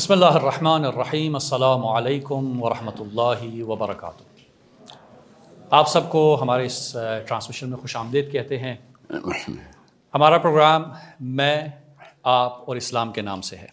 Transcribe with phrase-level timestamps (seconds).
[0.00, 4.22] بسم اللہ الرحمن الرحیم، السلام علیکم ورحمۃ اللہ وبرکاتہ۔
[5.70, 8.74] آپ سب کو ہمارے اس ٹرانسمیشن میں خوش آمدید کہتے ہیں۔
[10.14, 10.82] ہمارا پروگرام
[11.20, 11.64] میں
[12.22, 13.66] آپ اور اسلام کے نام سے ہے۔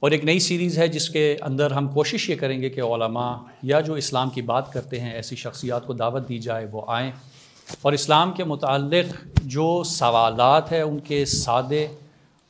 [0.00, 3.36] اور ایک نئی سیریز ہے جس کے اندر ہم کوشش یہ کریں گے کہ علماء
[3.62, 7.10] یا جو اسلام کی بات کرتے ہیں، ایسی شخصیات کو دعوت دی جائے، وہ آئیں۔
[7.82, 11.86] اور اسلام کے متعلق جو سوالات ہیں، ان کے سادے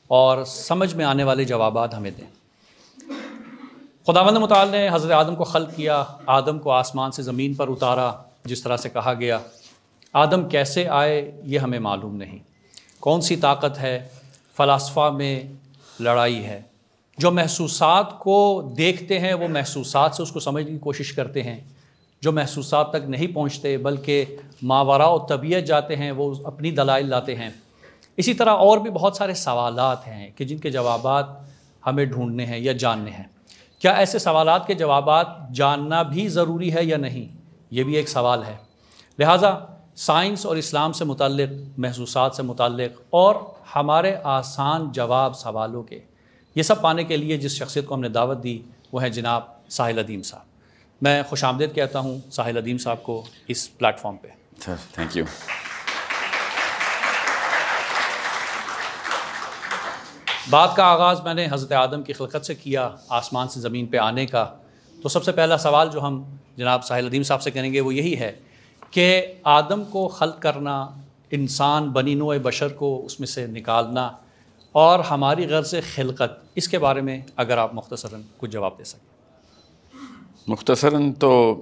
[0.07, 2.36] اور سمجھ میں آنے والے جوابات ہمیں دیں۔
[4.07, 8.11] خداوند مطالع نے حضرت آدم کو خلق کیا، آدم کو آسمان سے زمین پر اتارا،
[8.45, 9.39] جس طرح سے کہا گیا۔
[10.13, 12.39] آدم کیسے آئے یہ ہمیں معلوم نہیں۔
[12.99, 14.07] کون سی طاقت ہے؟
[14.57, 15.43] فلاسفہ میں
[15.99, 16.61] لڑائی ہے۔
[17.17, 21.59] جو محسوسات کو دیکھتے ہیں، وہ محسوسات سے اس کو سمجھنے کی کوشش کرتے ہیں۔
[22.21, 24.25] جو محسوسات تک نہیں پہنچتے، بلکہ
[24.61, 27.49] ماورا و طبیعت جاتے ہیں، وہ اپنی دلائل لاتے ہیں۔
[28.17, 31.25] اسی طرح اور بھی بہت سارے سوالات ہیں کہ جن کے جوابات
[31.85, 33.36] ہمیں ڈھونڈنے ہیں یا جاننے ہیں۔
[33.79, 37.37] کیا ایسے سوالات کے جوابات جاننا بھی ضروری ہے یا نہیں؟
[37.71, 38.55] یہ بھی ایک سوال ہے۔
[39.19, 39.53] لہٰذا
[39.95, 43.35] سائنس اور اسلام سے متعلق، محسوسات سے متعلق اور
[43.75, 45.99] ہمارے آسان جواب سوالوں کے،
[46.55, 49.41] یہ سب پانے کے لیے جس شخصیت کو ہم نے دعوت دی وہ ہے جناب
[49.69, 50.43] ساحل ادیم صاحب۔
[51.01, 54.27] میں خوش آمدید کہتا ہوں ساحل ادیم صاحب کو اس پلیٹ فارم پہ۔
[54.59, 55.25] تھینک یو
[60.49, 63.97] بات کا آغاز میں نے حضرت آدم کی خلقت سے کیا، آسمان سے زمین پہ
[63.97, 64.55] آنے کا۔
[65.01, 66.23] تو سب سے پہلا سوال جو ہم
[66.57, 68.31] جناب ساحل ادیم صاحب سے کریں گے وہ یہی ہے
[68.91, 70.89] کہ آدم کو خلق کرنا،
[71.31, 74.11] انسان، بنی نوع بشر کو اس میں سے نکالنا
[74.71, 79.07] اور ہماری غرض خلقت، اس کے بارے میں اگر آپ مختصراً کچھ جواب دے سکیں۔
[80.47, 81.61] مختصراً تو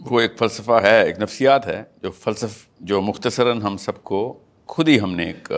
[0.00, 4.88] وہ ایک فلسفہ ہے، ایک نفسیات ہے جو فلسف، جو مختصراً ہم سب کو، خود
[4.88, 5.52] ہی ہم نے ایک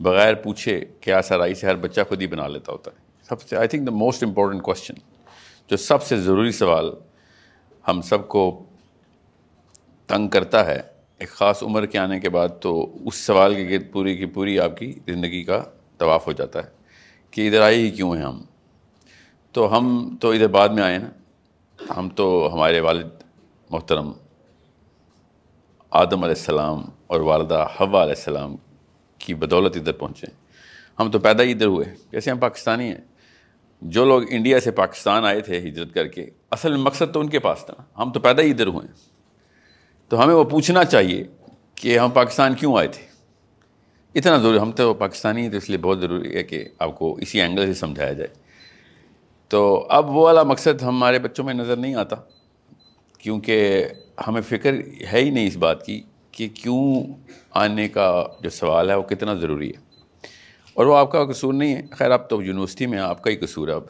[0.00, 2.96] بغیر پوچھے کیا سرائی سے ہر بچہ خود ہی بنا لیتا ہوتا ہے۔
[3.28, 4.94] سب سے I think the most important question
[5.70, 6.90] جو سب سے ضروری سوال
[7.88, 8.64] ہم سب کو
[10.06, 10.80] تنگ کرتا ہے،
[11.18, 14.58] ایک خاص عمر کے آنے کے بعد تو اس سوال کے گرد پوری کی پوری
[14.60, 15.62] آپ کی زندگی کا
[15.98, 16.68] طواف ہو جاتا ہے
[17.30, 18.42] کہ ادھر آئے ہی کیوں ہیں ہم؟
[19.52, 21.10] تو ہم تو ادھر بعد میں آئے نا۔
[21.96, 23.08] ہم تو ہمارے والد
[23.70, 24.12] محترم
[25.90, 28.56] آدم علیہ السلام اور والدہ حوا علیہ السلام
[29.22, 30.26] کی بدولت ادھر پہنچے
[31.00, 33.00] ہم تو پیدا ہی ادھر ہوئے جیسے ہم پاکستانی ہیں،
[33.82, 37.38] جو لوگ انڈیا سے پاکستان آئے تھے ہجرت کر کے، اصل مقصد تو ان کے
[37.38, 38.94] پاس تھا۔ ہم تو پیدا ہی ادھر ہوئے ہیں۔
[40.08, 41.24] تو ہمیں وہ پوچھنا چاہیے
[41.74, 43.06] کہ ہم پاکستان کیوں آئے تھے؟
[44.14, 47.14] اتنا ضروری، ہم تو پاکستانی ہیں تو اس لیے بہت ضروری ہے کہ آپ کو
[47.14, 48.28] اسی اینگل سے سمجھایا جائے۔
[49.48, 52.16] تو اب وہ والا مقصد ہمارے بچوں میں نظر نہیں آتا،
[53.18, 53.84] کیونکہ
[54.26, 54.74] ہمیں فکر
[55.12, 57.04] ہے ہی نہیں اس بات کی کہ کیوں
[57.50, 59.92] آنے کا جو سوال ہے وہ کتنا ضروری ہے؟
[60.74, 63.36] اور وہ آپ کا قصور نہیں ہے۔ خیر، آپ تو یونیورسٹی میں آپ کا ہی
[63.36, 63.82] قصور ہے۔ اب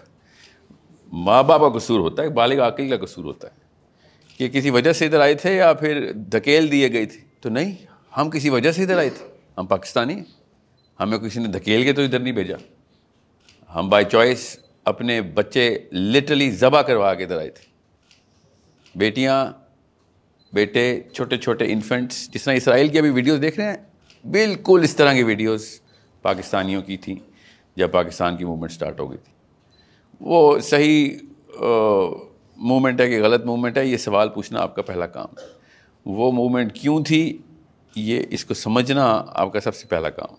[1.13, 3.63] ماں باپ کا قصور ہوتا ہے بالغ عقل کا قصور ہوتا ہے
[4.39, 7.75] کہ کسی وجہ سے ادھر آئے تھے یا پھر دھکیل دیے گئے تھے۔ تو نہیں،
[8.17, 9.27] ہم کسی وجہ سے ادھر آئے تھے۔
[9.59, 10.25] ہم پاکستانی ہیں۔
[11.01, 12.57] ہمیں کسی نے دھکیل کے تو ادھر نہیں بھیجا۔
[13.75, 17.65] ہم بائی چوائس اپنے بچے لٹرلی ذبح کروا کے ادھر آئے تھے۔
[18.99, 19.62] بیٹیاں
[20.53, 23.77] بیٹے، چھوٹے چھوٹے انفنٹس جس طرح اسرائیل کی ابھی ویڈیوز دیکھ رہے ہیں،
[24.27, 25.81] بالکل اس طرح کی ویڈیوز
[26.23, 27.17] پاکستانیوں کی تھیں
[27.77, 29.33] جب پاکستان کی موومنٹ سٹارٹ ہو گئی تھی۔
[30.21, 31.11] وہ صحیح
[32.57, 35.63] موومنٹ ہے کہ غلط موومنٹ ہے، یہ سوال پوچھنا آپ کا پہلا کام۔ ہے
[36.07, 37.39] وہ موومنٹ کیوں تھی؟
[37.97, 40.35] یہ اس کو سمجھنا آپ کا سب سے پہلا کام۔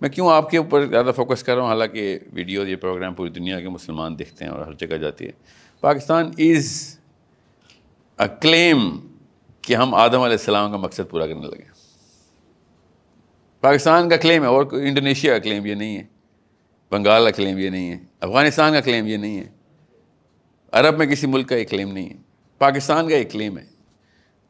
[0.00, 3.30] میں کیوں آپ کے اوپر زیادہ فوکس کر رہا ہوں؟ حالانکہ ویڈیوز یہ پروگرام پوری
[3.30, 5.30] دنیا کے مسلمان دیکھتے ہیں اور ہر جگہ جاتی ہے۔
[5.80, 6.98] پاکستان از
[8.18, 8.90] اے کلیم
[9.62, 11.70] کہ ہم آدم علیہ السلام کا مقصد پورا کرنے لگے
[13.60, 16.02] پاکستان کا کلیم ہے، اور انڈونیشیا کا کلیم یہ نہیں ہے۔
[16.90, 19.48] بنگال کا کلیم یہ نہیں ہے۔ افغانستان کا کلیم یہ نہیں ہے۔
[20.72, 22.16] عرب میں کسی ملک کا ایک کلیم نہیں ہے۔
[22.58, 23.64] پاکستان کا ایک کلیم ہے۔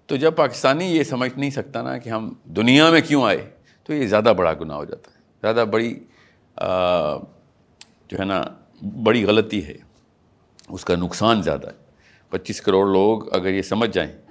[0.06, 3.50] تو جب پاکستانی یہ سمجھ نہیں سکتا نا کہ ہم دنیا میں کیوں آئے،
[3.84, 5.94] تو یہ زیادہ بڑا گناہ ہو جاتا ہے۔ زیادہ بڑی
[8.08, 8.42] جو ہے نا،
[9.02, 9.76] بڑی غلطی ہے۔
[10.68, 11.76] اس کا نقصان زیادہ ہے۔
[12.30, 14.21] پچیس کروڑ لوگ اگر یہ سمجھ جائیں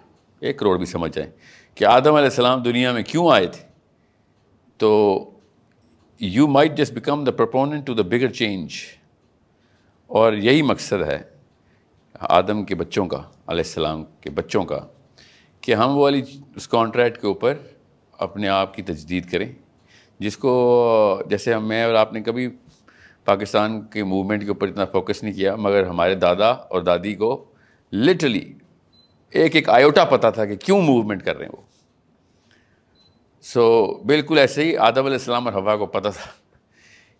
[0.41, 1.29] ایک کروڑ بھی سمجھ جائیں
[1.77, 3.63] کہ آدم علیہ السلام دنیا میں کیوں آئے تھے؟
[4.79, 4.89] تو
[6.21, 8.75] you might just become the proponent to the bigger change
[10.09, 11.17] اور یہی مقصد ہے
[12.29, 14.79] آدم کے بچوں کا، علیہ السلام کے بچوں کا،
[15.63, 16.21] کہ ہم وہ والی
[16.55, 17.57] اس کانٹریکٹ کے اوپر
[18.19, 19.51] اپنے آپ کی تجدید کریں،
[20.19, 22.47] جس کو جیسے ہم، میں اور آپ نے کبھی
[23.25, 27.33] پاکستان کے موومنٹ کے اوپر اتنا فوکس نہیں کیا، مگر ہمارے دادا اور دادی کو
[27.93, 28.43] لٹرلی
[29.31, 31.61] ایک ایک آیوٹا پتہ تھا کہ کیوں موومنٹ کر رہے ہیں وہ۔
[33.41, 36.29] سو بالکل ایسے ہی آدم علیہ السلام اور ہوا کو پتہ تھا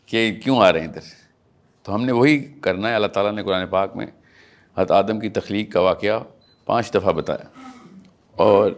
[0.06, 1.02] کہ کیوں آ رہے ہیں ادھر۔
[1.84, 4.06] تو ہم نے وہی کرنا ہے، اللہ تعالیٰ نے قرآن پاک میں
[4.78, 6.20] حضرت آدم کی تخلیق کا واقعہ
[6.66, 7.70] پانچ دفعہ بتایا۔
[8.32, 8.72] اور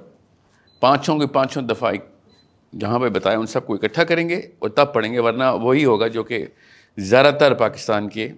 [0.79, 1.93] پانچوں کے پانچوں دفعہ
[2.79, 5.85] جہاں پہ بتایا، ان سب کو اکٹھا کریں گے اور تب پڑھیں گے، ورنہ وہی
[5.85, 6.45] ہوگا جو کہ
[6.97, 8.29] زیادہ تر پاکستان کے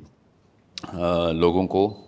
[1.31, 2.04] لوگوں کو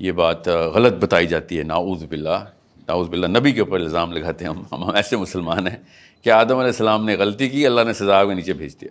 [0.00, 2.44] یہ بات غلط بتائی جاتی ہے ناؤز باللہ
[2.88, 5.76] ناؤز باللہ، نبی کے اوپر الزام لگاتے ہیں ہم ہم ایسے مسلمان ہیں
[6.24, 8.90] کہ آدم علیہ السلام نے غلطی کی، اللہ نے سزا کے نیچے بھیج دیا۔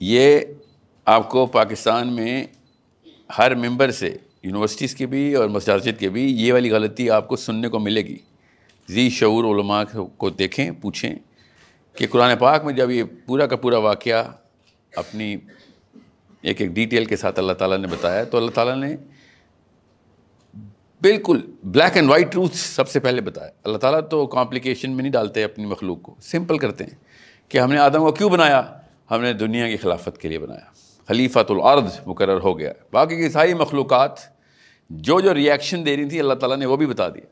[0.00, 0.40] یہ
[1.06, 2.44] آپ کو پاکستان میں
[3.38, 7.36] ہر ممبر سے، یونیورسٹیز کے بھی اور مساجد کے بھی یہ والی غلطی آپ کو
[7.36, 8.16] سننے کو ملے گی۔
[8.88, 9.82] ذی شعور علماء
[10.16, 11.14] کو دیکھیں، پوچھیں
[11.96, 14.22] کہ قرآن پاک میں جب یہ پورا کا پورا واقعہ
[14.92, 15.36] اپنی
[16.42, 18.96] ایک ایک ڈیٹیل کے ساتھ اللہ تعالیٰ نے بتایا تو اللہ تعالیٰ نے
[21.00, 25.12] بالکل بلیک اینڈ وائٹ ٹروتھ سب سے پہلے بتایا۔ اللہ تعالیٰ تو کمپلیکیشن میں نہیں
[25.12, 26.96] ڈالتے اپنی مخلوق کو۔ سمپل کرتے ہیں
[27.48, 28.78] کہ ہم نے آدم کو کیوں بنایا؟
[29.10, 30.70] ہم نے دنیا کی خلافت کے لیے بنایا۔
[31.08, 34.12] خلیفۃ العرض مقرر ہو گیا۔ باقی کی ساری مخلوقات
[34.90, 37.26] جو جو ریئیکشن دے رہی تھی اللہ تعالیٰ نے وہ بھی بتا دیا۔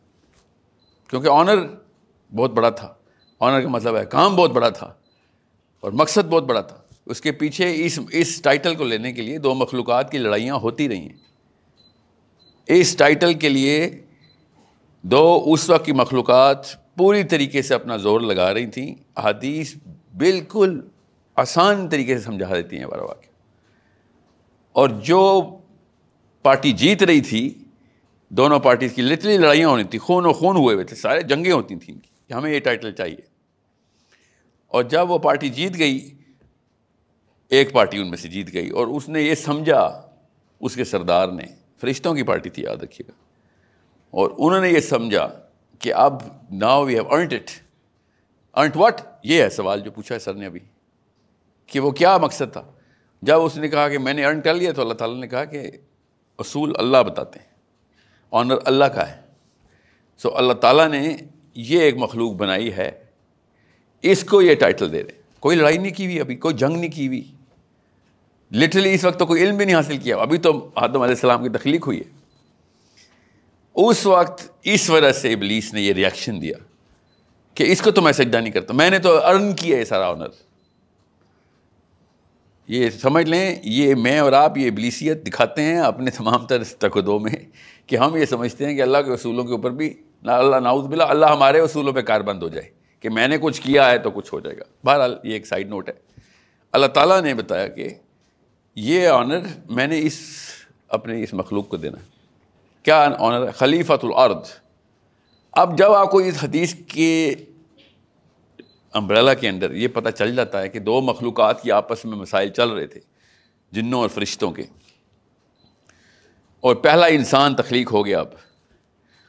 [1.10, 1.66] کیونکہ آنر
[2.34, 2.94] بہت بڑا تھا۔
[3.40, 4.94] آنر کا مطلب ہے کام بہت بڑا تھا
[5.80, 6.76] اور مقصد بہت بڑا تھا۔
[7.06, 10.88] اس کے پیچھے اس اس ٹائٹل کو لینے کے لیے دو مخلوقات کی لڑائیاں ہوتی
[10.88, 11.26] رہی ہیں۔
[12.66, 14.02] اس ٹائٹل کے لیے
[15.02, 16.58] دو اس وقت کی مخلوقات
[16.96, 19.74] پوری طریقے سے اپنا زور لگا رہی تھیں۔ حدیث
[20.16, 20.80] بالکل
[21.34, 23.26] آسان طریقے سے سمجھا دیتی ہیں بارہ واقع
[24.72, 25.42] اور جو
[26.42, 27.54] پارٹی جیت رہی تھی،
[28.28, 31.52] دونوں پارٹیز کی لٹلی لڑائیاں ہونی تھیں، خون و خون ہوئے ہوئے تھے، سارے جنگیں
[31.52, 33.36] ہوتی تھیں ان کی کہ ہمیں یہ ٹائٹل چاہیے۔
[34.66, 36.15] اور جب وہ پارٹی جیت گئی
[37.48, 40.10] ایک پارٹی ان میں سے جیت گئی اور اس نے یہ سمجھا
[40.60, 41.44] اس کے سردار نے،
[41.80, 43.24] فرشتوں کی پارٹی تھی، یاد رکھیے گا۔
[44.10, 45.28] اور انہوں نے یہ سمجھا
[45.78, 47.50] کہ اب now we have earned it.
[48.58, 49.00] Earned what?
[49.22, 50.60] یہ ہے سوال جو پوچھا ہے سر نے ابھی،
[51.66, 52.62] کہ وہ کیا مقصد تھا؟
[53.22, 55.44] جب اس نے کہا کہ میں نے ارن کر لیا تو اللہ تعالیٰ نے کہا
[55.44, 55.70] کہ
[56.38, 57.46] اصول اللہ بتاتے ہیں
[58.30, 59.20] آنر اللہ کا ہے۔
[60.18, 61.16] سو اللہ تعالیٰ نے
[61.54, 63.04] یہ ایک مخلوق بنائی ہے،
[64.02, 66.90] اس کو یہ ٹائٹل دے رہے کوئی لڑائی نہیں کی ہوئی ابھی، کوئی جنگ نہیں
[66.90, 67.35] کی ہوئی۔
[68.52, 71.42] لٹرلی اس وقت تو کوئی علم بھی نہیں حاصل کیا۔ ابھی تو آدم علیہ السلام
[71.42, 72.16] کی تخلیق ہوئی ہے۔
[73.74, 76.54] اس وقت اس وجہ سے ابلیس نے یہ ریئیکشن دیا
[77.54, 80.10] کہ اس کو تو میں سجدہ نہیں کرتا۔ میں نے تو ارن کیا ہے سارا
[80.10, 80.26] آنر
[82.68, 87.20] یہ سمجھ لیں، یہ میں اور آپ یہ ابلیسیت دکھاتے ہیں اپنے تمام تر تقدوں
[87.20, 87.32] میں
[87.86, 90.86] کہ ہم یہ سمجھتے ہیں کہ اللہ کے اصولوں کے اوپر بھی نہ اللہ ناؤز
[90.86, 92.70] بلا اللہ ہمارے اصولوں پہ کار بند ہو جائے۔
[93.00, 95.68] کہ میں نے کچھ کیا ہے تو کچھ ہو جائے گا۔ بہرحال یہ ایک سائڈ
[95.68, 95.94] نوٹ ہے۔
[96.72, 97.88] اللہ تعالیٰ نے بتایا کہ
[98.76, 99.38] یہ آنر
[99.70, 100.18] میں نے اس
[100.88, 101.98] اپنے اس مخلوق کو دینا
[102.82, 104.50] کیا آنر ہے؟ خلیفۃ العرض
[105.52, 107.34] اب جب آپ کو اس حدیث کے
[108.92, 112.48] امبریلا کے اندر یہ پتہ چل جاتا ہے کہ دو مخلوقات کی آپس میں مسائل
[112.48, 113.00] چل رہے تھے،
[113.72, 114.62] جنوں اور فرشتوں کے۔
[116.60, 118.28] اور پہلا انسان تخلیق ہو گیا اب،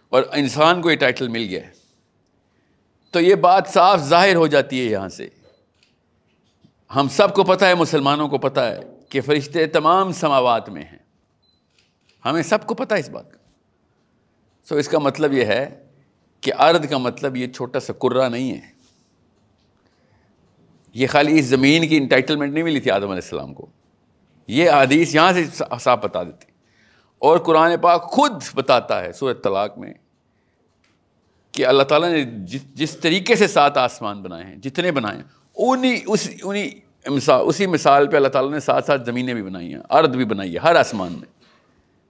[0.09, 1.71] اور انسان کو یہ ٹائٹل مل گیا ہے۔
[3.11, 5.27] تو یہ بات صاف ظاہر ہو جاتی ہے یہاں سے۔
[6.95, 10.97] ہم سب کو پتہ ہے، مسلمانوں کو پتہ ہے۔ کہ فرشتے تمام سماوات میں ہیں۔
[12.25, 13.37] ہمیں سب کو پتہ ہے اس بات کا۔
[14.69, 15.85] سو اس کا مطلب یہ ہے
[16.41, 18.77] کہ ارد کا مطلب یہ چھوٹا سا کرا نہیں ہے۔
[20.93, 23.65] یہ خالی اس زمین کی انٹائٹلمنٹ نہیں ملی تھی آدم علیہ السلام کو۔
[24.47, 26.45] یہ حدیث یہاں سے صاف بتا دیتی۔
[27.17, 29.93] اور قرآن پاک خود بتاتا ہے سورت طلاق میں
[31.51, 32.25] کہ اللہ تعالیٰ نے
[32.73, 35.23] جس طریقے سے سات آسمان بنائے ہیں، جتنے بنائے ہیں
[35.55, 39.73] انہیں اس انہیں مثال اسی مثال پہ اللہ تعالیٰ نے ساتھ ساتھ زمینیں بھی بنائی
[39.73, 41.27] ہیں ارد بھی بنائی ہے ہر آسمان میں۔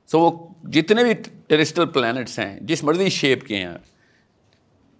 [0.10, 1.14] سو وہ جتنے بھی
[1.48, 3.78] ٹیرسٹل پلانٹس ہیں، جس مرضی شیپ کے ہیں،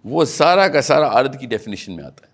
[0.04, 2.32] وہ سارا کا سارا ارد کی ڈیفینیشن میں آتا ہے۔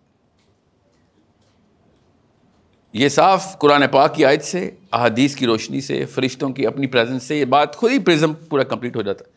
[2.93, 7.23] یہ صاف قرآن پاک کی آیت سے، احادیث کی روشنی سے، فرشتوں کی اپنی پریزنس
[7.23, 9.31] سے، یہ بات خود ہی پرزم پورا کمپلیٹ ہو جاتا ہے۔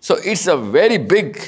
[0.00, 1.38] So it's a very big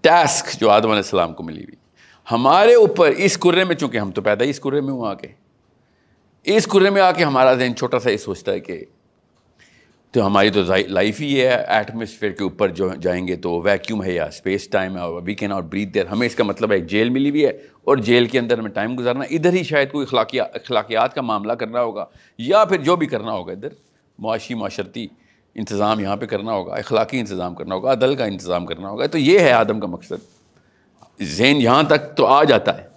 [0.00, 1.87] task جو آدم علیہ السلام کو ملی ہوئی۔
[2.32, 5.14] ہمارے اوپر، اس کرے میں، چونکہ ہم تو پیدا ہی اس کرے میں ہوں آ
[5.14, 5.26] کے
[6.46, 8.84] اس کرے میں آ کے ہمارا ذہن چھوٹا سا یہ سوچتا ہے کہ
[10.10, 14.12] تو ہماری تو لائف ہی ہے ایٹماسفیئر کے اوپر جو جائیں گے تو ویکیوم ہے
[14.12, 17.10] یا اسپیس ٹائم ہے we can not breathe there ہمیں اس کا مطلب ہے جیل
[17.10, 17.50] ملی ہوئی ہے
[17.84, 21.52] اور جیل کے اندر ہمیں ٹائم گزارنا ادھر ہی شاید کوئی اخلاقیات اخلاقیات کا معاملہ
[21.52, 22.04] کرنا ہوگا،
[22.38, 23.68] یا پھر جو بھی کرنا ہوگا ادھر،
[24.18, 25.06] معاشی، معاشرتی
[25.54, 29.18] انتظام یہاں پہ کرنا ہوگا، اخلاقی انتظام کرنا ہوگا، عدل کا انتظام کرنا ہوگا۔ تو
[29.18, 30.37] یہ ہے آدم کا مقصد۔
[31.22, 32.88] ذہن یہاں تک تو آ جاتا ہے۔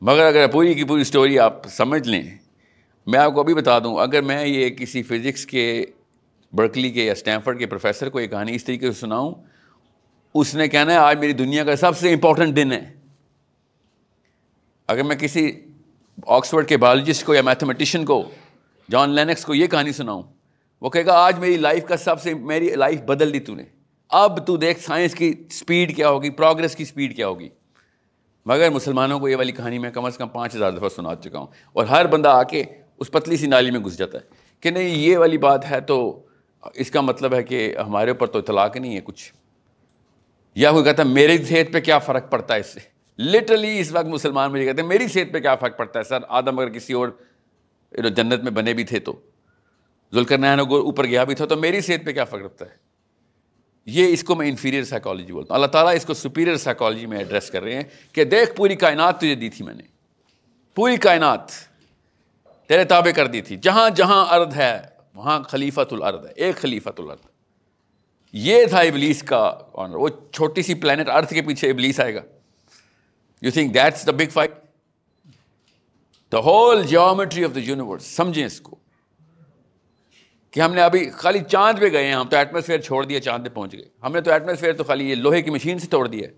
[0.00, 2.22] مگر اگر پوری کی پوری اسٹوری آپ سمجھ لیں،
[3.06, 5.84] میں آپ کو ابھی بتا دوں، اگر میں یہ کسی فزکس کے
[6.52, 9.34] برکلی کے یا اسٹینفرڈ کے پروفیسر کو یہ کہانی اس طریقے سے سناؤں،
[10.34, 12.94] اس نے کہنا ہے، آج میری دنیا کا سب سے امپورٹنٹ دن ہے۔
[14.86, 15.52] اگر میں کسی
[16.26, 18.30] آکسفورڈ کے بایولوجسٹ کو یا میتھمیٹیشین کو
[18.90, 20.22] جان لینکس کو یہ کہانی سناؤں،
[20.80, 23.77] وہ کہے گا، آج میری لائف کا سب سے، میری لائف بدل دی تو نے۔
[24.08, 27.48] اب تو دیکھ سائنس کی اسپیڈ کیا ہوگی، پروگرس کی اسپیڈ کیا ہوگی۔
[28.46, 31.38] مگر مسلمانوں کو یہ والی کہانی میں کم از کم پانچ ہزار دفعہ سنا چکا
[31.38, 32.64] ہوں۔ اور ہر بندہ آ کے
[32.98, 34.22] اس پتلی سی نالی میں گھس جاتا ہے
[34.60, 36.26] کہ نہیں، یہ والی بات ہے تو
[36.74, 39.32] اس کا مطلب ہے کہ ہمارے اوپر تو اطلاق نہیں ہے کچھ۔
[40.54, 42.80] یا کوئی کہتا ہے، میری صحت پہ کیا فرق پڑتا ہے اس سے؟
[43.18, 46.18] لٹرلی اس وقت مسلمان مجھے کہتے ہیں، میری صحت پہ کیا فرق پڑتا ہے؟ سر،
[46.28, 47.08] آدم اگر کسی اور
[47.90, 49.12] جنت میں بنے بھی تھے تو۔
[50.12, 52.87] ذوالکر نین اوپر گیا بھی تھا تو میری صحت پہ کیا فرق رکھتا ہے؟
[53.86, 57.18] یہ اس کو میں انفیریئر سائیکالوجی بولتا ہوں۔ اللہ تعالیٰ اس کو سپیریئر سائیکالوجی میں
[57.18, 57.82] ایڈریس کر رہے ہیں
[58.12, 59.82] کہ دیکھ پوری کائنات تجھے دی تھی میں نے۔
[60.74, 61.40] پوری کائنات
[62.68, 64.82] تیرے تابع کر دی تھی۔ جہاں جہاں ارد ہے،
[65.14, 67.20] وہاں خلیفت الارض ہے۔ ایک خلیفت الارض۔
[68.32, 72.20] یہ تھا ابلیس کا آنر وہ چھوٹی سی پلانٹ ارتھ کے پیچھے ابلیس آئے گا۔
[73.42, 74.52] You think that's the big fight
[76.32, 78.77] the whole geometry of the universe سمجھیں اس کو۔
[80.50, 83.44] کہ ہم نے ابھی خالی چاند پہ گئے ہیں، ہم تو ایٹماسفیئر چھوڑ دیا چاند
[83.44, 86.08] پہ پہنچ گئے۔ ہم نے تو ایٹماسفیئر تو خالی یہ لوہے کی مشین سے توڑ
[86.08, 86.28] دیا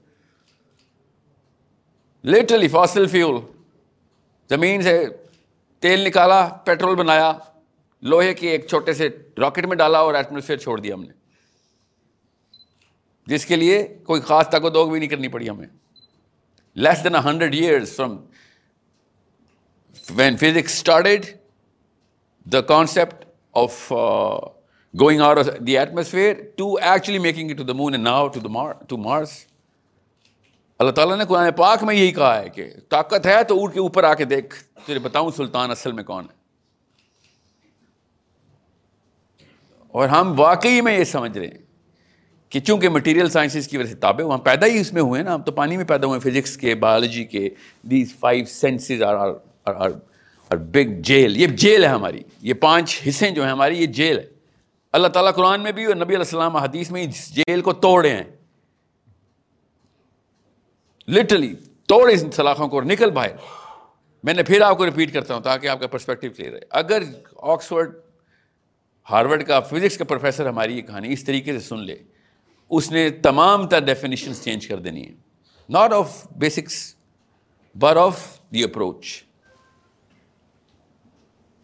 [2.25, 3.37] لٹرلی فاسل فیول
[4.50, 5.07] زمین سے
[5.83, 7.33] تیل نکالا پیٹرول بنایا،
[8.02, 11.12] لوہے کے ایک چھوٹے سے راکٹ میں ڈالا اور ایٹماسفیئر چھوڑ دیا ہم نے۔
[13.26, 15.67] جس کے لیے کوئی خاص طاقت دوگ بھی نہیں کرنی پڑی ہمیں۔
[16.75, 18.17] Less than a hundred years from
[20.11, 21.26] when physics started
[22.45, 23.92] the concept of
[24.95, 28.40] going out of the atmosphere to actually making to the moon now to
[28.88, 29.30] to Mars
[30.80, 33.80] Allah تعالیٰ نے قرآن پاک میں یہی کہا ہے کہ طاقت ہے تو اڑ کے
[33.80, 34.54] اوپر آ کے دیکھ،
[34.87, 36.38] تجھے بتاؤں سلطان اصل میں کون ہے۔
[39.88, 41.59] اور ہم واقعی میں یہ سمجھ رہے ہیں
[42.52, 45.35] کہ چونکہ مٹیریل سائنسز کی وجہ سے تابع ہم پیدا ہی اس میں ہوئے نا،
[45.35, 47.49] ہم تو پانی میں پیدا ہوئے فزکس کے بایولوجی کے
[47.83, 49.90] these five senses are
[50.50, 52.23] big jail یہ جیل ہے ہماری.
[52.42, 54.26] یہ پانچ حصے جو ہیں ہماری، یہ جیل ہے.
[54.95, 58.11] اللہ تعالیٰ قرآن میں بھی اور نبی علیہ السلام حدیث میں اس جیل کو توڑے
[58.11, 58.25] ہیں.
[61.09, 61.54] لٹرلی
[61.88, 63.37] توڑے اس سلاخوں کو نکل باہر.
[64.25, 67.02] میں نے پھر آپ کو ریپیٹ کرتا ہوں تاکہ آپ کا پرسپیکٹو کلیئر ہے اگر
[67.37, 67.95] آکسفورڈ
[69.07, 71.97] ہارورڈ کا فزکس کا پروفیسر ہماری یہ کہانی اس طریقے سے سن لے،
[72.71, 75.12] اس نے تمام تر ڈیفینیشنس چینج کر دینی ہے
[75.69, 76.95] not of basics
[77.76, 78.23] but of
[78.54, 79.23] the approach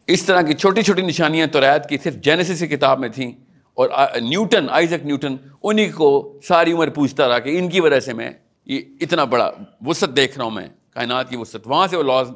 [0.07, 3.33] اس طرح کی چھوٹی چھوٹی نشانیاں تو رعایت کی صرف جینیسس کی کتاب میں تھیں
[3.75, 3.89] اور
[4.21, 8.31] نیوٹن آئزک نیوٹن انہیں کو ساری عمر پوچھتا رہا کہ ان کی وجہ سے میں
[8.67, 9.51] یہ اتنا بڑا
[9.87, 12.31] وسعت دیکھ رہا ہوں میں کائنات کی وسعت وہاں سے وہ لاز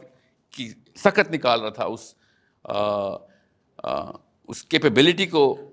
[0.57, 2.15] کی سخت نکال رہا تھا اس
[2.65, 3.09] آ,
[3.79, 4.11] آ,
[4.49, 5.71] اس کیپیبلٹی کو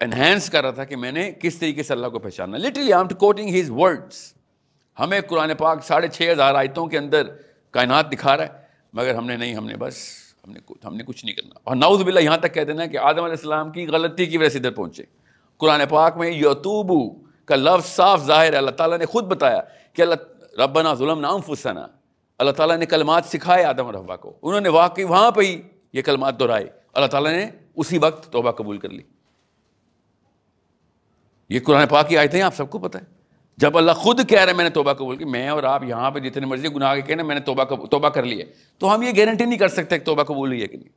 [0.00, 3.02] انہینس کر رہا تھا کہ میں نے کس طریقے سے اللہ کو پہچانا literally I
[3.02, 4.34] am quoting his words
[5.00, 7.22] ہمیں قرآن پاک ساڑھے چھ ہزار آیتوں کے اندر
[7.70, 8.48] کائنات دکھا رہا ہے
[8.92, 9.96] مگر ہم نے نہیں ہم نے بس
[10.46, 12.96] ہم نے ہم نے کچھ نہیں کرنا۔ اور ناؤز باللہ یہاں تک کہہ دینا کہ
[12.96, 15.02] آدم علیہ السلام کی غلطی کی وجہ سے ادھر پہنچے۔
[15.56, 17.10] قرآن پاک میں یتوبو
[17.44, 19.60] کا لفظ صاف ظاہر ہے۔ اللہ تعالیٰ نے خود بتایا
[19.92, 20.14] کہ اللہ
[20.60, 21.86] ربنا ظلم نام فسنا
[22.38, 25.62] اللہ تعالیٰ نے کلمات سکھائے آدم اور حوا کو۔ انہوں نے واقعی وہاں پہ ہی
[25.92, 29.02] یہ کلمات دہرائے۔ اللہ تعالیٰ نے اسی وقت توبہ قبول کر لی۔
[31.48, 33.19] یہ قرآن پاک کی آیتیں آپ سب کو پتہ ہے۔
[33.60, 36.18] جب اللہ خود کہہ رہے میں نے توبہ قبول کی، میں اور آپ یہاں پہ
[36.18, 38.44] جتنے مرضی گناہ کے کہنا میں نے توبہ توبہ کر لی ہے۔
[38.78, 40.88] تو ہم یہ گارنٹی نہیں کر سکتے کہ توبہ قبول ہوئی ہے کہ نہیں۔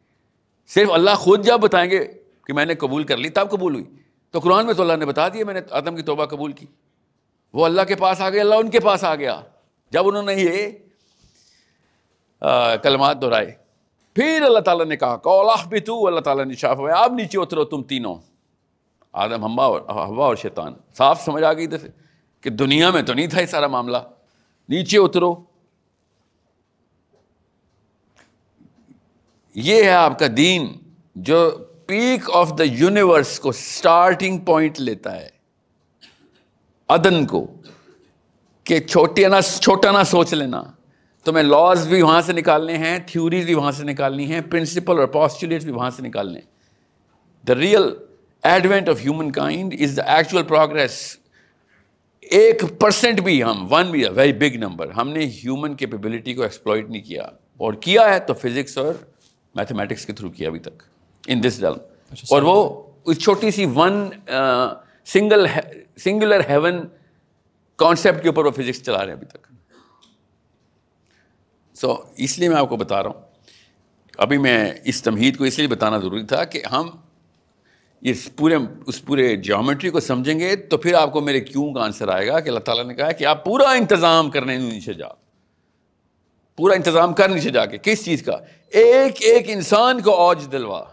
[0.68, 2.06] صرف اللہ خود جب بتائیں گے
[2.48, 3.86] کہ میں نے قبول کر لی، تب قبول ہوئی۔
[4.32, 6.66] تو قرآن میں تو اللہ نے بتا دیا، میں نے آدم کی توبہ قبول کی۔
[7.54, 9.42] وہ اللہ کے پاس آ گیا، اللہ ان کے پاس آ گیا۔
[9.92, 10.68] جب انہوں نے یہ
[12.84, 13.52] کلمات دہرائے۔
[14.14, 17.40] پھر اللہ تعالیٰ نے کہا کولا بھی تو اللہ تعالیٰ نے شاف ہوا اب نیچے
[17.40, 18.16] اترو، تم تینوں۔
[19.14, 22.03] آدم ہما اور ہوا اور شیطان۔ صاف سمجھ آ گئی ادھر سے۔
[22.44, 23.98] کہ دنیا میں تو نہیں تھا یہ سارا معاملہ۔
[24.70, 25.36] نیچے اترو۔
[29.56, 30.68] یہ ہے آپ کا دین
[31.16, 31.52] جو
[31.88, 35.30] پیک آف دا یونیورس کو اسٹارٹنگ پوائنٹ لیتا ہے۔
[36.88, 37.48] ادن کو
[38.64, 40.64] کہ چھوٹے نہ چھوٹا نہ سوچ لینا۔
[41.24, 45.08] تمہیں لاز بھی وہاں سے نکالنے ہیں تھیوریز بھی وہاں سے نکالنی ہیں پرنسپل اور
[45.08, 46.40] پاسچولیٹس بھی وہاں سے نکالنے
[47.48, 47.84] the real
[48.44, 51.18] advent of human kind is the actual progress
[52.32, 56.90] ایک پرسینٹ بھی ہم ون بھی ویری بگ نمبر ہم نے ہیومن کیپیبلٹی کو ایکسپلوئٹ
[56.90, 57.24] نہیں کیا.
[57.60, 58.94] اور کیا ہے تو فزکس اور
[59.56, 60.84] میتھمیٹکس کے تھرو کیا ابھی تک
[61.28, 61.74] ان دس ڈل
[62.30, 64.10] اور وہ اس چھوٹی سی one
[65.08, 65.46] single
[66.04, 66.80] singular heaven
[67.80, 69.48] concept کے اوپر وہ فزکس چلا رہے ہیں ابھی تک.
[71.76, 73.22] سو so, اس لیے میں آپ کو بتا رہا ہوں.
[74.18, 76.90] ابھی میں اس تمہید کو اس لیے بتانا ضروری تھا کہ ہم
[78.04, 78.56] اس پورے
[78.88, 82.28] اس پورے جیومیٹری کو سمجھیں گے تو پھر آپ کو میرے کیوں کا آنسر آئے
[82.28, 85.12] گا کہ اللہ تعالیٰ نے کہا کہ آپ پورا انتظام کرنے نیچے جاؤ۔
[86.56, 88.38] پورا انتظام کر نیچے جا کے، کس چیز کا؟
[88.70, 90.86] ایک ایک انسان کو اوج دلوا۔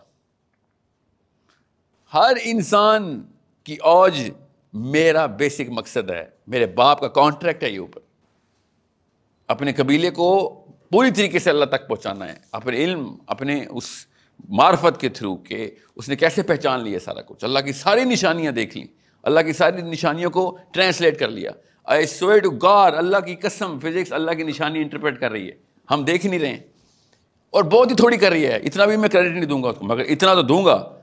[2.14, 3.22] ہر انسان
[3.64, 4.30] کی اوج
[4.72, 8.00] میرا بیسک مقصد ہے، میرے باپ کا کانٹریکٹ ہے یہ اوپر۔
[9.48, 10.48] اپنے قبیلے کو
[10.90, 13.84] پوری طریقے سے اللہ تک پہنچانا ہے، اپنے علم، اپنے اس
[14.48, 18.52] معرفت کے تھرو کہ اس نے کیسے پہچان لیا سارا کچھ۔ اللہ کی ساری نشانیاں
[18.52, 18.86] دیکھ لیں۔
[19.22, 21.50] اللہ کی ساری نشانیوں کو ٹرانسلیٹ کر لیا۔
[21.84, 25.52] آئی سوئے ٹو گار اللہ کی قسم فزکس اللہ کی نشانی انٹرپریٹ کر رہی ہے۔
[25.90, 26.60] ہم دیکھ نہیں رہے ہیں۔
[27.50, 29.76] اور بہت ہی تھوڑی کر رہی ہے۔ اتنا بھی میں کریڈٹ نہیں دوں گا اس
[29.78, 31.00] کو، مگر اتنا تو دوں گا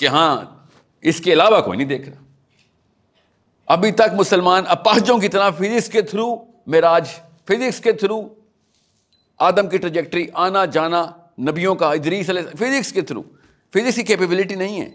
[0.00, 0.40] کہ ہاں
[1.02, 2.22] اس کے علاوہ کوئی نہیں دیکھ رہا۔
[3.66, 6.36] ابھی تک مسلمان اپاہجوں کی طرح فزکس کے تھرو
[6.66, 7.08] میراج
[7.48, 8.22] فزکس کے تھرو،
[9.38, 11.06] آدم کی ٹریجیکٹری آنا جانا
[11.38, 13.22] نبیوں کا ادریس علیہ فزکس کے تھرو۔
[13.74, 14.90] فزکس کی کیپیبلٹی نہیں ہے۔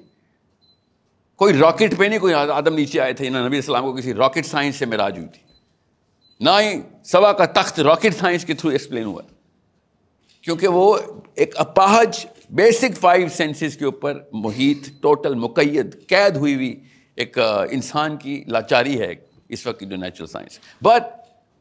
[1.35, 4.45] کوئی راکٹ پہ نہیں، کوئی آدم نیچے آئے تھے، نہ نبی السلام کو کسی راکٹ
[4.45, 5.41] سائنس سے میراج ہوئی تھی۔
[6.39, 9.21] نہ ہی سوا کا تخت راکٹ سائنس کے تھرو ایکسپلین ہوا۔
[10.41, 10.97] کیونکہ وہ
[11.35, 16.79] ایک اپاہج بیسک فائیو سینسز کے اوپر محیط ٹوٹل مقید، قید ہوئی ہوئی
[17.15, 17.37] ایک
[17.71, 19.13] انسان کی لاچاری ہے
[19.49, 21.03] اس وقت کی جو نیچرل سائنس بٹ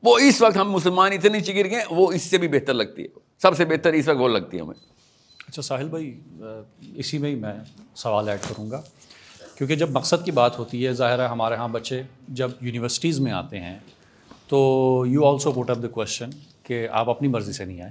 [0.02, 3.21] وہ اس وقت ہم مسلمان اتنے چگر گئے، وہ اس سے بھی بہتر لگتی ہے۔
[3.42, 4.74] سب سے بہتر اس وقت وہ لگتی ہے ہمیں۔
[5.48, 6.20] اچھا ساحل بھائی
[6.94, 7.54] اسی میں ہی میں
[7.94, 8.82] سوال ایڈ کروں گا۔
[9.54, 13.32] کیونکہ جب مقصد کی بات ہوتی ہے، ظاہر ہے ہمارے ہاں بچے جب یونیورسٹیز میں
[13.32, 13.78] آتے ہیں،
[14.48, 16.30] تو you also put up the question
[16.62, 17.90] کہ آپ اپنی مرضی سے نہیں آئے۔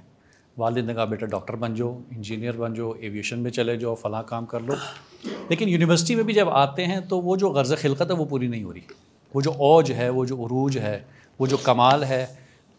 [0.58, 4.24] والد نے کہا، بیٹا ڈاکٹر بن جاؤ انجینئر بن جاؤ ایویشن میں چلے جاؤ، فلاں
[4.24, 4.74] کام کر لو۔
[5.50, 8.48] لیکن یونیورسٹی میں بھی جب آتے ہیں، تو وہ جو غرض خلقت ہے، وہ پوری
[8.48, 8.81] نہیں ہو رہی۔
[9.34, 11.00] وہ جو اوج ہے، وہ جو عروج ہے،
[11.39, 12.25] وہ جو کمال ہے،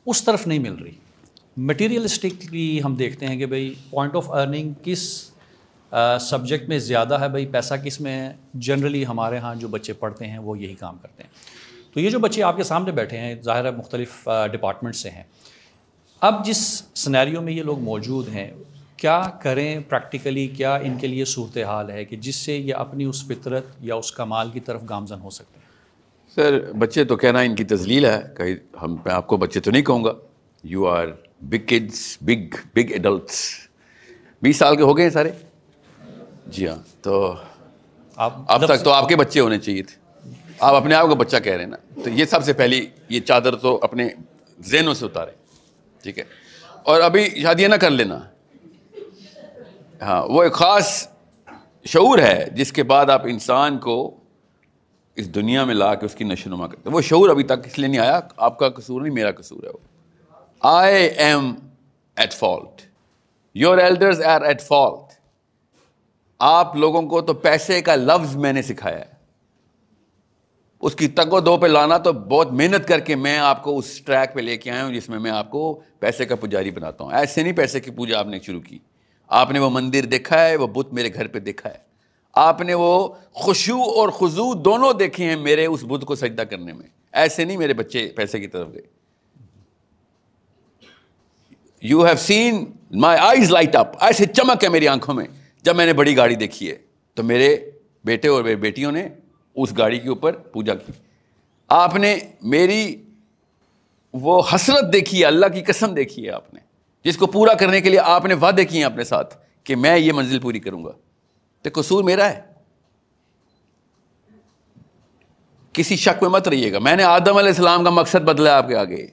[0.06, 0.92] اس طرف نہیں مل رہی۔
[1.56, 5.30] مٹیریلسٹکلی ہم دیکھتے ہیں کہ بھائی پوائنٹ آف ارننگ کس
[6.20, 10.26] سبجیکٹ میں زیادہ ہے بھائی، پیسہ کس میں ہے؟ جنرلی ہمارے ہاں جو بچے پڑھتے
[10.26, 11.30] ہیں وہ یہی کام کرتے ہیں۔
[11.94, 15.22] تو یہ جو بچے آپ کے سامنے بیٹھے ہیں، ظاہر ہے مختلف ڈپارٹمنٹ سے ہیں۔
[16.20, 18.50] اب جس سنیریو میں یہ لوگ موجود ہیں،
[18.96, 23.04] کیا کریں پریکٹیکلی کیا ان کے لیے صورت حال ہے کہ جس سے یہ اپنی
[23.04, 25.66] اس فطرت یا اس کمال کی طرف گامزن ہو سکتے ہیں؟
[26.34, 29.70] سر، بچے تو کہنا ان کی تزلیل ہے، کہیں ہم، میں آپ کو بچے تو
[29.70, 30.12] نہیں کہوں گا۔
[30.64, 31.06] You are
[31.42, 33.50] big kids big big adults
[34.42, 35.30] بیس سال کے ہو گئے ہیں سارے؟
[36.46, 37.34] جی ہاں تو
[38.16, 41.52] اب تک تو آپ کے بچے ہونے چاہیے تھے۔ آپ اپنے آپ کو بچہ کہہ
[41.52, 44.08] رہے ہیں نا۔ تو یہ سب سے پہلی یہ چادر تو اپنے
[44.60, 45.30] ذہنوں سے اتارے۔
[46.02, 46.24] ٹھیک ہے۔
[46.82, 48.18] اور ابھی شادیاں نہ کر لینا۔
[50.02, 51.08] ہاں وہ ایک خاص
[51.86, 54.20] شعور ہے جس کے بعد آپ انسان کو
[55.16, 57.78] اس دنیا میں لا کے اس کی نشو نما کرتے وہ شعور ابھی تک اس
[57.78, 59.91] لیے نہیں آیا آپ کا قصور نہیں میرا قصور ہے وہ۔
[60.64, 61.54] I am
[62.16, 62.82] at fault
[63.54, 65.12] your elders are at fault
[66.38, 69.04] آپ لوگوں کو تو پیسے کا لفظ میں نے سکھایا ہے۔
[70.80, 73.78] اس کی تگ و دو پہ لانا تو بہت محنت کر کے میں آپ کو
[73.78, 76.70] اس ٹریک پہ لے کے آیا ہوں جس میں میں آپ کو پیسے کا پجاری
[76.70, 78.78] بناتا ہوں۔ ایسے نہیں پیسے کی پوجا آپ نے شروع کی۔
[79.28, 81.78] آپ نے وہ مندر دیکھا ہے، وہ بت میرے گھر پہ دیکھا ہے۔
[82.32, 86.72] آپ نے وہ خوشو اور خزو دونوں دیکھے ہیں میرے اس بدھ کو سجدہ کرنے
[86.72, 89.01] میں۔ ایسے نہیں میرے بچے پیسے کی طرف گئے۔
[91.82, 92.64] You have seen
[93.00, 95.24] my eyes light up ایسے چمک ہے میری آنکھوں میں.
[95.64, 96.76] جب میں نے بڑی گاڑی دیکھی ہے،
[97.16, 97.56] تو میرے
[98.04, 99.08] بیٹے اور میری بیٹیوں نے
[99.56, 100.92] اس گاڑی کے اوپر پوجا کی.
[101.70, 102.96] آپ نے میری
[104.14, 106.60] وہ حسرت دیکھی ہے، اللہ کی قسم دیکھی ہے آپ نے.
[107.04, 109.96] جس کو پورا کرنے کے لیے آپ نے وعدے کیے ہیں اپنے ساتھ کہ میں
[109.98, 110.92] یہ منزل پوری کروں گا.
[111.62, 112.40] تو قصور میرا ہے.
[115.74, 116.78] کسی شک میں مت رہیے گا.
[116.78, 119.06] میں نے آدم علیہ السلام کا مقصد بدلا آپ کے آگے.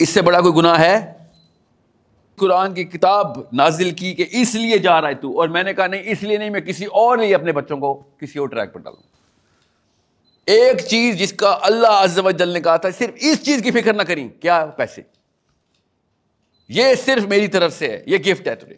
[0.00, 1.12] اس سے بڑا کوئی گناہ ہے؟
[2.36, 5.74] قرآن کی کتاب نازل کی کہ اس لیے جا رہا ہے تو، اور میں نے
[5.74, 8.72] کہا نہیں، اس لیے نہیں، میں کسی اور لیے اپنے بچوں کو کسی اور ٹریک
[8.72, 9.02] پر ڈالوں
[10.46, 13.70] ایک چیز جس کا اللہ عز و جل نے کہا تھا، صرف اس چیز کی
[13.70, 15.02] فکر نہ کریں، کیا پیسے؟
[16.68, 18.76] یہ صرف میری طرف سے ہے، یہ گفٹ ہے تجھے۔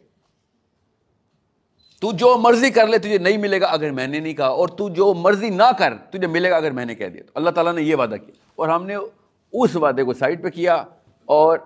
[2.00, 4.68] تو جو مرضی کر لے، تجھے نہیں ملے گا اگر میں نے نہیں کہا، اور
[4.68, 7.50] تو جو مرضی نہ کر، تجھے ملے گا اگر میں نے کہہ دیا۔ تو اللہ
[7.50, 8.94] تعالیٰ نے یہ وعدہ کیا۔ اور ہم نے
[9.52, 10.84] اس وعدے کو سائڈ پہ کیا۔
[11.24, 11.58] اور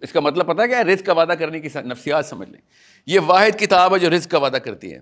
[0.00, 2.60] اس کا مطلب پتا کیا رزق کا وعدہ کرنے کی نفسیات سمجھ لیں۔
[3.06, 4.98] یہ واحد کتاب ہے جو رزق کا وعدہ کرتی ہے۔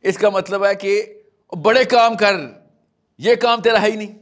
[0.00, 1.02] اس کا مطلب ہے کہ
[1.62, 2.34] بڑے کام کر،
[3.18, 4.18] یہ کام تیرا ہے ہی نہیں۔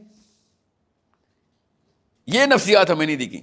[2.27, 3.41] یہ نفسیات ہمیں نہیں دی گئی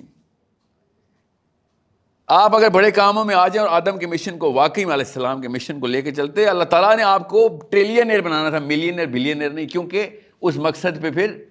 [2.27, 5.41] آپ اگر بڑے کاموں میں آ جائیں اور آدم کے مشن کو، واقعی علیہ السلام
[5.41, 9.07] کے مشن کو لے کے چلتے، اللہ تعالیٰ نے آپ کو ٹریلینئر بنانا تھا۔ ملینئر
[9.07, 10.09] بلینئر نہیں، کیونکہ
[10.41, 11.45] اس مقصد پہ پھر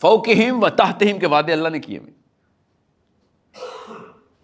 [0.00, 2.23] فوکہم و تحتہم کے وعدے اللہ نے کیے ہوئے۔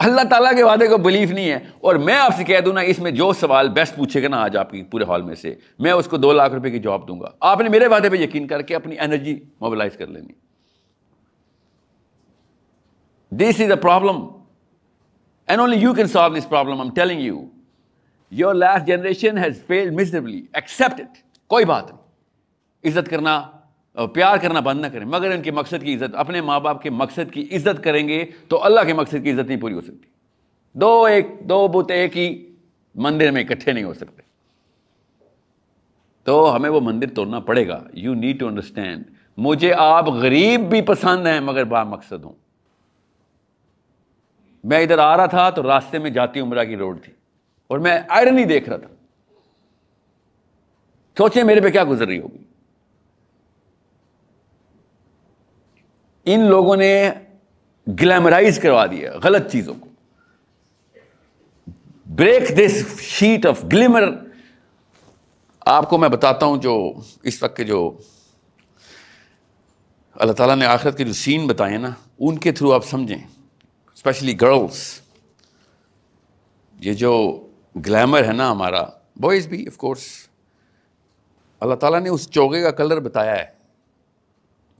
[0.00, 2.80] اللہ تعالیٰ کے وعدے کو بلیف نہیں ہے۔ اور میں آپ سے کہہ دوں نا،
[2.80, 5.54] اس میں جو سوال بیسٹ پوچھے گا نا آج آپ کی پورے ہال میں سے،
[5.78, 8.16] میں اس کو دو لاکھ روپے کی جواب دوں گا۔ آپ نے میرے وعدے پہ
[8.16, 10.32] یقین کر کے اپنی انرجی موبلائز کر لینی۔
[13.30, 14.26] This is a problem
[15.46, 17.44] and only you can solve this problem am telling you
[18.30, 22.00] your last generation has failed miserably accept it کوئی بات نہیں۔
[22.84, 23.42] عزت کرنا
[24.06, 26.90] پیار کرنا بند نہ کریں، مگر ان کے مقصد کی عزت، اپنے ماں باپ کے
[26.90, 30.08] مقصد کی عزت کریں گے تو اللہ کے مقصد کی عزت نہیں پوری ہو سکتی۔
[30.72, 32.54] دو ایک، دو بت ایک ہی
[32.94, 34.22] مندر میں اکٹھے نہیں ہو سکتے۔
[36.24, 39.04] تو ہمیں وہ مندر توڑنا پڑے گا۔ یو نیڈ ٹو انڈرسٹینڈ
[39.36, 42.32] مجھے آپ غریب بھی پسند ہیں، مگر با مقصد ہوں۔
[44.64, 47.12] میں ادھر آ رہا تھا تو راستے میں جاتی عمرہ کی روڈ تھی،
[47.66, 48.88] اور میں آئرن ہی دیکھ رہا تھا۔
[51.18, 52.49] سوچیں میرے پہ کیا گزر رہی ہوگی۔
[56.24, 57.10] ان لوگوں نے
[57.88, 59.86] گلیمرائز کروا دیا غلط چیزوں کو۔
[62.06, 64.02] Break this sheet of glamour
[65.60, 67.98] آپ کو میں بتاتا ہوں جو اس وقت کے جو
[70.14, 73.26] اللہ تعالیٰ نے آخرت کے جو سین بتائے نا، ان کے تھرو آپ سمجھیں۔
[73.94, 75.00] اسپیشلی گرلس
[76.80, 77.46] یہ جو
[77.86, 78.82] گلیمر ہے نا ہمارا
[79.16, 80.04] بوائز بھی آف کورس
[81.60, 83.59] اللہ تعالیٰ نے اس چوگے کا کلر بتایا ہے۔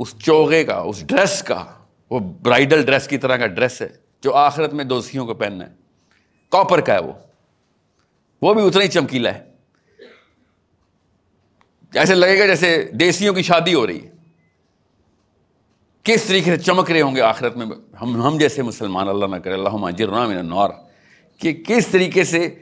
[0.00, 1.64] اس چوگے کا، اس ڈریس کا،
[2.10, 3.88] وہ برائڈل ڈریس کی طرح کا ڈریس ہے،
[4.22, 5.74] جو آخرت میں دوستیوں کو پہننا ہے۔
[6.48, 7.12] کاپر کا ہے وہ۔
[8.42, 9.50] وہ بھی اتنا ہی چمکیلا ہے۔
[11.94, 14.10] ایسے لگے گا جیسے دیسیوں کی شادی ہو رہی ہے۔
[16.02, 17.66] کس طریقے سے چمک رہے ہوں گے آخرت میں؟
[18.00, 20.70] ہم ہم جیسے مسلمان، اللہ نہ کرے اللہ ماجر نور
[21.38, 22.54] کہ کس طریقے سے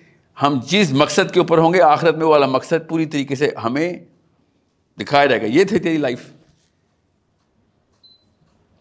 [0.43, 3.93] ہم جس مقصد کے اوپر ہوں گے، آخرت میں والا مقصد پوری طریقے سے ہمیں
[5.01, 6.21] دکھایا جائے گا۔ یہ تھی تیری لائف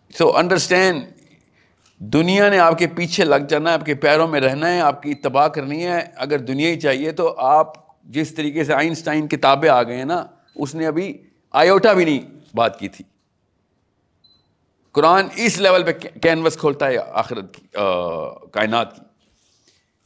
[0.09, 1.03] سو انڈرسٹینڈ
[1.99, 5.01] دنیا نے آپ کے پیچھے لگ جانا ہے، آپ کے پیروں میں رہنا ہے، آپ
[5.03, 9.69] کی اتباع کرنی ہے۔ اگر دنیا ہی چاہیے تو آپ جس طریقے سے آئنسٹائن کتابیں
[9.69, 11.17] آ گئے ہیں نا، اس نے ابھی
[11.51, 12.21] آئیوٹا بھی نہیں
[12.55, 13.05] بات کی تھی۔
[14.91, 15.91] قرآن اس لیول پہ
[16.21, 17.67] کینوس کھولتا ہے آخرت کی
[18.51, 19.01] کائنات کی۔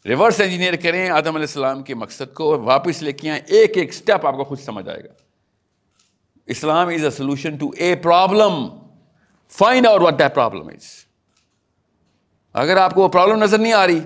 [0.09, 3.89] ریورس انجینئر کریں آدم علیہ السلام کے مقصد کو واپس لے کے آئیں۔ ایک ایک
[3.89, 5.13] اسٹیپ آپ کو خود سمجھ آئے گا۔
[6.45, 8.67] Islam is a solution to a problem
[9.57, 11.05] find out what that problem is
[12.53, 13.99] اگر آپ کو وہ پرابلم نظر نہیں آ رہی،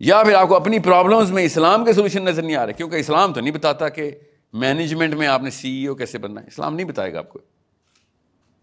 [0.00, 2.96] یا پھر آپ کو اپنی پرابلمس میں اسلام کے سولوشن نظر نہیں آ رہے، کیونکہ
[2.96, 4.10] اسلام تو نہیں بتاتا کہ
[4.52, 7.28] مینجمنٹ میں آپ نے سی ای او کیسے بننا ہے، اسلام نہیں بتائے گا آپ
[7.28, 7.38] کو۔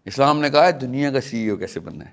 [0.04, 2.12] اسلام نے کہا ہے دنیا کا سی ای او کیسے بننا ہے۔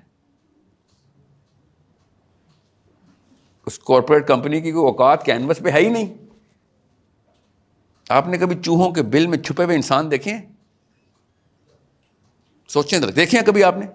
[3.66, 6.14] اس کارپوریٹ کمپنی کی کوئی اوقات کینوس پہ ہے ہی نہیں۔
[8.08, 10.32] آپ نے کبھی چوہوں کے بل میں چھپے ہوئے انسان دیکھے؟
[12.72, 13.86] سوچیں دیکھیں کبھی آپ نے؟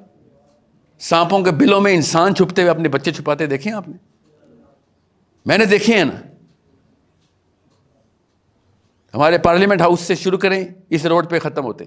[1.00, 3.98] سانپوں کے بلوں میں انسان چھپتے ہوئے اپنے بچے چھپاتے دیکھیں آپ نے؟
[5.46, 6.22] میں نے دیکھے ہیں نا۔
[9.14, 11.84] ہمارے پارلیمنٹ ہاؤس سے شروع کریں، اس روڈ پہ ختم ہوتے۔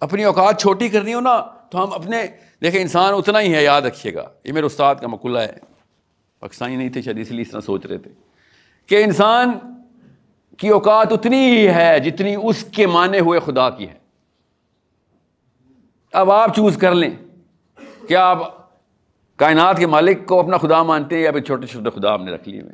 [0.00, 2.26] اپنی اوقات چھوٹی کرنی ہو نا، تو ہم اپنے،
[2.62, 5.52] دیکھیں، انسان اتنا ہی ہے، یاد رکھیے گا۔ یہ میرے استاد کا مقولہ ہے۔
[6.40, 8.10] پاکستانی نہیں تھے، شاید اس لیے اس طرح سوچ رہے تھے۔
[8.86, 9.58] کہ انسان
[10.58, 13.99] کی اوقات اتنی ہی ہے جتنی اس کے مانے ہوئے خدا کی ہے۔
[16.12, 17.10] اب آپ چوز کر لیں
[18.08, 18.70] کیا آپ
[19.36, 22.30] کائنات کے مالک کو اپنا خدا مانتے ہیں یا پھر چھوٹے چھوٹے خدا آپ نے
[22.30, 22.72] رکھ لیے ہوئے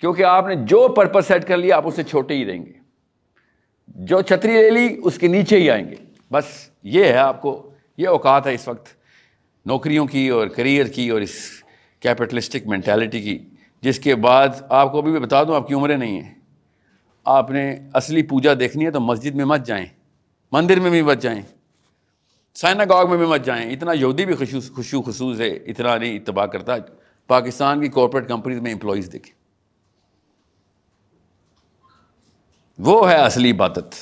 [0.00, 2.72] کیونکہ آپ نے جو پرپز سیٹ کر لیا، آپ اس سے چھوٹے ہی رہیں گے۔
[3.88, 5.94] جو چھتری لے لی، اس کے نیچے ہی آئیں گے۔
[6.32, 6.44] بس
[6.82, 8.86] یہ ہے آپ کو، یہ اوقات ہے اس وقت
[9.66, 11.34] نوکریوں کی اور کریئر کی اور اس
[12.00, 13.38] کیپٹلسٹک مینٹیلٹی کی،
[13.80, 16.34] جس کے بعد آپ کو ابھی بھی بتا دوں، آپ کی عمریں نہیں ہیں۔
[17.24, 19.86] آپ نے اصلی پوجا دیکھنی ہے تو مسجد میں مت جائیں۔
[20.52, 21.42] مندر میں بھی مت جائیں۔
[22.56, 24.34] سائنا گاگ میں بھی مت جائیں۔ اتنا یہودی بھی
[24.74, 26.76] خوشو خصوص ہے، اتنا نہیں اتباع کرتا۔
[27.26, 29.34] پاکستان کی کارپوریٹ کمپنیز میں امپلائیز دیکھیں۔
[32.78, 33.94] وہ ہے اصلی عبادت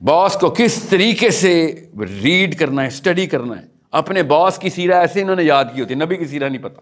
[0.00, 1.86] باس کو کس طریقے سے
[2.22, 5.80] ریڈ کرنا ہے اسٹڈی کرنا ہے؟ اپنے باس کی سیرا ایسے انہوں نے یاد کی
[5.80, 6.80] ہوتی ہے نبی کی سیرا نہیں پتا۔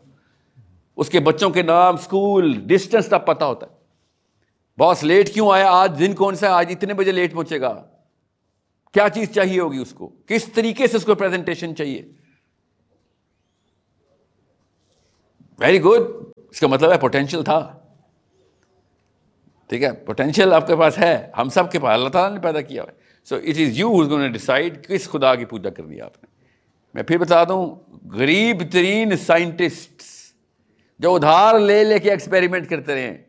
[0.97, 3.73] اس کے بچوں کے نام اسکول ڈسٹینس تب پتا ہوتا ہے۔
[4.79, 7.85] باس لیٹ کیوں آیا؟ آج دن کون سا آج اتنے بجے لیٹ پہنچے گا۔
[8.92, 12.03] کیا چیز چاہیے ہوگی اس کو؟ کس طریقے سے اس کو پریزنٹیشن چاہیے؟
[15.59, 16.01] ویری گڈ
[16.51, 17.79] اس کا مطلب ہے پوٹینشیل تھا۔
[19.68, 22.61] ٹھیک ہے؟ پوٹینشیل آپ کے پاس ہے۔ ہم سب کے پاس۔ اللہ تعالیٰ نے پیدا
[22.61, 22.83] کیا
[23.25, 26.37] سو اٹ از یو نے ڈسائڈ کس خدا کی پوجا کر دیا آپ نے۔
[26.94, 27.75] میں پھر بتا دوں،
[28.12, 30.03] غریب ترین سائنٹسٹ
[30.99, 33.22] جو ادھار لے لے کے ایکسپیریمنٹ کرتے رہے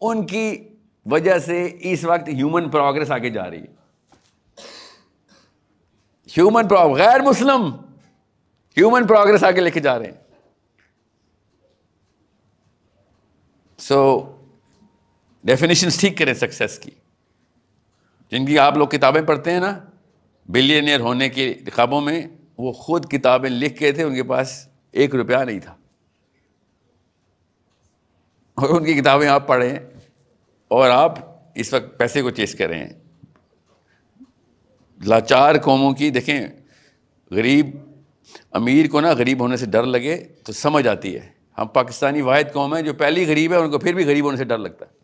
[0.00, 0.68] ان کی
[1.06, 3.81] وجہ سے اس وقت ہیومن پروگرس آگے جا رہی ہے۔
[6.28, 7.74] ہیومن غیر مسلم
[8.76, 10.12] ہیومن پروگرس آگے لے کے جا رہے ہیں۔
[13.78, 14.32] سو
[15.44, 16.90] ڈیفینیشن ٹھیک کریں سکسیس کی۔
[18.30, 19.78] جن کی آپ لوگ کتابیں پڑھتے ہیں نا
[20.48, 22.26] بلینئر ہونے کے خوابوں میں
[22.58, 25.76] وہ خود کتابیں لکھ کے تھے، ان کے پاس ایک روپیہ نہیں تھا۔
[28.54, 29.78] اور ان کی کتابیں آپ پڑھیں
[30.68, 31.14] اور آپ
[31.54, 33.01] اس وقت پیسے کو چیز کر رہے ہیں۔
[35.02, 36.46] لاچار قوموں کی دیکھیں،
[37.30, 37.66] غریب
[38.50, 42.52] امیر کو نا غریب ہونے سے ڈر لگے تو سمجھ آتی ہے۔ ہم پاکستانی واحد
[42.52, 44.86] قوم ہیں، جو پہلی غریب ہے، ان کو پھر بھی غریب ہونے سے ڈر لگتا
[44.86, 45.00] ہے۔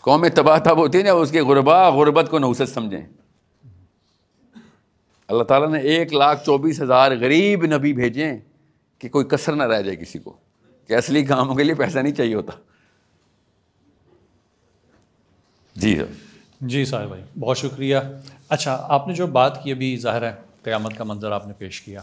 [0.00, 3.02] قوم تباہ تب ہوتی ہے نا اس کے غربا، غربت کو نوسط سمجھیں۔
[5.28, 8.38] اللہ تعالیٰ نے ایک لاکھ چوبیس ہزار غریب نبی بھیجیں
[8.98, 10.36] کہ کوئی کثر نہ رہ جائے کسی کو،
[10.86, 12.52] کہ اصلی کاموں کے لیے پیسہ نہیں چاہیے ہوتا۔
[15.76, 16.04] جی سر
[16.60, 17.96] جی صاحب بھائی، بہت شکریہ۔
[18.48, 21.82] اچھا آپ نے جو بات کی ابھی، ظاہر ہے، قیامت کا منظر آپ نے پیش
[21.82, 22.00] کیا۔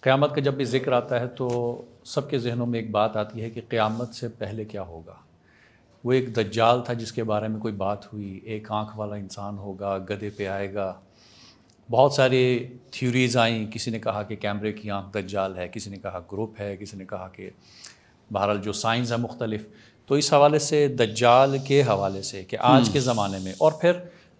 [0.00, 3.42] قیامت کا جب بھی ذکر آتا ہے تو سب کے ذہنوں میں ایک بات آتی
[3.42, 5.14] ہے کہ قیامت سے پہلے کیا ہوگا۔
[6.04, 9.58] وہ ایک دجال تھا جس کے بارے میں کوئی بات ہوئی۔ ایک آنکھ والا انسان
[9.58, 11.00] ہوگا گدے پہ آئے گا۔
[11.90, 15.96] بہت سارے تھیوریز آئیں۔ کسی نے کہا کہ کیمرے کی آنکھ دجال ہے، کسی نے
[15.96, 17.50] کہا گروپ ہے، کسی نے کہا کہ
[18.32, 19.66] بہرحال جو سائنس ہے مختلف۔
[20.06, 23.92] تو اس حوالے سے دجال کے حوالے سے کہ آج کے زمانے میں اور پھر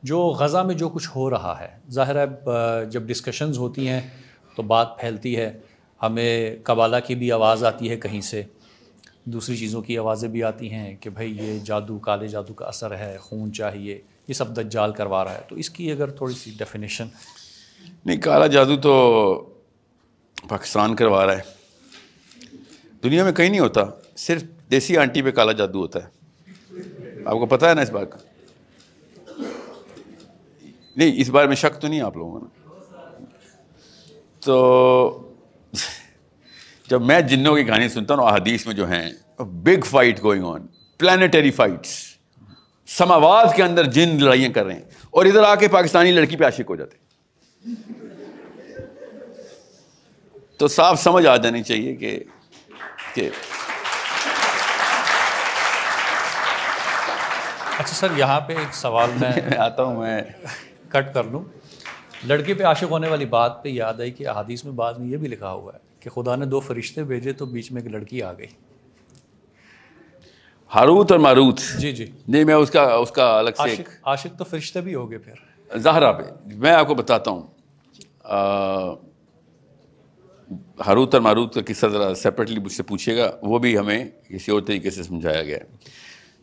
[0.03, 2.27] جو غزہ میں جو کچھ ہو رہا ہے ظاہر ہے
[2.91, 4.01] جب ڈسکشنز ہوتی ہیں
[4.57, 5.53] تو بات پھیلتی ہے
[6.03, 8.43] ہمیں قبالہ کی بھی آواز آتی ہے کہیں سے
[9.25, 12.97] دوسری چیزوں کی آوازیں بھی آتی ہیں کہ بھائی یہ جادو کالے جادو کا اثر
[12.97, 16.51] ہے خون چاہیے یہ سب دجال کروا رہا ہے۔ تو اس کی اگر تھوڑی سی
[16.59, 17.07] ڈیفینیشن
[18.05, 18.93] نہیں کالا جادو تو
[20.49, 21.63] پاکستان کروا رہا ہے۔
[23.05, 23.81] دنیا میں کہیں نہیں ہوتا
[24.17, 24.43] صرف
[24.73, 28.19] دیسی آنٹی پہ کالا جادو ہوتا ہے۔ آپ کو پتہ ہے نا اس بات کا؟
[30.97, 32.47] نہیں، اس بارے میں شک تو نہیں آپ لوگوں کا
[34.43, 34.55] تو
[36.89, 40.67] جب میں جنوں کی کہانی سنتا ہوں احادیث میں جو ہیں big fight going on
[41.01, 41.95] planetary fights
[42.89, 46.45] سماواد کے اندر جن لڑائیاں کر رہے ہیں، اور ادھر آ کے پاکستانی لڑکی پہ
[46.45, 46.97] عاشق ہو جاتے
[50.59, 52.19] تو صاف سمجھ آ جانی چاہیے کہ
[53.15, 53.29] کہ
[57.83, 60.23] اچھا سر یہاں پہ ایک سوال میں آتا ہوں میں
[60.89, 61.45] کٹ کر لوں۔
[62.25, 65.17] لڑکے پہ عاشق ہونے والی بات پہ یاد آئی کہ احادیث میں بعد میں یہ
[65.17, 68.23] بھی لکھا ہوا ہے کہ خدا نے دو فرشتے بھیجے تو بیچ میں ایک لڑکی
[68.23, 68.47] آ گئی۔
[70.75, 74.39] ہاروت اور ماروت۔ جی جی۔ نہیں میں اس کا اس کا الگ سے عاشق عاشق
[74.39, 76.23] تو فرشتے بھی ہو گئے پھر۔ زہرا پہ۔
[76.55, 77.43] میں آپ کو بتاتا ہوں۔
[80.87, 84.53] ہاروت اور ماروت کا قصہ ذرا سیپریٹلی مجھ سے پوچھے گا۔ وہ بھی ہمیں کسی
[84.53, 85.65] اور طریقے سے سمجھایا گیا۔ ہے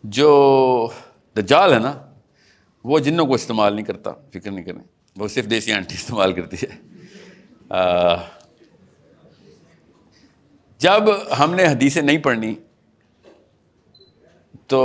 [0.03, 0.89] جو
[1.35, 1.93] دجال ہے نا
[2.83, 4.83] وہ جنوں کو استعمال نہیں کرتا، فکر نہیں کریں۔
[5.17, 6.75] وہ صرف دیسی آنٹی استعمال کرتی ہے۔
[10.81, 11.03] جب
[11.39, 12.53] ہم نے حدیثیں نہیں پڑھنی،
[14.67, 14.81] تو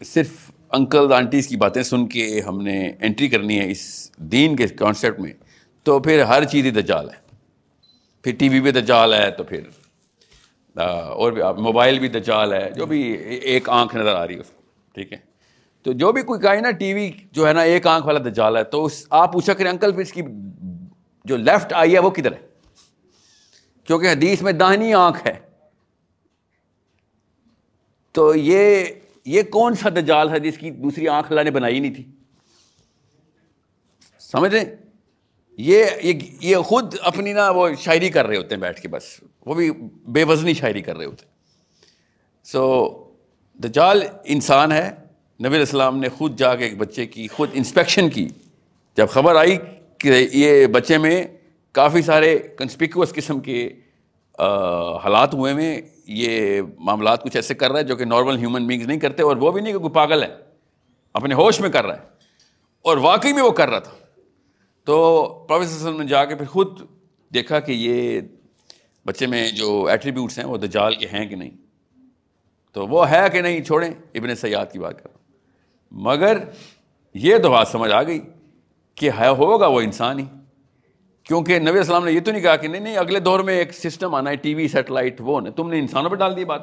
[0.00, 4.66] صرف انکل آنٹیز کی باتیں سن کے ہم نے انٹری کرنی ہے اس دین کے
[4.66, 5.32] کانسیپٹ میں،
[5.82, 7.18] تو پھر ہر چیز ہی دجال ہے۔
[8.22, 9.68] پھر ٹی وی پہ دجال ہے، تو پھر
[10.76, 14.50] اور بھی موبائل بھی دجال ہے، جو بھی ایک آنکھ نظر آ رہی ہے اس
[14.50, 14.59] کو۔
[14.92, 15.18] ٹھیک ہے۔
[15.82, 18.56] تو جو بھی کوئی کہے نا، ٹی وی جو ہے نا، ایک آنکھ والا دجال
[18.56, 20.22] ہے، تو اس، آپ پوچھا کریں انکل پھر اس کی
[21.24, 22.48] جو لیفٹ آئی ہے وہ کدھر ہے؟
[23.84, 25.40] کیونکہ حدیث میں داہنی آنکھ ہے۔
[28.12, 28.84] تو یہ
[29.24, 32.04] یہ کون سا دجال ہے جس کی دوسری آنکھ اللہ نے بنائی نہیں تھی؟
[34.18, 34.76] سمجھ رہے
[35.56, 35.86] یہ
[36.40, 39.70] یہ خود اپنی نا وہ شاعری کر رہے ہوتے ہیں بیٹھ کے بس۔ وہ بھی
[40.06, 41.32] بے وزنی شاعری کر رہے ہوتے ہیں۔
[42.44, 42.88] سو
[43.64, 44.90] دجال انسان ہے۔
[45.46, 48.28] نبی السلام نے خود جا کے ایک بچے کی، خود انسپیکشن کی۔
[48.96, 49.56] جب خبر آئی
[49.98, 51.24] کہ یہ بچے میں
[51.72, 53.70] کافی سارے کنسپیکوس قسم کے
[55.04, 58.86] حالات ہوئے میں یہ معاملات کچھ ایسے کر رہا ہے جو کہ نارمل ہیومن بینگز
[58.86, 60.28] نہیں کرتے اور وہ بھی نہیں کہ کوئی پاگل ہے۔
[61.14, 62.02] اپنے ہوش میں کر رہا ہے۔
[62.82, 63.92] اور واقعی میں وہ کر رہا تھا۔
[64.84, 66.80] تو پروفیسر وسلم نے جا کے پھر خود
[67.34, 68.20] دیکھا کہ یہ
[69.06, 71.69] بچے میں جو ایٹریبیوٹس ہیں وہ دجال کے ہیں کہ نہیں۔
[72.72, 75.08] تو وہ ہے کہ نہیں چھوڑیں؟ ابن سیاد کی بات کر
[75.90, 76.38] مگر
[77.14, 78.20] یہ تو بات سمجھ آ گئی
[78.94, 80.24] کہ ہے، ہوگا وہ انسان ہی۔
[81.22, 83.72] کیونکہ نبی السلام نے یہ تو نہیں کہا کہ نہیں نہیں، اگلے دور میں ایک
[83.72, 86.60] سسٹم آنا ہے، ٹی وی، سیٹلائٹ، وہ تم نے انسانوں پہ ڈال دی بات۔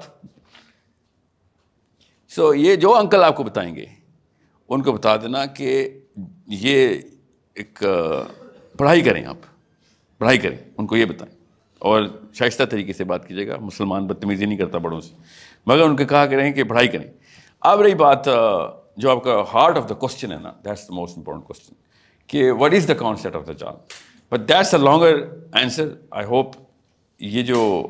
[2.30, 3.86] سو یہ جو انکل آپ کو بتائیں گے،
[4.70, 6.00] ان کو بتا دینا کہ
[6.48, 7.00] یہ
[7.56, 7.84] ایک
[8.78, 9.38] پڑھائی کریں آپ۔
[10.18, 11.38] پڑھائی کریں، ان کو یہ بتائیں۔
[11.80, 15.16] اور شائستہ طریقے سے بات کیجیے گا۔ مسلمان بدتمیزی نہیں کرتا بڑوں سے۔
[15.68, 17.12] مگر ان کو کہا کریں کہ پڑھائی کریں۔
[17.62, 18.26] اب رہی بات
[18.98, 21.74] جو آپ کا ہارٹ آف دا کوشچن ہے نا that's the most important question
[22.28, 23.76] کہ what is the concept of the job
[24.32, 25.16] but that's a longer
[25.54, 26.56] answer I hope
[27.20, 27.88] یہ جو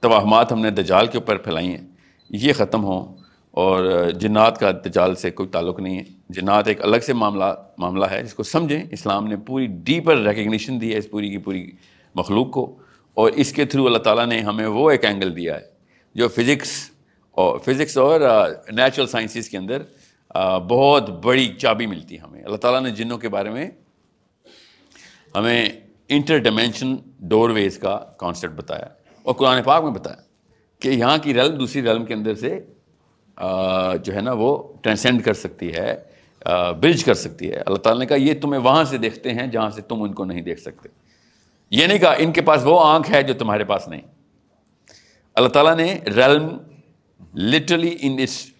[0.00, 1.86] توہمات ہم نے دجال کے اوپر پھیلائی ہیں،
[2.30, 3.16] یہ ختم ہوں۔
[3.50, 7.44] اور جنات کا تجال سے کوئی تعلق نہیں ہے۔ جنات ایک الگ سے معاملہ
[7.78, 11.38] معاملہ ہے، جس کو سمجھیں۔ اسلام نے پوری ڈیپر ریکگنیشن دی ہے اس پوری کی
[11.38, 11.70] پوری
[12.14, 12.78] مخلوق کو۔
[13.14, 15.73] اور اس کے تھرو اللہ تعالیٰ نے ہمیں وہ ایک اینگل دیا ہے
[16.14, 16.72] جو فزکس
[17.30, 18.20] اور فزکس اور
[18.72, 19.82] نیچرل سائنسز کے اندر
[20.68, 23.70] بہت بڑی چابی ملتی ہے ہمیں۔ اللہ تعالیٰ نے جنوں کے بارے میں
[25.36, 25.68] ہمیں
[26.08, 26.96] انٹر ڈیمینشن
[27.28, 28.86] ڈور ویز کا کانسیپٹ بتایا
[29.22, 30.16] اور قرآن پاک میں بتایا
[30.80, 32.60] کہ یہاں کی رلم دوسری رلم کے اندر سے
[34.04, 35.96] جو ہے نا وہ ٹرانسینڈ کر سکتی ہے
[36.80, 39.70] برج کر سکتی ہے۔ اللہ تعالیٰ نے کہا، یہ تمہیں وہاں سے دیکھتے ہیں جہاں
[39.70, 40.88] سے تم ان کو نہیں دیکھ سکتے۔
[41.70, 44.00] یہ نہیں کہا، ان کے پاس وہ آنکھ ہے جو تمہارے پاس نہیں۔
[45.34, 46.48] اللہ تعالیٰ نے realm
[47.34, 48.18] literally in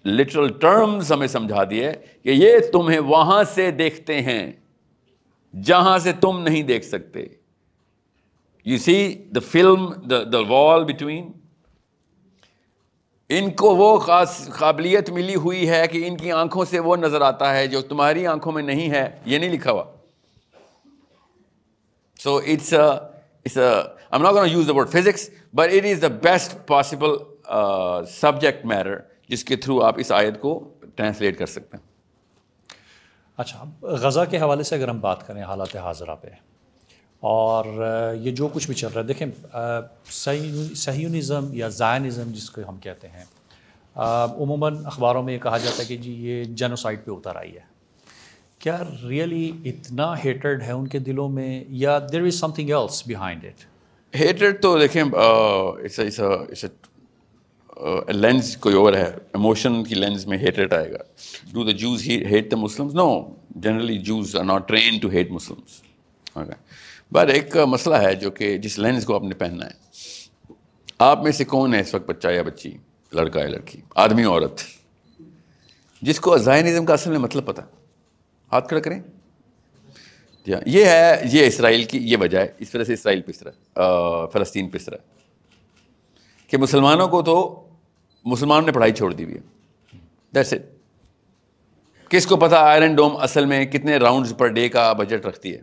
[0.09, 4.53] literal terms ہمیں سمجھا دیے کہ یہ تمہیں وہاں سے دیکھتے ہیں،
[5.55, 7.27] جہاں سے تم نہیں دیکھ سکتے۔
[8.67, 8.97] یو سی
[9.35, 11.31] دا فلم دا دا وال بٹوین
[13.31, 17.21] ان کو وہ خاص قابلیت ملی ہوئی ہے کہ ان کی آنکھوں سے وہ نظر
[17.21, 19.85] آتا ہے جو تمہاری آنکھوں میں نہیں ہے، یہ نہیں لکھا ہوا۔
[22.21, 23.57] So it's it's
[24.53, 27.17] uses the word physics but it is the best possible
[28.11, 30.59] subject matter جس کے تھرو آپ اس آیت کو
[30.95, 31.93] ٹرانسلیٹ کر سکتے ہیں
[33.39, 36.29] اچھا غزہ کے حوالے سے اگر ہم بات کریں حالات حاضرہ پہ
[37.23, 37.65] اور
[38.21, 39.27] یہ جو کچھ بھی چل رہا ہے دیکھیں
[40.75, 43.25] صحیونزم یا زائنزم جس کو ہم کہتے ہیں
[43.97, 47.73] عموماً اخباروں میں یہ کہا جاتا ہے کہ جی یہ جینوسائڈ پہ اتر آئی ہے
[48.59, 53.45] کیا ریئلی اتنا ہیٹرڈ ہے ان کے دلوں میں یا there is something else behind
[53.45, 53.74] it
[54.21, 55.05] hatred تو دیکھیں
[58.09, 60.99] لینس کوئی اور ہے ایموشن کی لینس میں ہیٹرڈ آئے گا۔
[61.53, 65.83] Do the Jews hate the Muslims no generally Jews are not train to hate Muslims
[67.13, 70.53] but ایک مسئلہ ہے جو کہ جس لینس کو آپ نے پہننا ہے۔
[70.99, 72.77] آپ میں سے کون ہے اس وقت بچہ یا بچی؟
[73.13, 74.63] لڑکا یا لڑکی؟ آدمی عورت؟
[76.03, 77.61] جس کو زائنزم کا اصل میں مطلب پتہ
[78.53, 79.01] ہاتھ کھڑا کریں۔
[80.47, 83.43] جی ہاں یہ ہے، یہ اسرائیل کی، یہ وجہ ہے۔ اس طرح سے اسرائیل پس
[83.43, 84.99] رہا فلسطین پس رہا
[86.49, 87.67] کہ مسلمانوں کو تو
[88.25, 89.41] مسلمان نے پڑھائی چھوڑ دی ہوئی ہے۔
[90.35, 90.63] دیٹس اٹ
[92.11, 95.61] کس کو پتا آئرن ڈوم اصل میں کتنے راؤنڈز پر ڈے کا بجٹ رکھتی ہے؟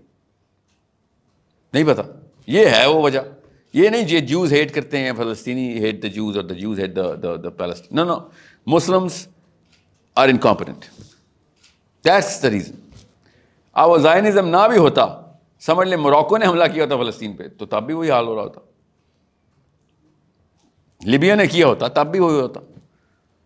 [1.73, 2.03] نہیں پتا۔
[2.47, 3.19] یہ ہے وہ وجہ۔
[3.73, 6.95] یہ نہیں یہ جوز ہیٹ کرتے ہیں، فلسطینی ہیٹ دا جوز اور the Jews hate
[6.95, 8.17] the Palestine no no
[8.65, 9.27] Muslims
[10.15, 10.85] are incompetent
[12.05, 12.90] that's the reason
[13.73, 15.21] اب وہ زائنزم نہ بھی ہوتا،
[15.59, 18.35] سمجھ لیں موراکو نے حملہ کیا ہوتا فلسطین پہ، تو تب بھی وہی حال ہو
[18.35, 18.61] رہا ہوتا۔
[21.01, 22.59] لیبیا نے کیا ہوتا، تب بھی وہی ہوتا۔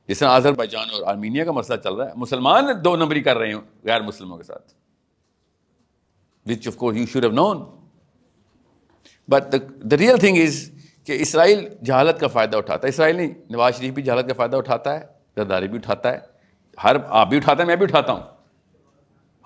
[0.07, 3.38] جس طرح آزر بائیجان اور آرمینیا کا مسئلہ چل رہا ہے، مسلمان دو نمبری کر
[3.38, 4.73] رہے ہیں غیر مسلموں کے ساتھ۔
[6.45, 7.65] Which of course you should have known
[9.27, 9.55] but
[9.91, 10.71] the real thing is
[11.03, 14.57] کہ اسرائیل جہالت کا فائدہ اٹھاتا ہے۔ اسرائیل نہیں، نواز شریف بھی جہالت کا فائدہ
[14.57, 16.19] اٹھاتا ہے، زرداری بھی اٹھاتا ہے،
[16.83, 18.34] ہر آپ بھی اٹھاتا ہے، میں بھی اٹھاتا ہوں۔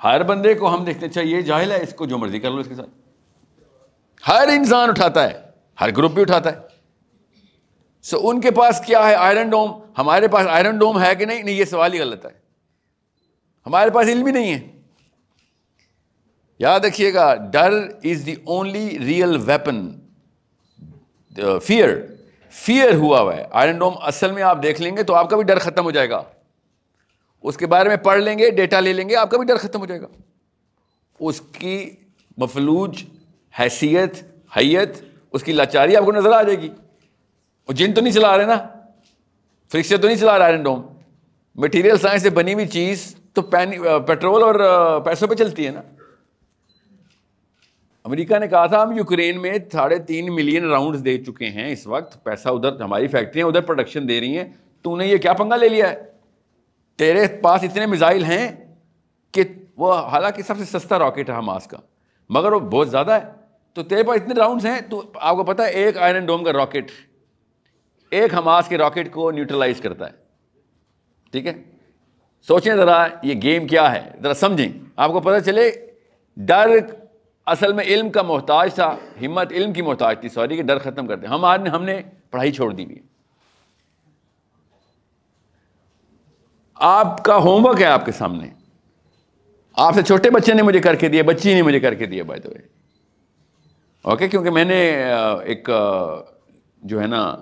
[0.04, 2.58] ہر بندے کو ہم دیکھتے چاہیے اچھا، جاہل ہے اس کو جو مرضی کر لو
[2.58, 2.90] اس کے ساتھ۔
[4.28, 5.42] ہر انسان اٹھاتا ہے
[5.82, 6.58] ہر گروپ بھی اٹھاتا ہے۔
[8.02, 11.26] سو so, ان کے پاس کیا ہے؟ آئرن ڈوم ہمارے پاس آئرن ڈوم ہے کہ
[11.26, 12.32] نہیں؟ نہیں یہ سوال ہی غلط ہے۔
[13.66, 14.68] ہمارے پاس علم ہی نہیں ہے۔
[16.60, 17.72] یاد رکھیے گا ڈر
[18.04, 20.00] is the only real weapon
[21.64, 22.06] fear
[22.52, 25.36] fear ہوا ہوا ہے۔ آئرن ڈوم اصل میں آپ دیکھ لیں گے تو آپ کا
[25.36, 26.24] بھی ڈر ختم ہو جائے گا۔
[27.44, 29.58] اس کے بارے میں پڑھ لیں گے ڈیٹا لے لیں گے، آپ کا بھی ڈر
[29.58, 30.08] ختم ہو جائے گا۔
[31.20, 31.90] اس کی
[32.38, 33.04] مفلوج
[33.60, 34.24] حیثیت،
[34.58, 35.02] حیت،
[35.34, 36.70] اس کی لاچاری آپ کو نظر آ جائے گی۔
[37.68, 38.58] وہ جن تو نہیں چلا رہے نا
[39.72, 40.82] فرکشر تو نہیں چلا رہا آئرن ڈوم
[41.56, 45.82] مٹیریل سائنس سے بنی ہوئی چیز تو پیٹرول اور پیسوں پہ چلتی ہے نا۔
[48.06, 51.86] امریکہ نے کہا تھا، ہم یوکرین میں ساڑھے تین ملین راؤنڈ دے چکے ہیں اس
[51.88, 54.48] وقت، پیسہ ادھر، ہماری فیکٹریاں ادھر پروڈکشن دے رہی ہیں۔
[54.82, 56.02] تو نے یہ کیا پنگا لے لیا ہے؟
[57.00, 58.76] تیرے پاس اتنے میزائل ہیں
[59.32, 59.44] کہ
[59.78, 61.78] وہ حالانکہ سب سے سستا راکٹ ہے حماس کا۔
[62.30, 63.20] مگر وہ بہت زیادہ ہے۔
[63.74, 66.54] تو تیرے پاس اتنے راؤنڈس ہیں تو آپ کو پتا ہے ایک آئرن ڈوم کا
[66.54, 66.92] راکٹ
[68.10, 70.12] ایک حماس کے راکٹ کو نیوٹرلائز کرتا ہے۔
[71.32, 71.54] ٹھیک ہے؟
[72.48, 75.72] سوچیں ذرا یہ گیم کیا ہے؟ ذرا سمجھیں۔ آپ کو پتہ چلے،
[76.38, 76.68] ڈر
[77.46, 81.08] اصل میں علم کا محتاج تھا، ہمت علم کی محتاج تھی، سوری کہ ڈر ختم
[81.08, 82.02] کرتے ہم آج ہم نے
[82.32, 83.00] پڑھائی چھوڑ دی ہوئی
[86.80, 88.48] آپ کا ہوم ورک ہے آپ کے سامنے۔
[89.74, 92.24] آپ سے چھوٹے بچے نے مجھے کر کے دیا، بچی نے مجھے کر کے دیا
[92.24, 92.60] بائی وے
[94.02, 95.04] اوکے کیونکہ میں نے
[95.44, 95.70] ایک
[96.84, 97.38] جو ہے نا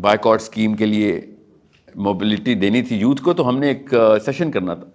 [0.00, 1.20] بائک آؤٹ اسکیم کے لیے
[1.94, 3.94] موبلٹی دینی تھی یوتھ کو، تو ہم نے ایک
[4.24, 4.86] سیشن کرنا تھا۔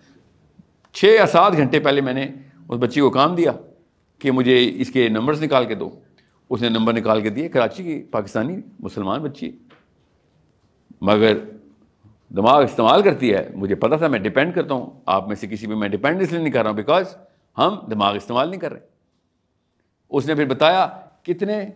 [0.93, 2.28] چھ یا سات گھنٹے پہلے میں نے
[2.70, 3.51] اس بچی کو کام دیا
[4.20, 5.89] کہ مجھے اس کے نمبرز نکال کے دو۔
[6.49, 9.51] اس نے نمبر نکال کے دیے، کراچی کی پاکستانی مسلمان بچی۔
[11.01, 11.38] مگر
[12.30, 15.67] دماغ استعمال کرتی ہے، مجھے پتا تھا، میں ڈپینڈ کرتا ہوں۔ آپ میں سے کسی
[15.67, 17.17] پہ میں ڈپینڈ اس لیے نہیں کر رہا ہوں بیکاز
[17.57, 18.80] ہم دماغ استعمال نہیں کر رہے۔
[20.09, 21.67] اس نے پھر بتایا، کتنے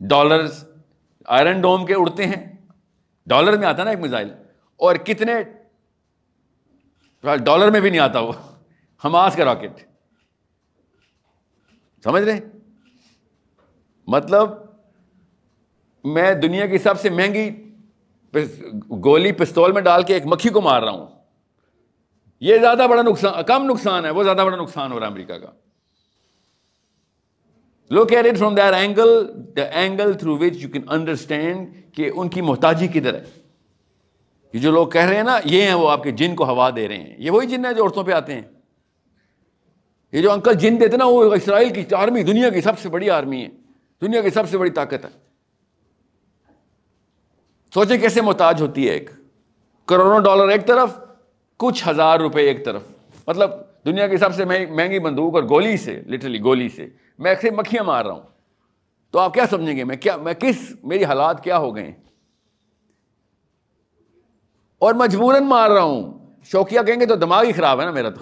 [0.00, 0.64] ڈالرز
[1.26, 2.52] آئرن ڈوم کے اڑتے ہیں۔
[3.26, 4.32] ڈالر میں آتا نا ایک میزائل
[4.76, 5.32] اور کتنے
[7.22, 8.32] ڈالر میں بھی نہیں آتا وہ۔
[9.04, 9.80] ہماس کا راکٹ
[12.04, 12.40] سمجھ رہے؟
[14.06, 14.50] مطلب
[16.04, 17.61] میں دنیا کی سب سے مہنگی
[19.04, 21.06] گولی پستول میں ڈال کے ایک مکھی کو مار رہا ہوں۔
[22.40, 25.34] یہ زیادہ بڑا نقصان، کم نقصان ہے، وہ زیادہ بڑا نقصان ہو رہا ہے امریکہ
[25.34, 25.48] کا۔
[27.90, 29.26] Look at it from their angle
[29.56, 33.24] the angle through which you can understand کہ ان کی محتاجی کدھر ہے۔
[34.52, 36.70] یہ جو لوگ کہہ رہے ہیں نا، یہ ہیں وہ آپ کے جن کو ہوا
[36.76, 38.42] دے رہے ہیں۔ یہ وہی جن ہے جو عورتوں پہ آتے ہیں۔
[40.12, 43.10] یہ جو انکل جن دیتے نا، وہ اسرائیل کی آرمی دنیا کی سب سے بڑی
[43.10, 43.48] آرمی ہے۔
[44.00, 45.31] دنیا کی سب سے بڑی طاقت ہے۔
[47.74, 49.10] سوچیں کیسے محتاج ہوتی ہے ایک؟
[49.86, 50.98] کروڑوں ڈالر ایک طرف،
[51.56, 52.82] کچھ ہزار روپے ایک طرف۔
[53.26, 53.50] مطلب
[53.84, 56.86] دنیا کی سب سے مہنگی بندوق اور گولی سے لٹرلی گولی سے۔
[57.18, 58.22] میں ایسے مکھیاں مار رہا ہوں۔
[59.10, 61.92] تو آپ کیا سمجھیں گے؟ میں کیا، میں کس، میری حالات کیا ہو گئے ہیں؟
[64.78, 68.10] اور مجبوراً مار رہا ہوں۔ شوقیہ کہیں گے تو دماغ ہی خراب ہے نا میرا
[68.10, 68.20] تو۔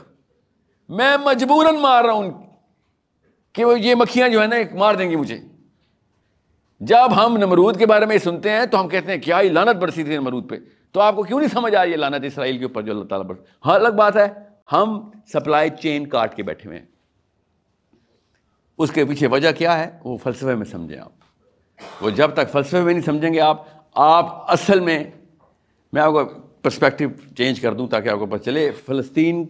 [0.89, 2.31] میں مجبوراً مار رہا ہوں
[3.53, 5.39] کہ وہ یہ مکھیاں جو ہے نا مار دیں گی مجھے۔
[6.81, 9.77] جب ہم نمرود کے بارے میں سنتے ہیں تو ہم کہتے ہیں، کیا ہی لانت
[9.77, 10.55] برسی تھی نمرود پہ؟
[10.93, 13.27] تو آپ کو کیوں نہیں سمجھ آئی یہ لانت اسرائیل کے اوپر جو اللہ تعالیٰ
[13.27, 14.29] برس؟ ہاں الگ بات ہے،
[14.73, 16.87] ہم سپلائی چین کاٹ کے بیٹھے ہوئے ہیں۔
[18.79, 21.13] اس کے پیچھے وجہ کیا ہے؟ وہ فلسفے میں سمجھیں آپ۔
[22.01, 23.65] وہ جب تک فلسفے میں نہیں سمجھیں گے آپ
[23.95, 25.05] آپ اصل میں
[25.93, 26.25] میں آپ کو
[26.63, 27.05] پرسپیکٹو
[27.37, 29.47] چینج کر دوں تاکہ آپ کو پتہ چلے، فلسطین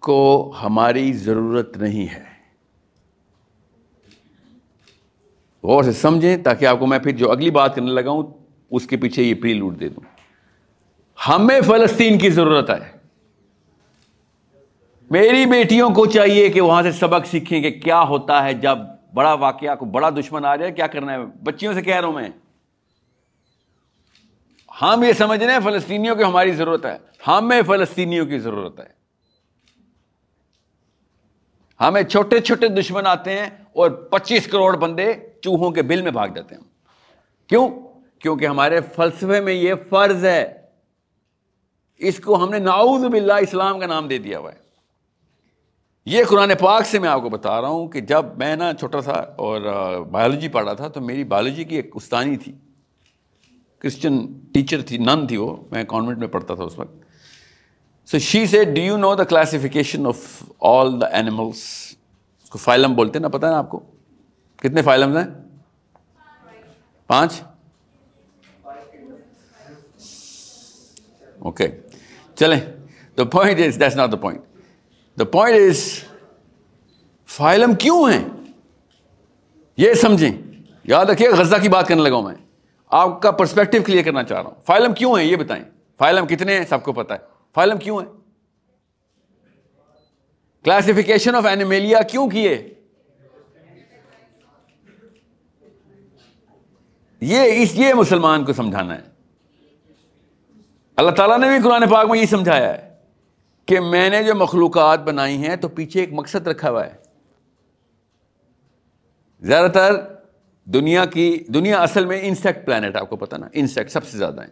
[0.00, 2.39] کو ہماری ضرورت نہیں ہے۔
[5.62, 8.22] غور سے سمجھیں تاکہ آپ کو میں پھر جو اگلی بات کرنے لگا ہوں،
[8.70, 10.20] اس کے پیچھے یہ پری لوٹ دے دوں۔
[11.28, 13.00] ہمیں فلسطین کی ضرورت ہے۔
[15.10, 18.78] میری بیٹیوں کو چاہیے کہ وہاں سے سبق سیکھیں کہ کیا ہوتا ہے جب
[19.14, 22.14] بڑا واقعہ کو بڑا دشمن آ جائے کیا کرنا ہے؟ بچیوں سے کہہ رہا ہوں
[22.14, 22.28] میں۔
[24.82, 26.96] ہم یہ سمجھ رہے ہیں فلسطینیوں کی ہماری ضرورت ہے۔
[27.26, 29.00] ہمیں فلسطینیوں کی ضرورت ہے۔
[31.80, 35.12] ہمیں چھوٹے چھوٹے دشمن آتے ہیں اور پچیس کروڑ بندے
[35.42, 36.62] چوہوں کے بل میں بھاگ جاتے ہیں
[37.48, 37.68] کیوں؟
[38.18, 40.60] کیونکہ ہمارے فلسفے میں یہ فرض ہے۔
[41.98, 44.58] اس کو ہم نے ناؤز باللہ اسلام کا نام دے دیا ہوا ہے۔
[46.06, 49.00] یہ قرآن پاک سے میں آپ کو بتا رہا ہوں کہ جب میں نا چھوٹا
[49.00, 49.60] تھا اور
[50.10, 52.52] بایولوجی پڑھا تھا تو میری بایولوجی کی ایک استانی تھی۔
[53.78, 54.18] کرسچن
[54.52, 56.94] ٹیچر تھی، نن تھی وہ۔ میں کانوینٹ میں پڑھتا تھا اس وقت۔
[58.10, 61.94] So she say do you know the classification of all the animals
[62.42, 63.89] اس کو فائلم بولتے ہیں نا پتا ہے نا آپ کو؟
[64.60, 65.24] کتنے فائلمز ہیں؟
[67.06, 67.42] پانچ؟
[71.38, 71.68] اوکے
[72.36, 72.60] چلیں.
[73.18, 74.42] The point is that's not the point
[75.18, 76.04] the point is
[77.26, 78.24] phylum کیوں ہیں؟
[79.76, 80.30] یہ سمجھیں.
[80.84, 82.34] یاد رکھیے، غزہ کی بات کرنے لگا ہوں میں.
[82.88, 84.56] آپ کا پرسپیکٹو کلیئر کرنا چاہ رہا ہوں.
[84.66, 85.64] فائلم کیوں ہیں؟ یہ بتائیں.
[85.98, 87.18] فائلم کتنے ہیں؟ سب کو پتا ہے.
[87.54, 88.08] فائلم کیوں ہیں؟
[90.64, 92.74] کلاسیفیکیشن آف اینیمیلیا کیوں کیے؟
[97.20, 99.02] یہ اس یہ مسلمان کو سمجھانا ہے۔
[100.96, 102.94] اللہ تعالیٰ نے بھی قرآن پاک میں یہ سمجھایا ہے
[103.66, 106.94] کہ میں نے جو مخلوقات بنائی ہیں تو پیچھے ایک مقصد رکھا ہوا ہے۔
[109.40, 109.94] زیادہ تر
[110.64, 114.40] دنیا کی، دنیا اصل میں انسیکٹ پلانٹ آپ کو پتا نا۔ انسیکٹ سب سے زیادہ
[114.40, 114.50] ہیں۔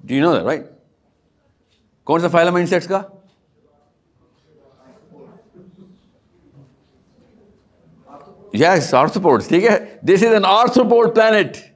[0.00, 0.66] ڈو یو نو رائٹ
[2.04, 3.02] کون سا فائل ہے انسیکٹس کا؟
[8.54, 11.69] یس آرتھوپورٹ ٹھیک ہے۔ دس از این آرتھوپورٹ پلانٹ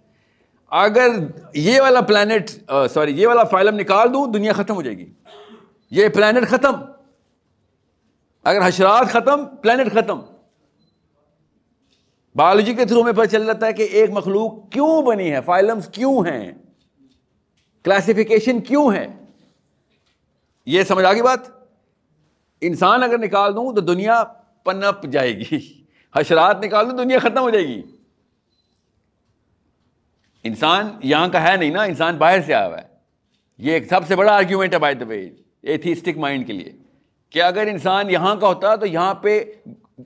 [0.76, 1.08] اگر
[1.54, 2.50] یہ والا پلانٹ
[2.94, 5.12] سوری یہ والا فائلم نکال دوں، دنیا ختم ہو جائے گی۔
[5.90, 6.72] یہ پلانٹ ختم۔
[8.44, 10.20] اگر حشرات ختم پلانٹ ختم۔
[12.34, 15.88] بایولوجی کے تھرو میں پتہ چل جاتا ہے کہ ایک مخلوق کیوں بنی ہے فائلمس
[15.88, 16.52] کیوں ہیں؟
[17.84, 19.06] کلاسیفیکیشن کیوں ہے
[20.66, 21.40] یہ سمجھ آ گئی بات؟
[22.60, 24.24] انسان اگر نکال دوں تو دنیا
[24.64, 25.82] پنپ جائے گی۔
[26.16, 27.82] حشرات نکال دوں، دنیا ختم ہو جائے گی۔
[30.44, 32.86] انسان یہاں کا ہے نہیں نا انسان باہر سے آیا ہوا ہے۔
[33.58, 35.30] یہ ایک سب سے بڑا آرگیومنٹ ہے by the way
[35.62, 36.72] atheistic mind کے لیے۔
[37.30, 39.44] کہ اگر انسان یہاں کا ہوتا تو یہاں پہ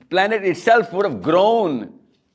[0.09, 1.83] plant itself would grown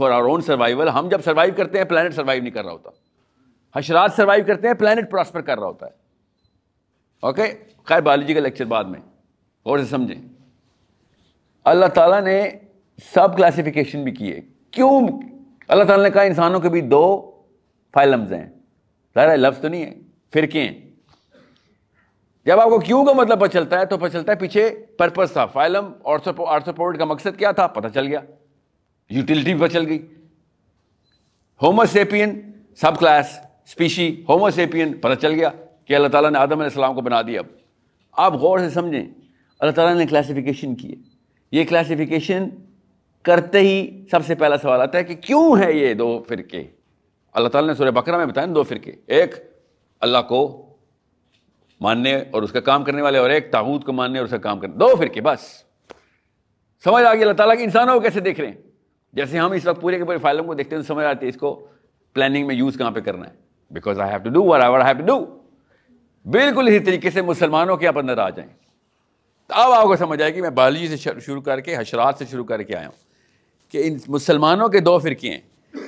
[0.00, 0.88] for our own survival.
[0.88, 2.90] ہم جب سروائیو کرتے ہیں پلانٹ سروائیو نہیں کر رہا ہوتا۔
[3.78, 5.90] حشرات سروائیو کرتے ہیں پلانٹ پراسپر کر رہا ہوتا ہے۔
[7.22, 7.42] اوکے
[7.84, 9.00] خیر بایولوجی کا لیکچر بعد میں۔
[9.62, 10.22] اور سے سمجھیں۔
[11.64, 12.50] اللہ تعالیٰ نے
[13.14, 14.40] سب کلاسیفیکیشن بھی کی ہے
[14.70, 15.08] کیوں؟
[15.68, 17.30] اللہ تعالیٰ نے کہا انسانوں کے بھی دو
[17.94, 18.48] فائلمز ہیں۔
[19.14, 19.94] ظاہر لفظ تو نہیں ہے،
[20.32, 20.80] فرقے ہیں۔
[22.44, 25.32] جب آپ کو کیوں کا مطلب پتہ چلتا ہے، تو پتہ چلتا ہے پیچھے پرپز
[25.32, 28.20] تھا۔ فائلم آرتھوپورٹ کا مقصد کیا تھا؟ پتہ چل گیا۔
[29.10, 30.14] یوٹیلٹی پتہ چل گئی۔
[31.62, 32.52] Homo sapien
[32.98, 35.48] subclass species homo sapien پتہ چل گیا
[35.84, 37.46] کہ اللہ تعالیٰ نے آدم علیہ السلام کو بنا دیا۔ اب
[38.12, 39.21] آپ غور سے سمجھیں۔
[39.62, 40.96] اللہ تعالیٰ نے کلاسیفیکیشن کی ہے
[41.52, 42.48] یہ کلاسیفیکیشن
[43.22, 46.64] کرتے ہی سب سے پہلا سوال آتا ہے کہ کیوں ہے یہ دو فرقے؟
[47.32, 49.34] اللہ تعالیٰ نے سورہ بکرا میں بتایا دو فرقے۔ ایک
[50.00, 50.66] اللہ کو
[51.80, 54.36] ماننے اور اس کا کام کرنے والے اور ایک تاغوت کو ماننے اور اس کا
[54.36, 55.40] کام کرنے۔ دو فرقے بس۔
[56.84, 58.62] سمجھ آ گئی اللہ تعالیٰ کے انسانوں کو کیسے دیکھ رہے ہیں؟
[59.12, 61.36] جیسے ہم اس وقت پورے کے پورے فائلوں کو دیکھتے ہیں سمجھ آتی ہے اس
[61.36, 61.66] کو
[62.12, 63.34] پلاننگ میں یوز کہاں پہ کرنا ہے؟
[63.70, 65.38] Because I have to do I have to do
[66.30, 68.61] بالکل اسی طریقے سے مسلمانوں کے آپ اندر آ جائیں۔
[69.52, 72.24] تو اب آپ کو سمجھ آئے کہ میں بالوجی سے شروع کر کے حشرات سے
[72.30, 72.96] شروع کر کے آیا ہوں
[73.68, 75.40] کہ ان مسلمانوں کے دو فرقے ہیں۔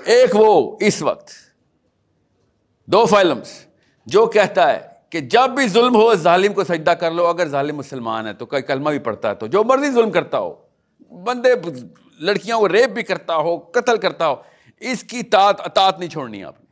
[0.05, 1.31] ایک وہ اس وقت،
[2.87, 3.53] دو فائلمس
[4.07, 7.77] جو کہتا ہے کہ جب بھی ظلم ہو، ظالم کو سجدہ کر لو، اگر ظالم
[7.77, 10.55] مسلمان ہے تو کوئی کلمہ بھی پڑتا ہے تو جو مرضی ظلم کرتا ہو،
[11.25, 11.55] بندے،
[12.21, 14.35] لڑکیاں کو ریپ بھی کرتا ہو، قتل کرتا ہو،
[14.81, 16.67] اس کی تات اطاط نہیں چھوڑنی آپ نے۔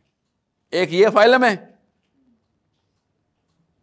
[0.71, 1.55] ایک یہ فائلم ہے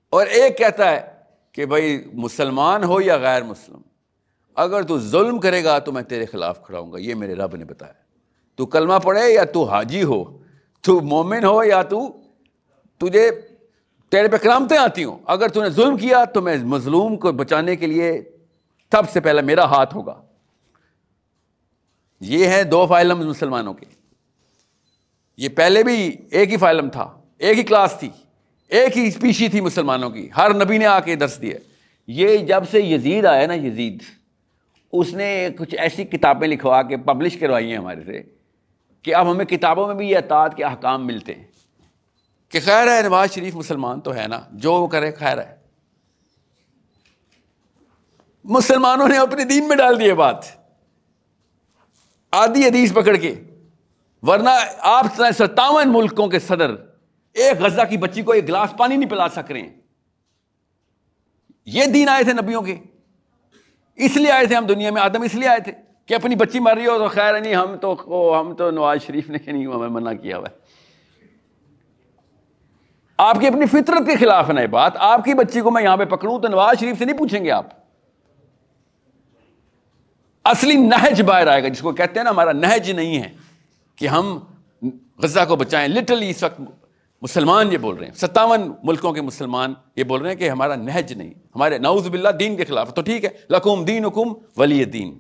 [0.10, 1.19] اور ایک کہتا ہے
[1.52, 3.82] کہ بھائی مسلمان ہو یا غیر مسلم،
[4.56, 7.56] اگر تو ظلم کرے گا تو میں تیرے خلاف کھڑا ہوں گا، یہ میرے رب
[7.56, 7.94] نے بتایا۔
[8.56, 10.38] تو کلمہ پڑھے یا تو حاجی ہو،
[10.82, 12.18] تو مومن ہو یا تو
[12.98, 13.32] تجھے
[14.10, 17.76] تیرے پہ کرامتیں آتی ہوں۔ اگر تو نے ظلم کیا تو میں مظلوم کو بچانے
[17.76, 18.22] کے لیے
[18.92, 20.22] سب سے پہلے میرا ہاتھ ہوگا۔
[22.20, 23.86] یہ ہے دو فائلم مسلمانوں کے۔
[25.38, 28.10] یہ پہلے بھی ایک ہی فائلم تھا، ایک ہی کلاس تھی۔
[28.70, 31.58] ایک ہی اسپیشی تھی مسلمانوں کی، ہر نبی نے آ کے درس دیا۔
[32.08, 34.02] یہ جب سے یزید آیا نا، یزید،
[34.92, 38.24] اس نے کچھ ایسی کتابیں لکھوا کے پبلش کروائی ہیں ہمارے سے
[39.04, 41.44] کہ اب ہمیں کتابوں میں بھی یہ اطاعت کے احکام ملتے ہیں
[42.50, 45.56] کہ خیر ہے، نواز شریف مسلمان تو ہے نا، جو وہ کرے خیر ہے۔
[48.44, 50.46] مسلمانوں نے اپنے دین میں ڈال دیے بات۔
[52.32, 53.36] آدھی حدیث پکڑ کے،
[54.22, 54.50] ورنہ
[54.80, 55.06] آپ
[55.38, 56.76] ستاون ملکوں کے صدر
[57.34, 59.74] ایک غزہ کی بچی کو ایک گلاس پانی نہیں پلا سک رہے ہیں۔
[61.66, 62.80] یہ دین آئے تھے نبیوں کے۔
[63.96, 65.72] اس لیے آئے تھے ہم دنیا میں۔ آدم اس لیے آئے تھے
[66.06, 69.30] کہ اپنی بچی مر رہی ہو تو خیر، نہیں، ہم تو ہم تو نواز شریف
[69.30, 70.60] نے نہیں ہمیں منع کیا ہوا ہے۔
[73.18, 75.84] آپ کی اپنی فطرت کے خلاف ہے نا یہ بات۔ آپ کی بچی کو میں
[75.84, 77.66] یہاں پہ پکڑوں تو نواز شریف سے نہیں پوچھیں گے آپ۔
[80.44, 83.36] اصلی نہج باہر آئے گا، جس کو کہتے ہیں نا، ہمارا نہج نہیں ہے
[83.96, 84.40] کہ ہم
[85.18, 86.62] غزہ کو بچائیں۔ لٹرلی اس وقت
[87.22, 90.76] مسلمان یہ بول رہے ہیں۔ ستاون ملکوں کے مسلمان یہ بول رہے ہیں کہ ہمارا
[90.76, 94.86] نہج نہیں۔ ہمارے نعوذ باللہ دین کے خلاف تو ٹھیک ہے۔ لکوم دین حکم ولی
[94.86, 95.20] دین۔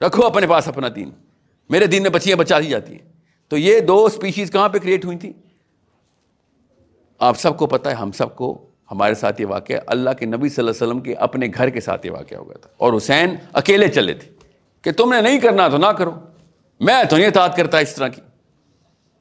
[0.00, 1.10] رکھو اپنے پاس اپنا دین۔
[1.68, 3.12] میرے دین میں بچیاں بچا دی جاتی ہیں۔
[3.48, 5.32] تو یہ دو اسپیشیز کہاں پہ کریٹ ہوئی تھیں؟
[7.18, 10.48] آپ سب کو پتہ ہے، ہم سب کو، ہمارے ساتھ یہ واقعہ اللہ کے نبی
[10.48, 12.92] صلی اللہ علیہ وسلم کے اپنے گھر کے ساتھ یہ واقعہ ہو گیا تھا۔ اور
[12.92, 14.30] حسین اکیلے چلے تھے
[14.82, 16.10] کہ تم نے نہیں کرنا تو نہ کرو۔
[16.80, 18.20] میں تو نہیں اطاعت کرتا اس طرح کی۔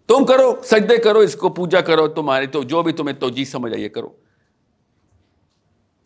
[0.10, 3.74] تم کرو سجدے کرو اس کو پوجا کرو تمہاری تو جو بھی تمہیں توجہ سمجھ
[3.74, 4.10] آئیے کرو۔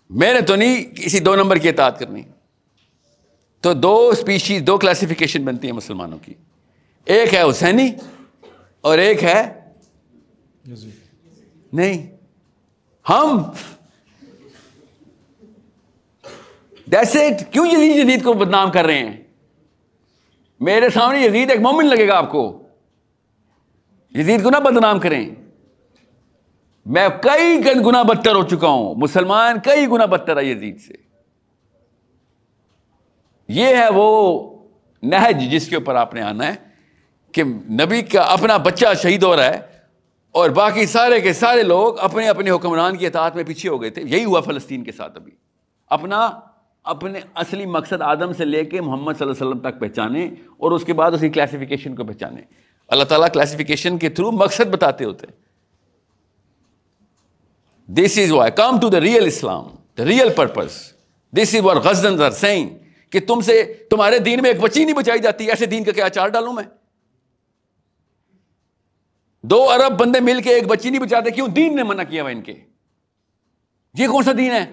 [0.10, 2.22] میں نے تو نہیں کسی دو نمبر کی اطاعت کرنی۔
[3.62, 6.34] تو دو اسپیشیز دو کلاسیفیکیشن بنتی ہیں مسلمانوں کی۔
[7.06, 7.92] ایک ہے حسینی
[8.82, 9.72] اور ایک ہے
[11.74, 12.18] نہیں۔
[13.10, 13.44] ہم
[17.52, 19.24] کیوں یزید جدید کو بدنام کر رہے ہیں؟
[20.60, 22.63] میرے سامنے یزید ایک مومن لگے گا آپ کو۔
[24.14, 25.30] یزید کو نہ بدنام کریں۔
[26.86, 30.94] میں کئی گنا بدتر ہو چکا ہوں۔ مسلمان کئی گنا بدتر ہے یزید سے۔
[33.48, 34.40] یہ ہے وہ
[35.04, 36.56] نہج جس کے اوپر آپ نے آنا ہے
[37.32, 39.60] کہ نبی کا اپنا بچہ شہید ہو رہا ہے
[40.32, 43.90] اور باقی سارے کے سارے لوگ اپنے اپنے حکمران کی اطاعت میں پیچھے ہو گئے
[43.90, 45.32] تھے۔ یہی ہوا فلسطین کے ساتھ ابھی۔
[45.88, 46.40] اپنا
[46.84, 50.72] اپنے اصلی مقصد آدم سے لے کے محمد صلی اللہ علیہ وسلم تک پہچانے اور
[50.72, 52.42] اس کے بعد اس کی کلاسیفیکیشن کو پہچانے۔
[52.88, 55.28] اللہ تعالیٰ کلاسیفیکیشن کے تھرو مقصد بتاتے ہوتے
[57.88, 59.68] this is why come to the real Islam
[59.98, 60.94] the real purpose
[61.32, 62.46] this is war غزن آر
[63.10, 66.10] کہ تم سے تمہارے دین میں ایک بچی نہیں بچائی جاتی، ایسے دین کا کیا
[66.10, 66.64] چار ڈالوں میں؟
[69.42, 72.32] دو ارب بندے مل کے ایک بچی نہیں بچاتے، کیوں؟ دین نے منع کیا ہوا
[72.32, 72.54] ان کے۔
[73.94, 74.66] یہ کون سا دین ہے؟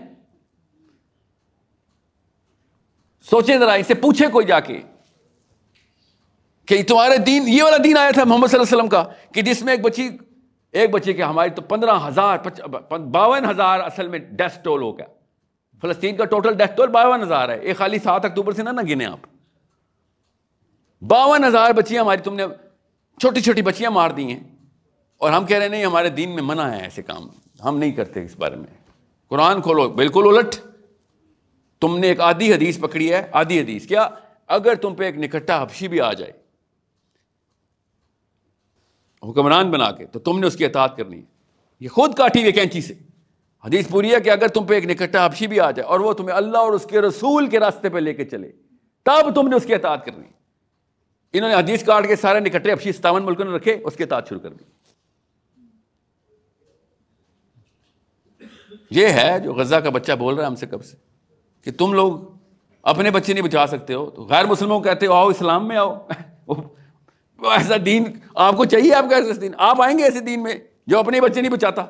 [3.31, 4.83] سوچیں ذرا اس سے پوچھے کوئی جا کے۔
[6.67, 9.43] کہ تمہارے دین، یہ والا دین آیا تھا محمد صلی اللہ علیہ وسلم کا، کہ
[9.43, 10.09] جس میں ایک بچی
[10.73, 12.39] ایک بچی کے ہماری تو پندرہ ہزار
[12.99, 15.07] باون ہزار اصل میں ڈیتھ ٹول ہو گیا۔
[15.81, 18.81] فلسطین کا ٹوٹل ڈیتھ ٹول باون ہزار ہے۔ ایک خالی سات اکتوبر سے نہ نہ
[18.81, 19.19] گنے آپ۔
[21.03, 22.47] باون ہزار بچیاں ہماری، تم نے
[23.21, 24.41] چھوٹی چھوٹی بچیاں مار دی ہیں۔
[25.19, 27.29] اور ہم کہہ رہے ہیں، نہیں، ہمارے دین میں منع ہے ایسے کام۔
[27.65, 28.93] ہم نہیں کرتے اس بارے میں۔
[29.29, 30.55] قرآن کھولو، بالکل الٹ۔
[31.81, 34.09] تم نے ایک آدھی حدیث پکڑی ہے، آدھی حدیث۔ کیا؟
[34.47, 36.40] اگر تم پہ ایک نکٹا حفشی بھی آ جائے
[39.23, 41.25] حکمران بنا کے تو تم نے اس کی اطاعت کرنی ہے۔
[41.81, 42.95] یہ خود کاٹی ہوئی کینچی سے۔
[43.65, 46.13] حدیث پوری ہے کہ اگر تم پہ ایک نکٹا حفشی بھی آ جائے اور وہ
[46.13, 48.53] تمہیں اللہ اور اس کے رسول کے راستے پہ لے کے چلے،
[49.03, 50.31] تب تم نے اس کی اطاعت کرنی ہے۔
[51.33, 54.29] انہوں نے حدیث کاٹ کے سارے نکٹے حفشی ستاون ملکوں نے رکھے، اس کی اطاعت
[54.29, 54.65] شروع کر دی۔
[58.91, 60.97] یہ ہے جو غزہ کا بچہ بول رہا ہے ہم سے کب سے؟
[61.65, 62.19] کہ تم لوگ
[62.83, 66.07] اپنے بچے نہیں بچا سکتے ہو، تو غیر مسلموں کہتے ہو، آؤ اسلام میں آؤ۔
[67.49, 70.55] ایسا دین آپ کو چاہیے آپ کا ایسا دین۔ آپ آئیں گے ایسے دین میں
[70.87, 71.87] جو اپنے بچے نہیں بچاتا۔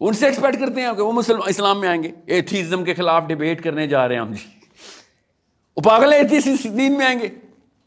[0.00, 3.22] ان سے ایکسپیکٹ کرتے ہیں کہ وہ مسلم اسلام میں آئیں گے۔ ایتھیزم کے خلاف
[3.26, 4.48] ڈبیٹ کرنے جا رہے ہیں ہم جی۔
[5.76, 7.28] وہ پاگل ایتھیس دین میں آئیں گے۔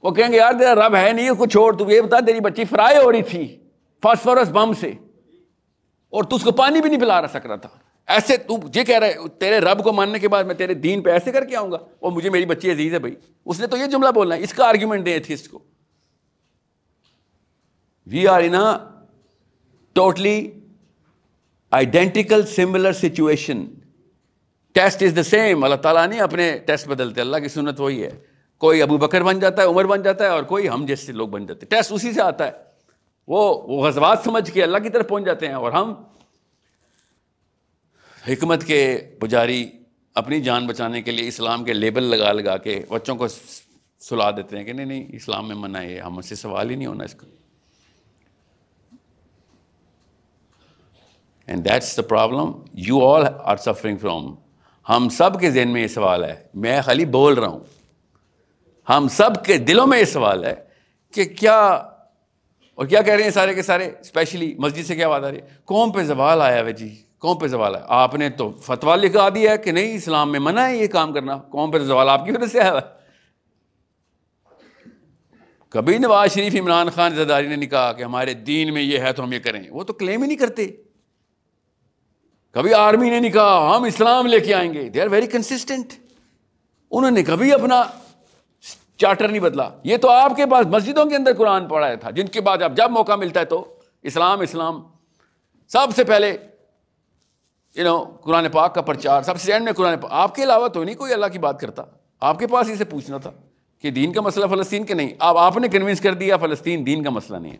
[0.03, 2.39] وہ کہیں گے، یار، تیرا رب ہے نہیں اس کو چھوڑ تو یہ بتا، تیری
[2.39, 3.59] بچی فرائی ہو رہی تھی
[4.03, 4.91] فاسفورس بم سے۔
[6.09, 7.69] اور تو اس کو پانی بھی نہیں پلا رہا سک رہا تھا۔
[8.07, 11.01] ایسے تو یہ کہہ رہا ہے، تیرے رب کو ماننے کے بعد میں تیرے دین
[11.01, 13.15] پہ ایسے کر کے آؤں گا۔ اور مجھے میری بچی عزیز ہے بھائی۔
[13.45, 15.59] اس نے تو یہ جملہ بولنا ہے، اس کا آرگیومنٹ دیں ایتھیسٹ کو۔
[18.07, 18.53] We are in
[19.93, 20.51] totally
[21.71, 23.65] identical similar situation
[24.71, 28.09] test is the same اللہ تعالیٰ نہیں اپنے ٹیسٹ بدلتے، اللہ کی سنت وہی ہے۔
[28.57, 31.27] کوئی ابو بکر بن جاتا ہے، عمر بن جاتا ہے اور کوئی ہم جیسے لوگ
[31.27, 32.51] بن جاتے۔ ہیں ٹیسٹ اسی سے آتا ہے۔
[33.27, 35.93] وہ وہ غزوات سمجھ کے اللہ کی طرف پہنچ جاتے ہیں اور ہم
[38.27, 39.69] حکمت کے پجاری
[40.15, 43.27] اپنی جان بچانے کے لیے اسلام کے لیبل لگا لگا کے بچوں کو
[43.99, 46.87] سلا دیتے ہیں کہ نہیں نہیں، اسلام میں منع ہے، ہم سے سوال ہی نہیں
[46.87, 47.42] ہونا اس کا۔
[51.53, 54.35] And that's the problem you all are suffering from
[54.89, 57.59] ہم سب کے ذہن میں یہ سوال ہے، میں خالی بول رہا ہوں۔
[58.89, 60.55] ہم سب کے دلوں میں یہ سوال ہے
[61.13, 61.59] کہ کیا،
[62.75, 65.37] اور کیا کہہ رہے ہیں سارے کے سارے؟ اسپیشلی مسجد سے کیا بات آ رہی؟
[65.37, 68.95] ہے قوم پہ زوال آیا ہے جی؟ قوم پہ زوال ہے آپ نے تو فتوا
[68.95, 72.09] لکھا دیا ہے کہ نہیں، اسلام میں منع ہے یہ کام کرنا۔ قوم پہ زوال
[72.09, 73.03] آپ کی وجہ سے آیا؟ ہے
[75.69, 79.13] کبھی نواز شریف عمران خان زداری نے نہیں کہا کہ ہمارے دین میں یہ ہے
[79.13, 80.67] تو ہم یہ کریں۔ وہ تو کلیم ہی نہیں کرتے۔
[82.53, 85.93] کبھی آرمی نے نہیں کہا ہم اسلام لے کے آئیں گے۔ دے آر ویری کنسسٹنٹ
[86.91, 87.83] انہوں نے کبھی اپنا
[88.97, 92.27] چارٹر نہیں بدلا۔ یہ تو آپ کے پاس مسجدوں کے اندر قرآن پڑھایا تھا، جن
[92.27, 94.81] کے بعد اب جب موقع ملتا ہے تو اسلام اسلام۔
[95.67, 96.37] سب سے پہلے
[97.75, 100.67] یو نو قرآن پاک کا پرچار، سب سے اینڈ میں قرآن پاک۔ آپ کے علاوہ
[100.67, 101.83] تو نہیں کوئی اللہ کی بات کرتا۔
[102.21, 103.31] آپ کے پاس اسے پوچھنا تھا
[103.81, 107.03] کہ دین کا مسئلہ فلسطین کے نہیں۔ اب آپ نے کنوینس کر دیا فلسطین دین
[107.03, 107.57] کا مسئلہ نہیں ہے۔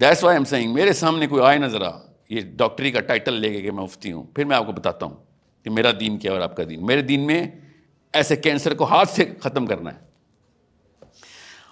[0.00, 3.50] دیٹس وائی ایم سینگ میرے سامنے کوئی آئے نظر آ۔ یہ ڈاکٹری کا ٹائٹل لے
[3.50, 5.16] کے کہ میں مفتی ہوں، پھر میں آپ کو بتاتا ہوں
[5.62, 7.50] کہ میرا دین کیا اور آپ کا دین۔ میرے دین میں
[8.12, 9.98] ایسے کینسر کو ہاتھ سے ختم کرنا ہے۔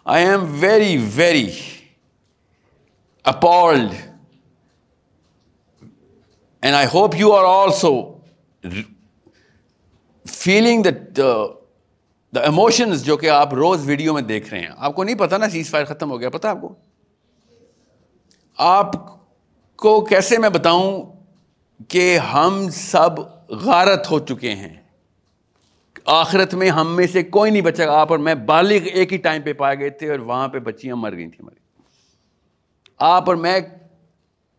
[0.04, 1.50] I am very very
[3.22, 3.92] appalled
[6.60, 8.18] and I hope you are also
[10.26, 11.32] feeling the
[12.34, 15.36] the emotions جو کہ آپ روز ویڈیو میں دیکھ رہے ہیں۔ آپ کو نہیں پتا
[15.36, 16.74] نا سیز فائر ختم ہو گیا، پتا آپ کو؟
[18.56, 19.15] آپ
[19.76, 21.12] کو کیسے میں بتاؤں
[21.88, 23.10] کہ ہم سب
[23.48, 24.82] غارت ہو چکے ہیں۔
[26.06, 29.42] آخرت میں ہم میں سے کوئی نہیں بچا آپ اور میں بالغ ایک ہی ٹائم
[29.42, 31.58] پہ پائے گئے تھے اور وہاں پہ بچیاں مر گئی تھیں ہماری۔
[32.98, 33.60] آپ اور میں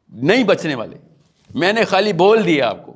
[0.10, 0.98] نہیں بچنے والے۔
[1.56, 2.94] میں نے خالی بول دیا آپ کو۔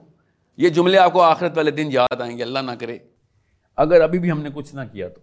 [0.58, 2.98] یہ جملے آپ کو آخرت والے دن یاد آئیں گے۔ اللہ نہ کرے۔
[3.76, 5.22] اگر ابھی بھی ہم نے کچھ نہ کیا تو۔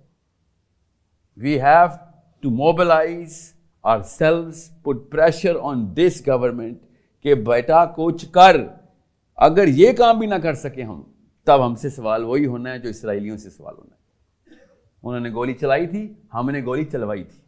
[1.36, 1.86] We have
[2.40, 3.52] to mobilise
[4.02, 6.87] ourselves put pressure on this government
[7.20, 8.56] کہ بیٹا کچھ کر،
[9.36, 11.02] اگر یہ کام بھی نہ کر سکے ہم،
[11.44, 13.98] تب ہم سے سوال وہی ہونا ہے جو اسرائیلیوں سے سوال ہونا ہے۔
[15.02, 17.40] انہوں نے گولی چلائی تھی، ہم نے گولی چلوائی تھی۔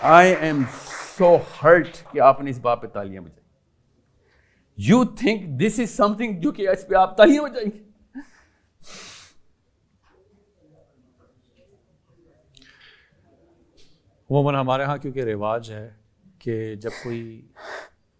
[0.00, 0.62] آئی ایم
[1.18, 3.42] سو ہرٹ کہ آپ نے اس بات پہ تالیاں بجائی۔
[4.76, 7.82] You think this is something جو کہ اس پہ آپ تالیاں بجائیں گے۔
[14.32, 15.94] عموماً ہمارے ہاں کیونکہ رواج ہے
[16.38, 17.48] کہ جب کوئی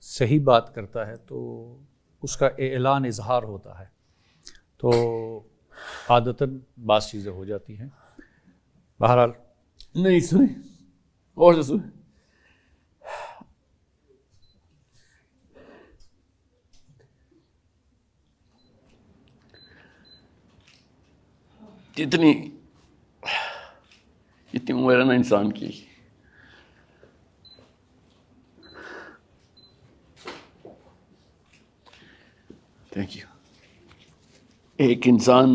[0.01, 1.77] صحیح بات کرتا ہے تو
[2.23, 3.85] اس کا اعلان اظہار ہوتا ہے
[4.77, 4.91] تو
[6.09, 7.89] عادتاً بعض چیزیں ہو جاتی ہیں۔
[9.01, 9.31] بہرحال
[9.95, 10.55] نہیں، سنیں۔
[11.35, 11.91] اور سنیں۔
[21.95, 22.51] جتنی
[24.53, 25.85] جتنی عمر ہے نا انسان کی۔
[32.93, 33.27] Thank you.
[34.79, 35.51] ایک انسان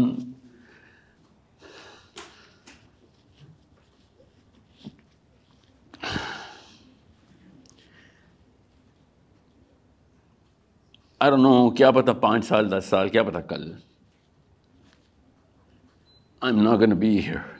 [11.21, 13.71] ار نو کیا پتا پانچ سال دس سال کیا پتا کل
[16.41, 17.56] I am not gonna be here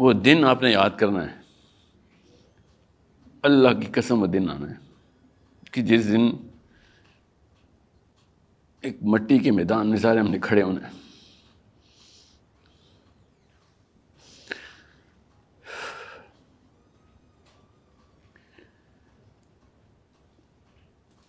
[0.00, 1.40] وہ دن آپ نے یاد کرنا ہے۔
[3.42, 4.74] اللہ کی قسم وہ دن آنا ہے
[5.70, 6.30] کہ جس دن
[8.80, 10.92] ایک مٹی کے میدان میں سارے ہم نے کھڑے ہونا ہے۔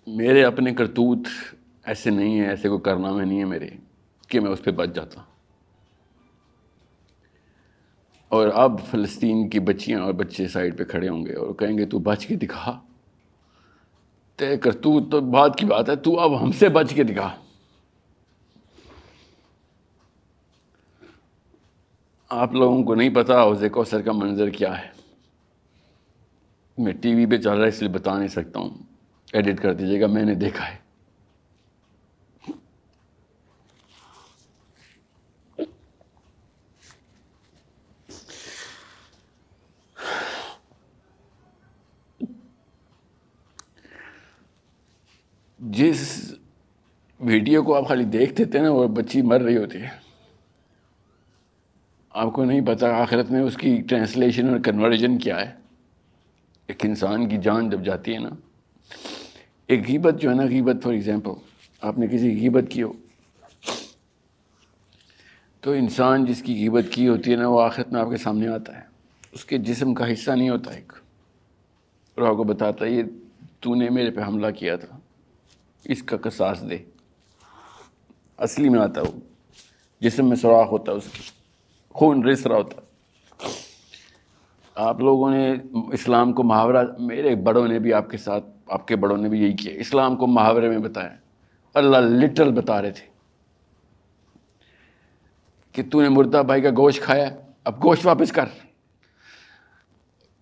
[0.07, 1.27] میرے اپنے کرتوت
[1.83, 3.69] ایسے نہیں ہیں، ایسے کوئی کارنامے نہیں ہے میرے
[4.27, 5.21] کہ میں اس پہ بچ جاتا۔
[8.31, 11.85] اور اب فلسطین کی بچیاں اور بچے سائڈ پہ کھڑے ہوں گے اور کہیں گے،
[11.85, 12.79] تو بچ کے دکھا۔
[14.37, 17.35] طے کرتوت تو بات کی بات ہے، تو اب ہم سے بچ کے دکھا۔
[22.29, 24.87] آپ لوگوں کو نہیں پتا حوضے کوثر کا منظر کیا ہے۔
[26.77, 28.69] میں ٹی وی پہ چل رہا ہے، اس لیے بتا نہیں سکتا ہوں۔
[29.33, 30.80] ایڈٹ کر دیجیے گا، میں نے دیکھا ہے۔
[45.61, 46.33] جس
[47.19, 49.89] ویڈیو کو آپ خالی دیکھتے تھے نا، وہ بچی مر رہی ہوتی ہے۔
[52.09, 55.53] آپ کو نہیں پتا آخرت میں اس کی ٹرانسلیشن اور کنورژن کیا ہے۔
[56.67, 58.29] ایک انسان کی جان جب جاتی ہے نا،
[59.67, 61.31] ایک غیبت جو ہے نا، غیبت فار ایگزامپل
[61.81, 62.93] آپ نے کسی غیبت کی ہو۔
[65.61, 68.47] تو انسان جس کی غیبت کی ہوتی ہے نا، وہ آخرت میں آپ کے سامنے
[68.47, 68.83] آتا ہے۔
[69.31, 70.93] اس کے جسم کا حصہ نہیں ہوتا ایک۔
[72.15, 73.03] اور آپ کو بتاتا ہے، یہ
[73.59, 75.00] تو نے میرے پہ حملہ کیا تھا۔
[75.85, 76.77] اس کا قصاص دے۔
[78.37, 79.19] اصلی میں آتا وہ
[79.99, 81.23] جسم میں سوراخ ہوتا اس کی۔
[81.89, 82.81] خون رس رہا ہوتا۔
[84.75, 85.53] آپ لوگوں نے
[85.93, 89.41] اسلام کو محاورہ، میرے بڑوں نے بھی آپ کے ساتھ، آپ کے بڑوں نے بھی
[89.41, 91.09] یہی کیا۔ اسلام کو محاورے میں بتایا۔
[91.73, 93.07] اللہ لٹرل بتا رہے تھے۔
[95.71, 97.29] کہ تو نے مردہ بھائی کا گوشت کھایا،
[97.63, 98.45] اب گوشت واپس کر۔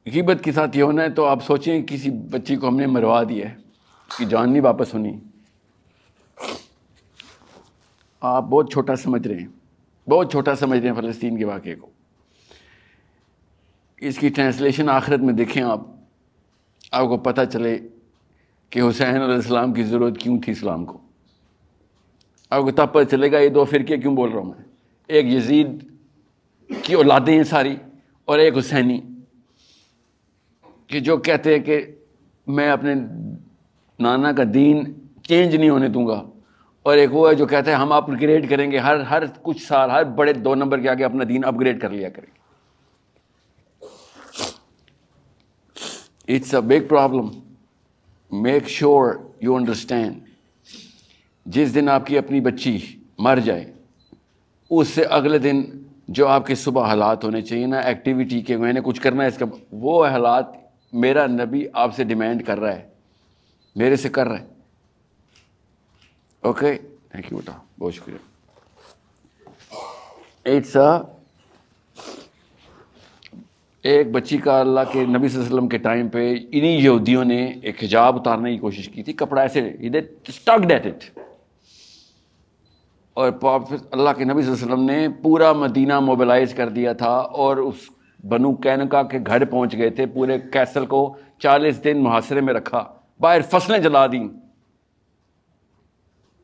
[0.06, 3.24] غیبت کے ساتھ یہ ہونا ہے تو آپ سوچیں، کسی بچی کو ہم نے مروا
[3.24, 3.56] دیا ہے
[4.18, 5.20] کہ جان نہیں واپس ہونی۔
[8.22, 11.90] آپ بہت چھوٹا سمجھ رہے ہیں، بہت چھوٹا سمجھ رہے ہیں فلسطین کے واقعے کو۔
[13.98, 15.82] اس کی ٹرانسلیشن آخرت میں دیکھیں آپ
[16.92, 17.78] آپ کو پتہ چلے
[18.70, 20.98] کہ حسین علیہ السلام کی ضرورت کیوں تھی اسلام کو۔
[22.50, 24.64] آپ کو تب پتہ چلے گا، یہ دو فرقے کیوں بول رہا ہوں میں؟
[25.10, 25.68] ایک یزید
[26.84, 27.76] کی اولادیں ہیں ساری
[28.26, 29.00] اور ایک حسینی،
[30.88, 31.82] کہ جو کہتے ہیں کہ
[32.48, 32.94] میں اپنے
[34.00, 34.84] نانا کا دین
[35.24, 36.24] چینج نہیں ہونے دوں گا۔
[36.86, 39.62] اور ایک وہ ہے جو کہتے ہیں ہم اپ گریڈ کریں گے، ہر ہر کچھ
[39.64, 42.38] سال، ہر بڑے دو نمبر کے آگے اپنا دین اپ گریڈ کر لیا کریں گے۔
[46.28, 47.28] It's a big problem
[48.32, 50.20] make sure you understand
[51.46, 52.78] جس دن آپ کی اپنی بچی
[53.20, 53.66] مر جائے،
[54.72, 55.62] اس سے اگلے دن
[56.08, 59.28] جو آپ کے صبح حالات ہونے چاہیے نا ایکٹیویٹی کے، میں نے کچھ کرنا ہے
[59.28, 60.46] اس کا، وہ حالات
[60.94, 62.88] میرا نبی آپ سے ڈیمانڈ کر رہا ہے،
[63.76, 64.49] میرے سے کر رہا ہے۔
[66.44, 66.74] اوکے
[67.12, 68.18] تھینک یو بیٹا بہت شکریہ
[70.46, 70.76] اٹس
[73.84, 77.24] ایک بچی کا اللہ کے نبی صلی اللہ علیہ وسلم کے ٹائم پہ انہی یہودیوں
[77.26, 81.20] نے ایک حجاب اتارنے کی کوشش کی تھی کپڑا ایسے ڈیٹ اٹ
[83.14, 83.32] اور
[83.92, 87.58] اللہ کے نبی صلی اللہ علیہ وسلم نے پورا مدینہ موبلائز کر دیا تھا اور
[87.58, 87.90] اس
[88.30, 91.02] بنو کینکا کے گھر پہنچ گئے تھے پورے کیسل کو
[91.40, 92.84] چالیس دن محاصرے میں رکھا
[93.20, 94.28] باہر فصلیں جلا دیں۔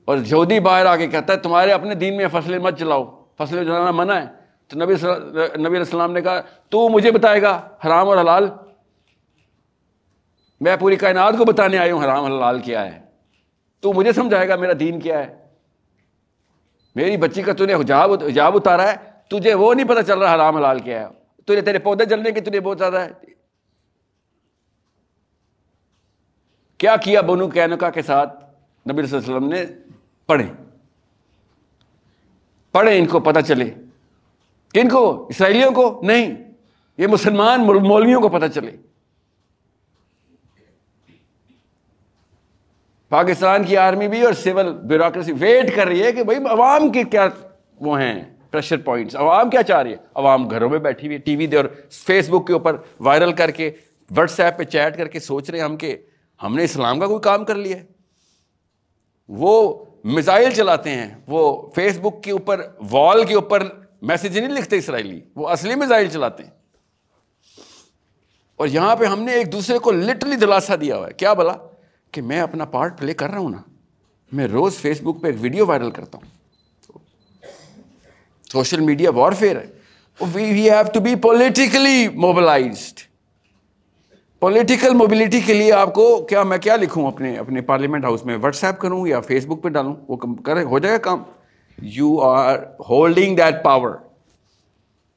[0.06, 3.64] اور یہودی باہر آ کے کہتا ہے، تمہارے اپنے دین میں فصلیں مت جلاؤ، فصلیں
[3.64, 4.26] جلانا منع ہے۔
[4.68, 8.50] تو نبی نبی علیہ السلام نے کہا، تو مجھے بتائے گا حرام اور حلال؟
[10.62, 13.02] میں پوری کائنات کو بتانے آئی ہوں، حرام حلال کیا ہے؟
[13.80, 15.46] تو مجھے سمجھائے گا میرا دین کیا ہے۔
[16.96, 18.96] میری بچی کا تو نے حجاب حجاب اتارا ہے،
[19.28, 21.08] تجھے وہ نہیں پتا چل رہا حرام حلال کیا ہے۔
[21.44, 23.12] تجھے تیرے پودے جلنے کی تجھے بہت زیادہ ہے۔
[26.78, 28.44] کیا کیا بنو کینکا کے ساتھ
[28.92, 29.85] نبی صلی اللہ علیہ وسلم نے
[30.26, 30.46] پڑھے
[32.72, 33.70] پڑھے ان کو پتہ چلے۔
[34.74, 36.36] کن کو اسرائیلیوں کو نہیں،
[36.98, 38.72] یہ مسلمان مولویوں کو پتہ چلے۔
[43.10, 47.04] پاکستان کی آرمی بھی اور سول بیوروکریسی ویٹ کر رہی ہے کہ بھائی عوام کے
[47.04, 47.28] کیا
[47.80, 51.36] وہ ہیں، پریشر پوائنٹس۔ عوام کیا چاہ رہی ہے؟ عوام گھروں میں بیٹھی ہوئی ٹی
[51.36, 53.72] وی دے اور فیس بک کے اوپر وائرل کر کے،
[54.18, 55.98] واٹس ایپ پہ چیٹ کر کے سوچ رہے ہیں ہم کہ
[56.44, 57.86] ہم نے اسلام کا کوئی کام کر لیا ہے۔
[59.28, 63.64] وہ میزائل چلاتے ہیں۔ وہ فیس بک کے اوپر، وال کے اوپر
[64.02, 66.50] میسج نہیں لکھتے اسرائیلی۔ وہ اصلی میزائل چلاتے ہیں۔
[68.56, 71.54] اور یہاں پہ ہم نے ایک دوسرے کو لٹرلی دلاسا دیا ہوا ہے۔ کیا بلا؟
[72.12, 73.62] کہ میں اپنا پارٹ پلے کر رہا ہوں نا۔
[74.32, 76.36] میں روز فیس بک پہ ایک ویڈیو وائرل کرتا ہوں۔
[78.52, 79.76] سوشل میڈیا وار فیئر ہے
[80.34, 83.15] we have to be politically mobilised
[84.46, 88.38] political mobility کے لیے آپ کو کیا میں کیا لکھوں اپنے اپنے پارلیمنٹ ہاؤس میں؟
[88.42, 91.24] واٹس ایپ کروں یا فیس بک پہ ڈالوں؟ وہ کرے ہو جائے گا کام۔
[91.82, 93.90] You are holding that power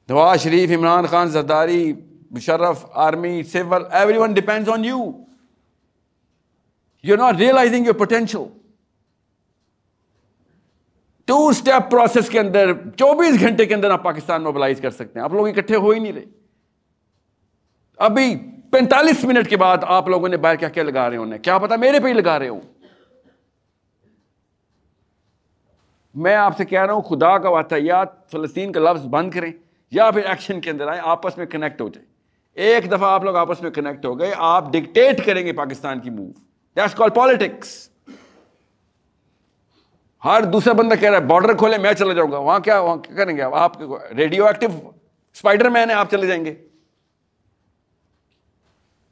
[0.09, 1.93] Nawaz Sharif, Imran Khan, Zardari,
[2.31, 3.83] Musharraf army civil
[4.17, 4.97] everyone depend on you
[7.03, 8.41] you not realising your potential
[11.25, 15.23] to step process کے اندر، چوبیس گھنٹے کے اندر آپ پاکستان موبلائز کر سکتے ہیں۔
[15.23, 16.25] آپ لوگ اکٹھے ہو ہی نہیں رہے۔
[17.97, 18.39] ابھی
[18.71, 21.75] پینتالیس منٹ کے بعد آپ لوگوں نے باہر کیا کیا لگا رہے ہوں کیا پتا
[21.75, 22.59] میرے پہ ہی لگا رہے ہوں؟
[26.15, 29.51] میں آپ سے کہہ رہا ہوں، خدا کا واقعات فلسطین کا لفظ بند کریں
[29.91, 32.05] یا پھر ایکشن کے اندر آئیں، آپس میں کنیکٹ ہو جائے
[32.67, 36.09] ایک دفعہ آپ لوگ آپس میں کنیکٹ ہو گئے، آپ ڈکٹیٹ کریں گے پاکستان کی
[36.09, 36.31] موو
[36.77, 37.77] دیٹس کال پالیٹکس
[40.23, 42.97] ہر دوسرا بندہ کہہ رہا ہے بارڈر کھولے میں چلا جاؤں گا۔ وہاں کیا وہاں
[42.97, 43.81] کیا کریں گے آپ؟
[44.17, 44.69] ریڈیو ایکٹیو
[45.35, 46.53] اسپائڈر مین ہے آپ چلے جائیں گے۔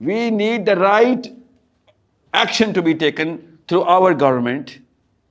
[0.02, 1.28] We need the right
[2.34, 3.36] action to be taken
[3.68, 4.70] through our government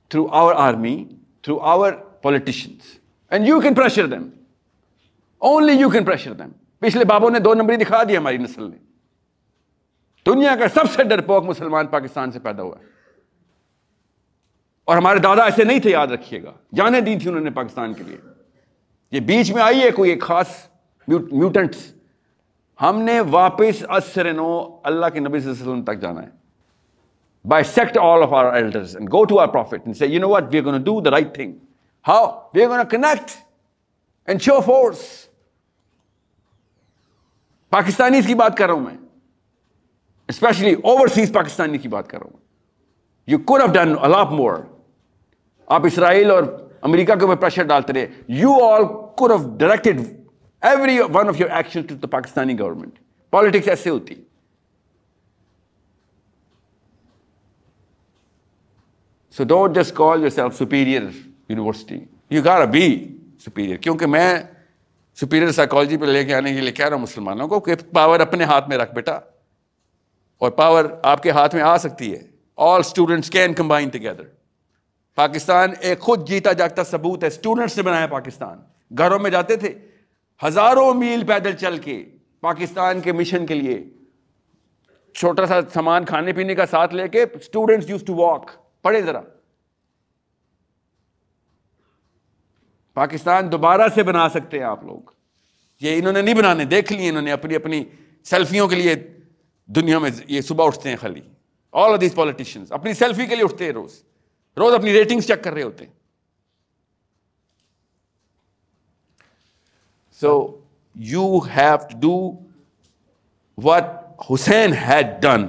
[0.09, 1.05] through our army
[1.41, 1.91] through our
[2.21, 2.97] politicians
[3.31, 4.27] and you can pressure them
[5.41, 6.49] only you can pressure them
[6.79, 8.77] پچھلے بابوں نے دو نمبری دکھا دی ہماری نسل نے
[10.25, 12.85] دنیا کا سب سے ڈرپوک مسلمان پاکستان سے پیدا ہوا ہے
[14.87, 17.93] اور ہمارے دادا ایسے نہیں تھے یاد رکھیے گا جانے دی تھی انہوں نے پاکستان
[17.93, 18.17] کے لیے
[19.11, 20.47] یہ بیچ میں آئی ہے کوئی ایک خاص
[21.07, 21.77] میوٹنٹس
[22.81, 26.29] ہم نے واپس اثر نو اللہ کے نبی صلی اللہ علیہ وسلم تک جانا ہے۔
[27.47, 30.29] By sect all of our elders and go to our prophet and say you know
[30.29, 31.53] what we gonna do the right thing
[32.07, 33.31] how we gonna connect
[34.27, 35.27] and show force
[37.69, 38.97] Pakistani کی بات کر رہا ہوں میں۔
[40.27, 42.39] اسپیشلی اوورسیز پاکستانی کی بات کر رہا ہوں۔
[43.27, 44.53] You could have done a lot more
[45.67, 46.43] آپ اسرائیل اور
[46.81, 48.83] امریکہ کے اوپر پریشر ڈالتے رہے۔ You all
[49.15, 50.01] could have directed
[50.63, 52.99] every one of your action to the Pakistani government
[53.33, 54.15] politics ایسے ہوتی
[59.35, 61.03] so don't just call yourself superior
[61.49, 61.99] university
[62.31, 62.87] you gotta be
[63.45, 64.37] superior کیونکہ میں
[65.17, 68.19] سپیریئر سائیکالوجی پہ لے کے آنے کے لیے کہہ رہا ہوں مسلمانوں کو، کہ پاور
[68.19, 69.13] اپنے ہاتھ میں رکھ بیٹا.
[70.41, 72.19] اور پاور آپ کے ہاتھ میں آ سکتی ہے.
[72.57, 74.23] All students can combine together
[75.17, 77.27] Pakistan ایک خود جیتا جاگتا ثبوت ہے.
[77.27, 78.57] اسٹوڈنٹس نے بنایا پاکستان.
[78.91, 79.73] گھروں میں جاتے تھے.
[80.45, 82.05] ہزاروں میل پیدل چل کے
[82.41, 83.83] پاکستان کے مشن کے لیے
[85.13, 89.21] چھوٹا سا سامان کھانے پینے کا ساتھ لے کے اسٹوڈینٹس یوز ٹو واک پڑھے ذرا۔
[92.93, 94.99] پاکستان دوبارہ سے بنا سکتے ہیں آپ لوگ۔
[95.81, 97.83] یہ انہوں نے نہیں بنانے، دیکھ لیے انہوں نے اپنی اپنی
[98.23, 98.95] سیلفیوں کے لیے
[99.65, 101.21] دنیا میں یہ صبح اٹھتے ہیں خالی۔
[101.71, 104.03] آل آف دیز پالیٹیشینس اپنی سیلفی کے لیے اٹھتے ہیں روز۔
[104.57, 105.96] روز اپنی ریٹنگس چیک کر رہے ہوتے ہیں۔
[110.21, 110.57] So
[110.95, 112.31] you have to do
[113.63, 113.83] what
[114.31, 115.47] Hussain had done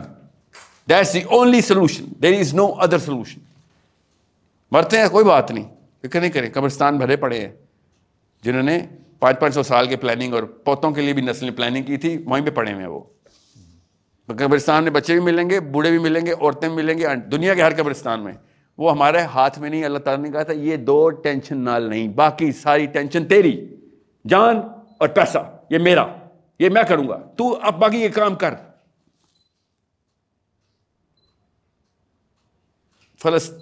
[0.89, 3.41] that's the only solution there is no other solution
[4.71, 5.65] مرتے ہیں، کوئی بات نہیں۔
[6.03, 7.53] فکر نہیں کریں، قبرستان بھرے پڑے ہیں۔
[8.43, 8.87] جنہوں نے
[9.19, 12.23] پانچ پانچ سو سال کے پلاننگ اور پوتوں کے لیے بھی نسل پلاننگ کی تھی،
[12.27, 13.01] وہیں پہ پڑے ہوئے ہیں وہ۔
[14.27, 17.55] قبرستان میں بچے بھی ملیں گے، بوڑھے بھی ملیں گے، عورتیں بھی ملیں گے دنیا
[17.55, 18.33] کے ہر قبرستان میں۔
[18.79, 22.09] وہ ہمارے ہاتھ میں نہیں، اللہ تعالیٰ نے کہا تھا، یہ دو ٹینشن نال نہیں،
[22.09, 23.69] باقی ساری ٹینشن تیری۔
[24.29, 24.57] جان
[24.99, 26.07] اور پیسہ، یہ میرا،
[26.59, 28.55] یہ میں کروں گا۔ تو اب باقی یہ کام کر۔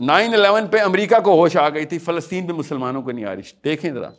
[0.00, 3.34] نائن الیون پہ امریکہ کو ہوش آ گئی تھی، فلسطین پہ مسلمانوں کو نہیں آ
[3.34, 4.10] رہی۔ دیکھیں ذرا۔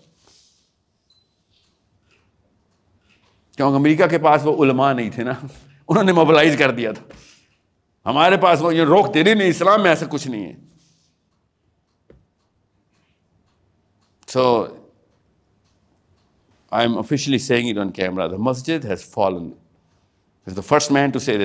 [3.57, 5.33] کیونکہ امریکہ کے پاس وہ علماء نہیں تھے نا،
[5.87, 7.03] انہوں نے موبلائز کر دیا تھا۔
[8.09, 10.53] ہمارے پاس وہ یہ روک دے رہی نہیں، اسلام میں ایسا کچھ نہیں ہے۔
[14.27, 14.76] So
[16.71, 19.49] I am officially saying it on camera the Masjid has fallen
[20.47, 21.35] is the first man to see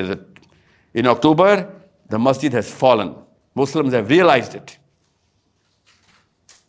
[0.95, 1.62] in October
[2.11, 3.12] the Masjid has fallen
[3.57, 4.70] Muslim have realised it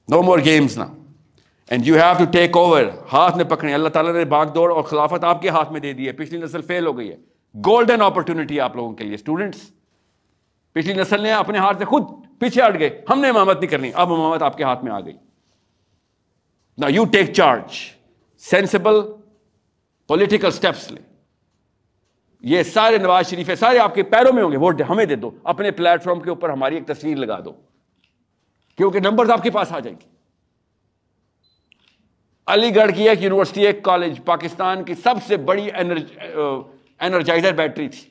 [0.09, 0.85] no more games نا
[1.71, 2.83] and you have to take over
[3.13, 5.93] ہاتھ میں پکڑے اللہ تعالیٰ نے باغ دوڑ اور خلافت آپ کے ہاتھ میں دے
[5.93, 7.15] دی ہے پچھلی نسل فیل ہو گئی ہے
[7.55, 9.69] گولڈن اپرچونیٹی آپ لوگوں کے لیے اسٹوڈنٹس
[10.73, 12.03] پچھلی نسل نے اپنے ہاتھ سے خود
[12.39, 14.99] پیچھے ہٹ گئے ہم نے امامت نہیں کرنی اب امامت آپ کے ہاتھ میں آ
[14.99, 15.13] گئی
[16.77, 17.77] نا you take charge
[18.49, 18.95] sensible
[20.07, 21.13] political steps لیں۔
[22.41, 25.15] یہ سارے نواز شریف ہے سارے آپ کے پیروں میں ہوں گے۔ ووٹ ہمیں دے
[25.15, 27.51] دو۔ اپنے پلیٹ فارم کے اوپر ہماری ایک تصویر لگا دو۔
[28.77, 30.09] کیونکہ نمبر آپ کے پاس آ جائیں گے
[32.47, 35.69] علی گڑھ کی ایک یونیورسٹی ایک کالج پاکستان کی سب سے بڑی
[36.99, 38.09] انرجائزر بیٹری تھی۔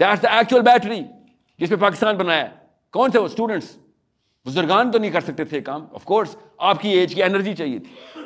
[0.00, 1.00] دیٹس دا ایکچوئل بیٹری
[1.58, 2.50] جس پہ پاکستان بنایا۔ ہے
[2.92, 3.76] کون تھے وہ اسٹوڈنٹس
[4.46, 7.78] بزرگان تو نہیں کر سکتے تھے کام۔ آف کورس آپ کی ایج کی انرجی چاہیے
[7.78, 8.17] تھی۔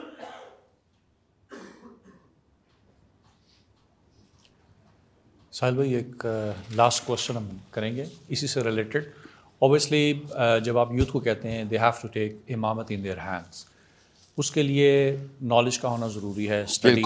[5.52, 6.26] ساحل بھائی ایک
[6.76, 9.04] لاسٹ کوشچن ہم کریں گے اسی سے ریلیٹڈ
[9.58, 10.20] اوبیسلی
[10.64, 13.64] جب آپ یوتھ کو کہتے ہیں دے ہیو ٹو ٹیک امامت ان دیئر ہینڈس
[14.36, 17.02] اس کے لیے نالج کا ہونا ضروری ہے اسٹڈی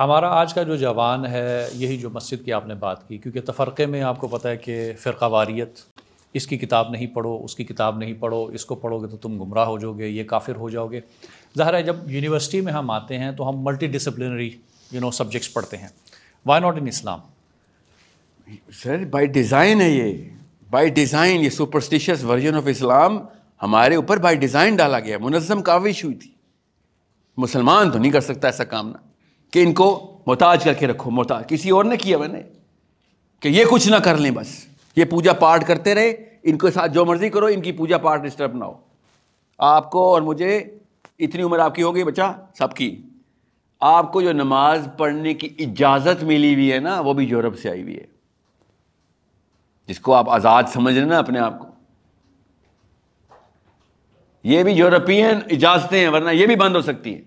[0.00, 3.40] ہمارا آج کا جو جوان ہے یہی جو مسجد کی آپ نے بات کی کیونکہ
[3.40, 5.78] تفرقے میں آپ کو پتہ ہے کہ فرقہ واریت
[6.34, 9.16] اس کی کتاب نہیں پڑھو اس کی کتاب نہیں پڑھو اس کو پڑھو گے تو
[9.16, 11.00] تم گمراہ ہو جاؤ گے یہ کافر ہو جاؤ گے۔
[11.58, 14.50] ظاہر ہے جب یونیورسٹی میں ہم آتے ہیں تو ہم multi disciplinary
[14.90, 15.88] you know subjects پڑھتے ہیں۔
[16.46, 17.18] Why not in Islam
[18.72, 20.28] sir by design ہے یہ.
[20.70, 23.18] بائی ڈیزائن یہ سپرسٹیشیس ورژن آف اسلام
[23.62, 25.18] ہمارے اوپر بائی ڈیزائن ڈالا گیا.
[25.18, 26.30] منظم کاوش ہوئی تھی.
[27.36, 28.96] مسلمان تو نہیں کر سکتا ایسا کام نہ.
[29.50, 31.48] کہ ان کو محتاج کر کے رکھو، محتاج.
[31.48, 32.42] کسی اور نے کیا میں نے؟
[33.40, 34.66] کہ یہ کچھ نہ کر لیں بس.
[34.96, 36.12] یہ پوجا پاٹ کرتے رہے.
[36.42, 38.74] ان کے ساتھ جو مرضی کرو، ان کی پوجا پاٹ ڈسٹرب نہ ہو.
[39.58, 40.56] آپ کو اور مجھے
[41.18, 43.02] اتنی عمر آپ کی ہو گئی بچہ؟ سب کی.
[43.80, 47.70] آپ کو جو نماز پڑھنے کی اجازت ملی ہوئی ہے نا، وہ بھی یورپ سے
[47.70, 48.11] آئی ہوئی ہے.
[49.86, 51.66] جس کو آپ آزاد سمجھ رہے نا اپنے آپ کو۔
[54.42, 57.20] یہ بھی یورپین اجازتیں ہیں، ورنہ یہ بھی بند ہو سکتی ہے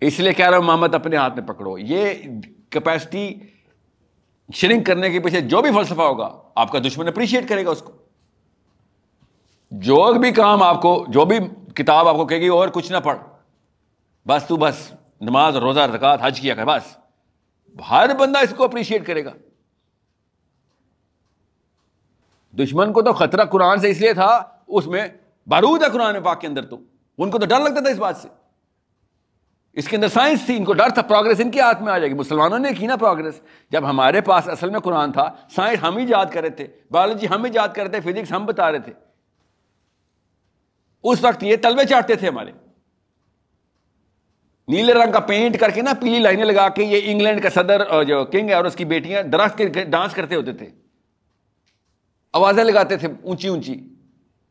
[0.00, 2.14] اس لیے کہہ رہا ہوں، محمد، اپنے ہاتھ میں پکڑو۔ یہ
[2.70, 3.34] کیپیسٹی
[4.54, 7.82] شرنک کرنے کے پیچھے جو بھی فلسفہ ہوگا، آپ کا دشمن اپریشیٹ کرے گا اس
[7.82, 7.92] کو۔
[9.70, 11.38] جو بھی کام آپ کو، جو بھی
[11.74, 13.18] کتاب آپ کو کہے گی، اور کچھ نہ پڑھ۔
[14.28, 16.96] بس تو بس، نماز، روزہ رکعت حج کیا کر بس۔
[17.90, 19.32] ہر بندہ اس کو اپریشیٹ کرے گا۔
[22.58, 25.08] دشمن کو تو خطرہ قرآن سے اس لیے تھا، اس میں
[25.46, 26.78] بارود ہے قرآن پاک کے اندر تو۔
[27.18, 28.28] ان کو تو ڈر لگتا تھا اس بات سے۔
[29.72, 31.98] اس کے اندر سائنس تھی، ان کو ڈر تھا، پروگرس ان کے ہاتھ میں آ
[31.98, 33.40] جائے گی۔ مسلمانوں نے کی نا پروگرس؟
[33.70, 37.26] جب ہمارے پاس اصل میں قرآن تھا، سائنس ہم ہی یاد کر رہے تھے، بایولوجی
[37.28, 38.92] ہم ہی یاد کر رہے تھے، فزکس ہم بتا رہے تھے۔
[41.04, 42.52] اس وقت یہ تلوے چاٹتے تھے ہمارے۔
[44.68, 48.04] نیلے رنگ کا پینٹ کر کے نا، پیلی لائنیں لگا کے یہ انگلینڈ کا صدر،
[48.04, 50.87] جو کنگ ہے اور اس کی بیٹیاں درخت کے ڈانس کرتے ہوتے تھے۔
[52.38, 53.74] آوازیں لگاتے تھے، اونچی اونچی۔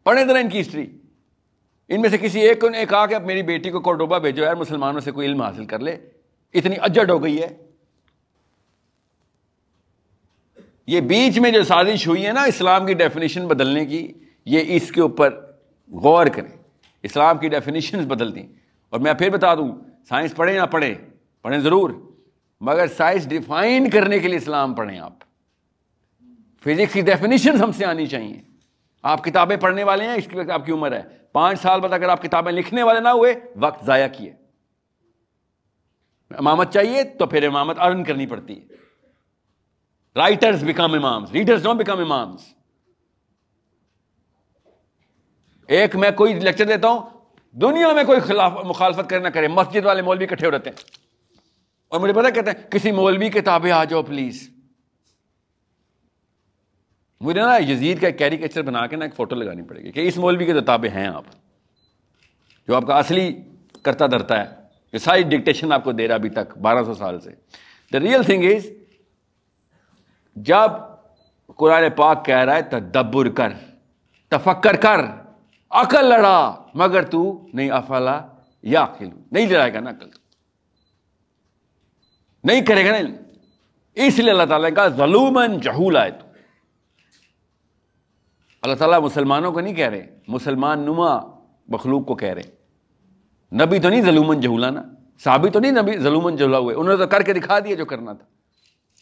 [0.04, 0.98] پڑھے ذرا ان کی ہسٹری۔
[1.90, 4.56] ان میں سے کسی ایک نے کہا کہ اب میری بیٹی کو کوڈوبا بھیجو یار،
[4.56, 5.98] مسلمانوں سے کوئی علم حاصل کر لے۔
[6.54, 7.58] اتنی اجڑ ہو گئی ہے۔
[10.88, 14.14] یہ بیچ میں جو سازش ہوئی ہے نا، اسلام کی ڈیفینیشن بدلنے کی،
[14.46, 15.46] یہ اس کے اوپر
[15.92, 16.58] غور کریں۔
[17.04, 18.48] اسلام کی ڈیفینیشن بدل دیں
[18.90, 19.76] اور میں پھر بتا دوں
[20.10, 20.94] سائنس پڑھیں یا پڑھیں
[21.42, 21.90] پڑھیں ضرور۔
[22.62, 25.27] مگر سائنس ڈیفائن کرنے کے لیے اسلام پڑھیں آپ۔
[26.64, 28.42] فزکس کی ڈیفینیشن ہم سے آنی چاہیے۔
[29.04, 31.02] آپ کتابیں پڑھنے والے ہیں، اس کی وقت آپ کی عمر ہے۔
[31.32, 34.34] پانچ سال بعد اگر آپ کتابیں لکھنے والے نہ ہوئے، وقت ضائع کیے۔
[36.30, 38.66] امامت چاہیے تو پھر امامت ارن کرنی پڑتی ہے۔
[40.16, 42.42] Writers become imams readers don't become imams
[45.68, 47.10] ایک میں کوئی لیکچر دیتا ہوں،
[47.52, 50.78] دنیا میں کوئی خلاف مخالفت کرنا کرے، مسجد والے مولوی کٹھے ہو رہتے ہیں۔
[51.88, 54.57] اور مجھے پتا کہتے ہیں، کسی مولوی کتابیں آ جاؤ پلیز
[57.22, 60.08] مجھے نا یزید کا ایک کیریکیچر بنا کے نا ایک فوٹو لگانی پڑے گی کہ
[60.08, 61.24] اس مولوی کے کتابیں ہیں آپ،
[62.68, 63.32] جو آپ کا اصلی
[63.84, 64.56] کرتا دھرتا ہے،
[64.94, 67.32] یہ ساری ڈکٹیشن آپ کو دے رہا ابھی تک، بارہ سو سال سے۔
[67.92, 68.66] دا ریئل تھنگ از
[70.36, 70.72] جب
[71.58, 73.54] قرآن پاک کہہ رہا ہے، تدبر کر،
[74.32, 75.06] تفکر کر،
[75.72, 76.40] عقل لڑا،
[76.74, 78.20] مگر تو نہیں افلا
[78.64, 80.10] یا نہیں لڑائے گا نا عقل۔
[82.44, 83.10] نہیں کرے گا نا
[83.98, 86.27] اس لیے اللہ تعالیٰ کا ظلومن جہول آئے تو۔
[88.68, 91.20] اللہ تعالیٰ مسلمانوں کو نہیں کہہ رہے، مسلمان نما
[91.68, 92.44] مخلوق کو کہہ رہے۔
[93.56, 94.84] نبی تو نہیں ظلومن جہولا نا
[95.24, 97.86] صحابی تو نہیں نبی ظلومن جہلا ہوئے، انہوں نے تو کر کے دکھا دیا جو
[97.86, 98.26] کرنا تھا۔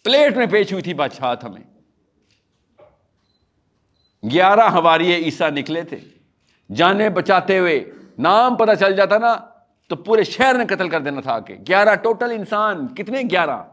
[0.03, 1.61] پلیٹ میں پیش ہوئی تھی بادشاہ ہمیں۔
[4.32, 5.97] گیارہ ہماری عیسیٰ نکلے تھے۔
[6.76, 9.36] جانے بچاتے ہوئے نام پتہ چل جاتا نا،
[9.89, 13.63] تو پورے شہر نے قتل کر دینا تھا کہ گیارہ ٹوٹل انسان، کتنے گیارہ؟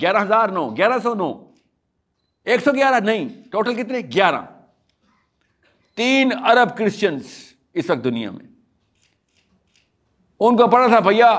[0.00, 1.32] گیارہ ہزار نو، گیارہ سو نو۔
[2.44, 4.59] ایک سو گیارہ، نہیں، ٹوٹل کتنے؟ گیارہ۔
[6.00, 7.22] تین ارب کرسچنس
[7.74, 8.44] اس وقت دنیا میں۔
[10.40, 11.30] ان کو پڑھا تھا، بھیا،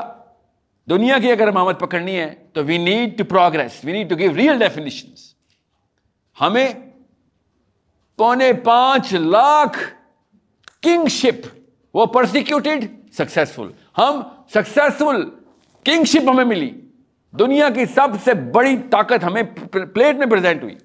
[0.89, 4.35] دنیا کی اگر امامت پکڑنی ہے تو we need to progress we need to give
[4.35, 5.09] real definition
[6.41, 6.67] ہمیں
[8.17, 9.79] پونے پانچ لاکھ
[10.83, 11.47] کنگ شپ
[11.93, 15.29] وہ پرسیکیوٹیڈ سکسیسفل ہم سکسیسفل
[15.85, 16.71] کنگ شپ ہمیں ملی۔
[17.31, 19.43] دنیا کی سب سے بڑی طاقت ہمیں
[19.93, 20.75] پلیٹ میں پریزنٹ ہوئی۔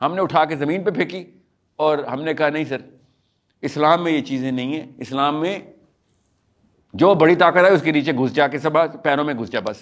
[0.00, 1.24] ہم نے اٹھا کے زمین پہ پھینکی
[1.76, 2.80] اور ہم نے کہا، نہیں سر
[3.64, 5.58] اسلام میں یہ چیزیں نہیں ہیں۔ اسلام میں
[6.94, 9.60] جو بڑی طاقت ہے اس کے نیچے گھس جا کے سب پیروں میں گھس جا
[9.60, 9.76] بس۔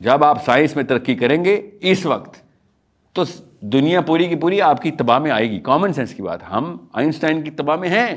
[0.00, 2.42] جب آپ سائنس میں ترقی کریں گے اس وقت
[3.12, 3.22] تو
[3.60, 6.76] دنیا پوری کی پوری آپ کی تباہ میں آئے گی۔ کامن سینس کی بات۔ ہم
[6.92, 8.16] آئنسٹائن کی تباہ میں ہیں۔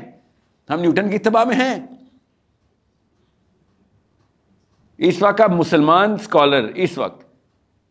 [0.70, 1.86] ہم نیوٹن کی تباہ میں ہیں۔
[4.98, 7.29] اس وقت اب مسلمان اسکالر اس وقت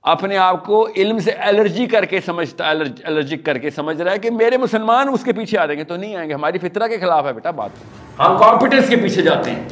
[0.02, 4.20] اپنے آپ کو علم سے الرجی کر کے سمجھتا الرجک کر کے سمجھ رہا ہے
[4.20, 6.88] کہ میرے مسلمان اس کے پیچھے آ جائیں گے تو نہیں آئیں گے۔ ہماری فطرہ
[6.88, 7.70] کے خلاف ہے بیٹا بات۔
[8.20, 9.70] ہم کمپیٹنس کے پیچھے جاتے ہیں۔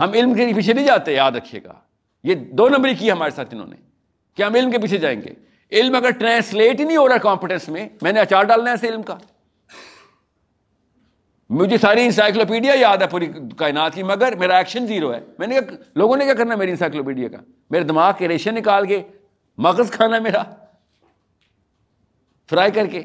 [0.00, 1.72] ہم علم کے پیچھے نہیں جاتے، یاد رکھیے گا۔
[2.24, 3.76] یہ دو نمبر کی ہمارے ساتھ انہوں نے
[4.36, 5.30] کہ ہم علم کے پیچھے جائیں گے۔
[5.72, 8.88] علم اگر ٹرانسلیٹ ہی نہیں ہو رہا کمپیٹنس میں میں نے اچار ڈالنا ہے ایسے
[8.88, 9.14] علم کا۔
[11.50, 13.26] مجھے ساری انسائکلوپیڈیا یاد ہے پوری
[13.56, 15.60] کائنات کی، مگر میرا ایکشن زیرو ہے۔ میں نے
[15.94, 17.38] لوگوں نے کیا کرنا میری انسائکلوپیڈیا کا؟
[17.70, 19.02] میرے دماغ کے ریشے نکال کے
[19.58, 20.42] مغز کھانا میرا۔
[22.50, 23.02] فرائی کر کے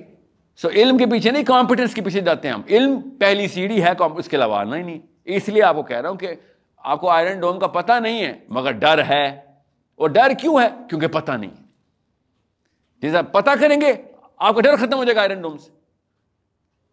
[0.55, 3.89] سو علم کے پیچھے نہیں کمپیٹنس کے پیچھے جاتے ہیں ہم۔ علم پہلی سیڑھی ہے
[4.15, 6.33] اس کے علاوہ نہیں نہیں۔ اس لیے آپ کو کہہ رہا ہوں کہ
[6.77, 9.41] آپ کو آئرن ڈوم کا پتہ نہیں ہے، مگر ڈر ہے۔
[9.95, 11.49] اور ڈر کیوں ہے؟ کیونکہ پتہ نہیں۔
[13.01, 13.93] جیسا پتہ کریں گے،
[14.37, 15.71] آپ کا ڈر ختم ہو جائے گا آئرن ڈوم سے۔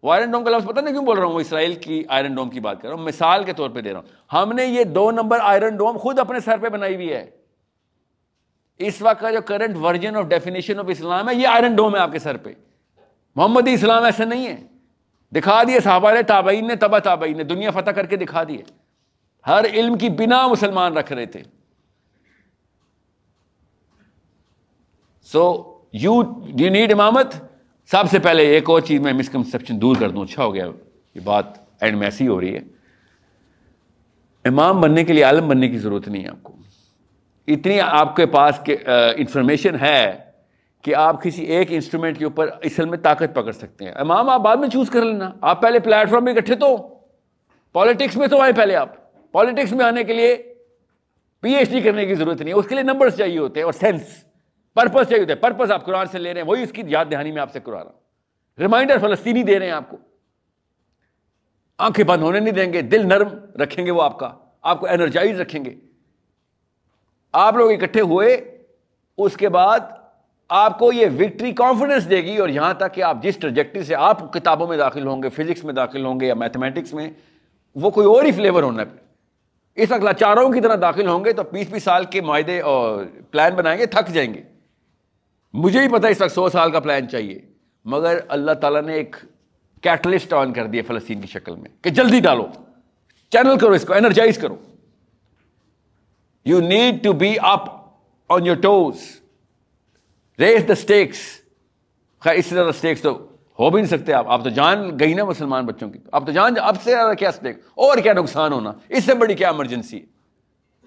[0.02, 2.34] وہ آئرن ڈوم کا لفظ پتہ نہیں کیوں بول رہا ہوں، وہ اسرائیل کی آئرن
[2.34, 4.64] ڈوم کی بات کر رہا ہوں۔ مثال کے طور پہ دے رہا ہوں۔ ہم نے
[4.64, 7.30] یہ دو نمبر آئرن ڈوم خود اپنے سر پہ بنائی ہوئی ہے۔
[8.80, 12.00] اس وقت کا جو current version of definition of Islam ہے، یہ آئرن ڈوم ہے
[12.00, 12.52] آپ کے سر پہ۔
[13.36, 14.66] محمد اسلام ایسا نہیں ہے۔
[15.32, 18.62] دکھا دیے صحابہ نے، تابعین نے تبا تابعین نے۔ دنیا فتح کر کے دکھا دیے۔
[19.46, 21.42] ہر علم کی بنا مسلمان رکھ رہے تھے۔
[25.22, 27.34] سو یو یو نیڈ امامت؟
[27.86, 30.66] سب سے پہلے ایک اور چیز میں مسکنسپشن دور کر دوں۔ اچھا ہو گیا۔
[31.14, 31.44] یہ بات
[31.80, 32.60] اینڈ میں ایسی ہو رہی ہے۔
[34.44, 36.56] امام بننے کے لیے عالم بننے کی ضرورت نہیں ہے آپ کو۔
[37.54, 38.60] اتنی آپ کے پاس
[39.16, 40.18] انفارمیشن ہے
[40.82, 44.40] کہ آپ کسی ایک انسٹرومنٹ کے اوپر اصل میں طاقت پکڑ سکتے ہیں۔ امام، آپ
[44.40, 46.98] بعد میں چوز کر لینا۔ آپ پہلے پلیٹ فارم میں اکٹھے تو۔
[47.72, 48.88] پالیٹکس میں تو آئے پہلے آپ۔
[49.32, 50.54] پالیٹکس میں آنے کے لیے
[51.40, 53.64] پی ایچ ڈی کرنے کی ضرورت نہیں ہے۔ اس کے لیے نمبرز چاہیے ہوتے ہیں
[53.64, 54.24] اور سینس
[54.74, 57.04] پرپز چاہیے ہوتے ہیں۔ پرپز آپ قرآن سے لے رہے ہیں، وہی اس کی یاد
[57.10, 57.98] دہانی میں آپ سے کروا رہا ہوں۔
[58.58, 59.96] ریمائنڈر فلسطینی دے رہے ہیں آپ کو۔
[61.78, 63.28] آنکھیں بند ہونے نہیں دیں گے، دل نرم
[63.62, 64.32] رکھیں گے وہ آپ کا۔
[64.62, 65.89] آپ کو انرجائز رکھیں گے۔
[67.32, 68.58] آپ لوگ اکٹھے ہوئے،
[69.18, 69.80] اس کے بعد
[70.48, 73.94] آپ کو یہ وکٹری کانفیڈنس دے گی اور یہاں تک کہ آپ جس ٹرجیکٹری سے
[73.94, 77.10] آپ کتابوں میں داخل ہوں گے، فزکس میں داخل ہوں گے یا میتھمیٹکس میں،
[77.74, 79.10] وہ کوئی اور ہی فلیور ہونا ہے۔
[79.82, 83.04] اس وقت لاچاروں کی طرح داخل ہوں گے تو بیس بیس سال کے معاہدے اور
[83.30, 84.42] پلان بنائیں گے، تھک جائیں گے۔
[85.52, 87.38] مجھے ہی پتا اس وقت سو سال کا پلان چاہیے،
[87.84, 89.16] مگر اللہ تعالیٰ نے ایک
[89.80, 92.46] کیٹلسٹ آن کر دیا فلسطین کی شکل میں کہ جلدی ڈالو۔
[93.30, 94.56] چینل کرو اس کو انرجائز کرو۔
[96.44, 97.60] You need to be up
[98.28, 98.94] on your toes
[100.38, 101.16] raise the stakes
[102.20, 103.26] خیر، اس سے زیادہ اسٹیکس تو
[103.58, 106.32] ہو بھی نہیں سکتے آپ۔ آپ تو جان گئی نا مسلمان بچوں کی۔ آپ تو
[106.32, 110.00] جان، اب سے زیادہ کیا اسٹیک اور کیا نقصان ہونا؟ اس سے بڑی کیا ایمرجنسی
[110.00, 110.04] ہے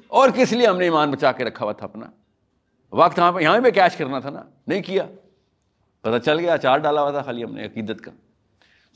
[0.07, 2.05] اور کس لیے ہم نے ایمان بچا کے رکھا ہوا تھا اپنا؟
[2.91, 5.05] وقت یہاں پہ یہاں پہ کیش کرنا تھا نا۔ نہیں کیا۔
[6.01, 8.11] پتہ چل گیا، چار ڈالا ہوا تھا خالی ہم نے عقیدت کا۔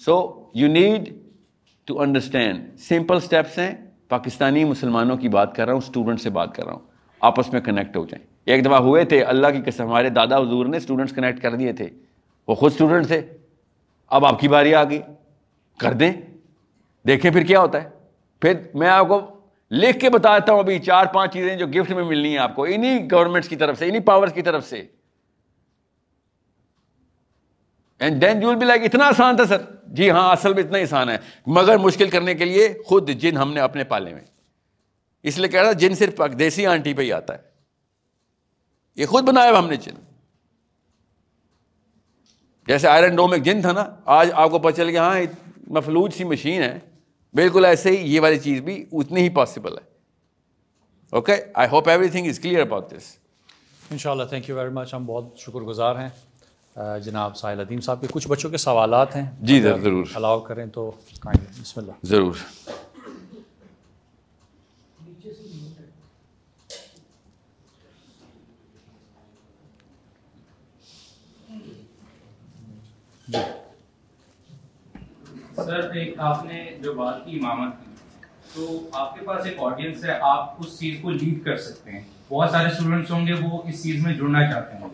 [0.06, 1.14] So you need
[1.86, 6.56] to understand simple steps ہیں۔ پاکستانی مسلمانوں کی بات کر رہا ہوں اسٹوڈنٹ سے بات
[6.56, 6.80] کر رہا ہوں۔
[7.20, 10.66] آپس میں کنیکٹ ہو جائیں۔ ایک دفعہ ہوئے تھے، اللہ کی قسم، ہمارے دادا حضور
[10.66, 11.90] نے اسٹوڈنٹس کنیکٹ کر دیے تھے۔
[12.48, 13.22] وہ خود اسٹوڈنٹ تھے۔
[14.08, 15.02] اب آپ کی باری آ گئی۔
[15.80, 16.14] کر دیں۔
[17.08, 17.90] دیکھیں پھر کیا ہوتا ہے۔
[18.40, 19.22] پھر میں آپ کو
[19.72, 22.64] لکھ کے بتاتا ہوں، ابھی چار پانچ چیزیں جو گفٹ میں ملنی ہیں آپ کو۔
[22.64, 24.84] انہی گورنمنٹس کی طرف سے، انہی پاورز کی طرف سے۔
[28.00, 29.58] And then you will be like اتنا آسان تھا سر
[29.88, 33.54] جی ہاں اصل میں اتنا آسان ہے۔ مگر مشکل کرنے کے لیے خود جن ہم
[33.54, 34.22] نے اپنے پالے میں
[35.24, 37.40] اس لیے کہہ رہا جن صرف دیسی آنٹی پہ ہی آتا ہے۔
[38.96, 39.94] یہ خود بنایا ہم نے جن۔
[42.68, 45.20] جیسے آئرن ڈوم ایک جن تھا نا، آج آپ کو پتہ چل گیا ہاں
[45.68, 46.80] مفلوج سی مشین ہے۔
[47.34, 49.84] بالکل ایسے ہی یہ والی چیز بھی اتنی ہی پاسبل ہے۔
[51.10, 53.18] Okay I hope everything is clear about this
[53.92, 56.10] ان شاء اللہ تھینک یو ویری مچ ہم بہت شکر گزار ہیں۔
[57.04, 60.92] جناب ساحل عدیم صاحب کے کچھ بچوں کے سوالات ہیں۔ جی ضرور الاؤ کریں تو
[61.26, 62.36] بسم اللہ۔ ضرور۔
[73.28, 73.40] جی
[75.56, 77.92] سر ایک آپ نے جو بات کی امامت کی
[78.54, 82.02] تو آپ کے پاس ایک آڈینس ہے آپ اس چیز کو لیڈ کر سکتے ہیں۔
[82.30, 84.88] بہت سارے اسٹوڈنٹس ہوں گے وہ اس چیز میں جڑنا چاہتے ہیں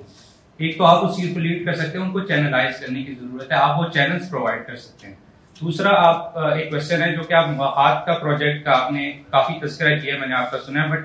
[0.57, 3.15] ایک تو آپ اس چیز کو لیڈ کر سکتے ہیں، ان کو چینلائز کرنے کی
[3.15, 5.15] ضرورت ہے، آپ وہ چینلز پرووائڈ کر سکتے ہیں۔
[5.61, 9.67] دوسرا، آپ ایک کوشچن ہے جو کہ آپ مواقعات کا پروجیکٹ کا آپ نے کافی
[9.67, 10.99] تذکرہ کیا میں نے آپ کا سنا ہے بٹ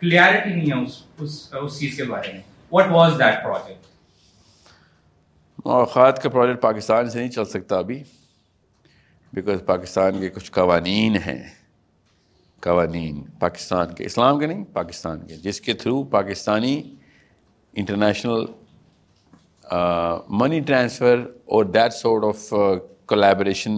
[0.00, 2.40] کلیئرٹی نہیں ہے اس اس اس چیز کے بارے میں۔
[2.72, 3.86] واٹ واز دیٹ پروجیکٹ
[5.66, 8.02] مواقعات کا پروجیکٹ پاکستان سے نہیں چل سکتا ابھی
[9.32, 11.42] بیکاز پاکستان کے کچھ قوانین ہیں۔
[12.60, 16.94] قوانین پاکستان کے، اسلام کے نہیں، پاکستان کے۔ جس کے through Pakistani
[17.72, 18.44] international
[20.28, 22.54] money transfer اور دیٹ سورٹ آف
[23.06, 23.72] کولیبریشن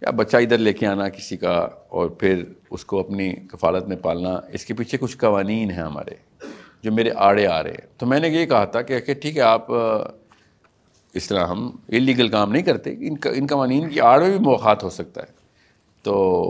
[0.00, 3.96] یا بچہ ادھر لے کے آنا کسی کا اور پھر اس کو اپنی کفالت میں
[3.96, 6.44] پالنا، اس کے پیچھے کچھ قوانین ہیں ہمارے
[6.82, 9.42] جو میرے آڑے آ رہے ہیں۔ تو میں نے یہ کہا تھا کہ ٹھیک ہے،
[9.42, 9.66] آپ
[11.14, 14.74] اس طرح ہم انلیگل کام نہیں کرتے، ان ان قوانین کی آڑ میں بھی موقع
[14.82, 15.32] ہو سکتا ہے۔
[16.02, 16.42] تو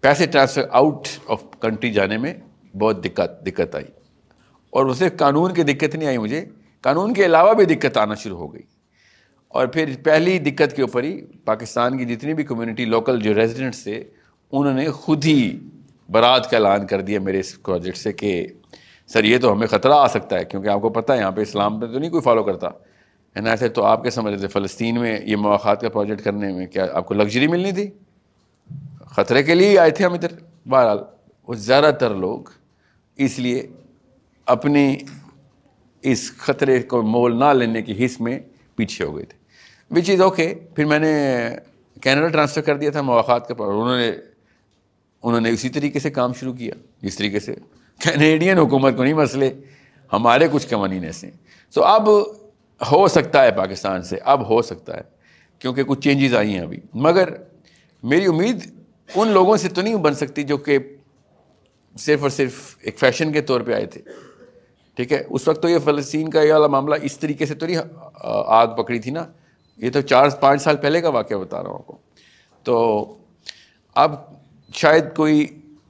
[0.00, 2.34] پیسے ٹرانسفر آؤٹ آف کنٹری جانے میں
[2.78, 3.84] بہت دقت دقت آئی۔
[4.70, 6.44] اور اسے قانون کی دقت نہیں آئی مجھے
[6.82, 8.62] قانون کے علاوہ بھی دقت آنا شروع ہو گئی۔
[9.48, 13.82] اور پھر پہلی دقت کے اوپر ہی پاکستان کی جتنی بھی کمیونٹی لوکل جو ریزیڈنٹس
[13.82, 14.04] تھے،
[14.52, 15.58] انہوں نے خود ہی
[16.10, 18.46] برات کا اعلان کر دیا میرے اس پروجیکٹ سے کہ،
[19.06, 21.40] سر، یہ تو ہمیں خطرہ آ سکتا ہے، کیونکہ آپ کو پتہ ہے، یہاں پہ
[21.40, 22.66] اسلام پہ تو نہیں کوئی فالو کرتا۔
[23.36, 26.22] ہے نا ایسے تو آپ کے سمجھ رہے تھے؟ فلسطین میں یہ مواقع کا پروجیکٹ
[26.22, 27.90] کرنے میں کیا آپ کو لگژری ملنی تھی؟
[29.00, 30.32] خطرے کے لیے ہی آئے تھے ہم ادھر۔
[30.68, 30.98] بہرحال،
[31.48, 32.40] وہ زیادہ تر لوگ
[33.16, 33.66] اس لیے
[34.46, 34.96] اپنی
[36.02, 38.38] اس خطرے کو مول نہ لینے کی حص میں
[38.76, 39.38] پیچھے ہو گئے تھے۔
[39.94, 41.14] وچ از اوکے پھر میں نے
[42.00, 44.12] کینیڈا ٹرانسفر کر دیا تھا مواقع کے پر انہوں نے
[45.22, 47.54] انہوں نے اسی طریقے سے کام شروع کیا۔ جس طریقے سے
[47.98, 49.54] کینیڈین حکومت کو نہیں مسئلے،
[50.12, 51.36] ہمارے کچھ قوانین ایسے ہیں۔
[51.74, 52.08] سو اب
[52.90, 55.02] ہو سکتا ہے پاکستان سے، اب ہو سکتا ہے،
[55.58, 57.28] کیونکہ کچھ چینجز آئی ہیں ابھی۔ مگر
[58.02, 58.74] میری امید
[59.14, 60.78] ان لوگوں سے تو نہیں بن سکتی جو کہ
[61.98, 64.00] صرف اور صرف ایک فیشن کے طور پہ آئے تھے۔
[64.96, 67.66] ٹھیک ہے؟ اس وقت تو یہ فلسطین کا یہ والا معاملہ اس طریقے سے تو
[67.66, 67.78] نہیں
[68.14, 69.24] آگ پکڑی تھی نا؟
[69.78, 71.96] یہ تو چار، پانچ سال پہلے کا واقعہ بتا رہا ہوں آپ کو۔
[72.66, 73.16] تو
[73.96, 74.14] اب
[74.74, 75.46] شاید کوئی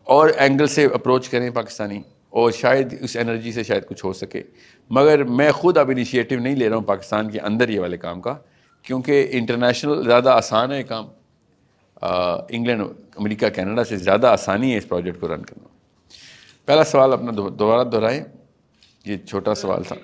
[0.07, 2.01] اور اینگل سے اپروچ کریں پاکستانی،
[2.31, 4.43] اور شاید اس انرجی سے شاید کچھ ہو سکے۔
[4.91, 8.21] مگر میں خود اب انیشیٹو نہیں لے رہا ہوں پاکستان کے اندر یہ والے کام
[8.21, 8.35] کا،
[8.85, 11.07] کیونکہ انٹرنیشنل زیادہ آسان ہے کام۔
[12.03, 12.83] انگلینڈ
[13.17, 15.69] امریکہ کینیڈا سے زیادہ آسانی ہے اس پروجیکٹ کو رن کرنا۔
[16.67, 18.23] پہلا سوال اپنا دوبارہ دہرائیں۔
[19.05, 19.97] یہ چھوٹا سوال تھا۔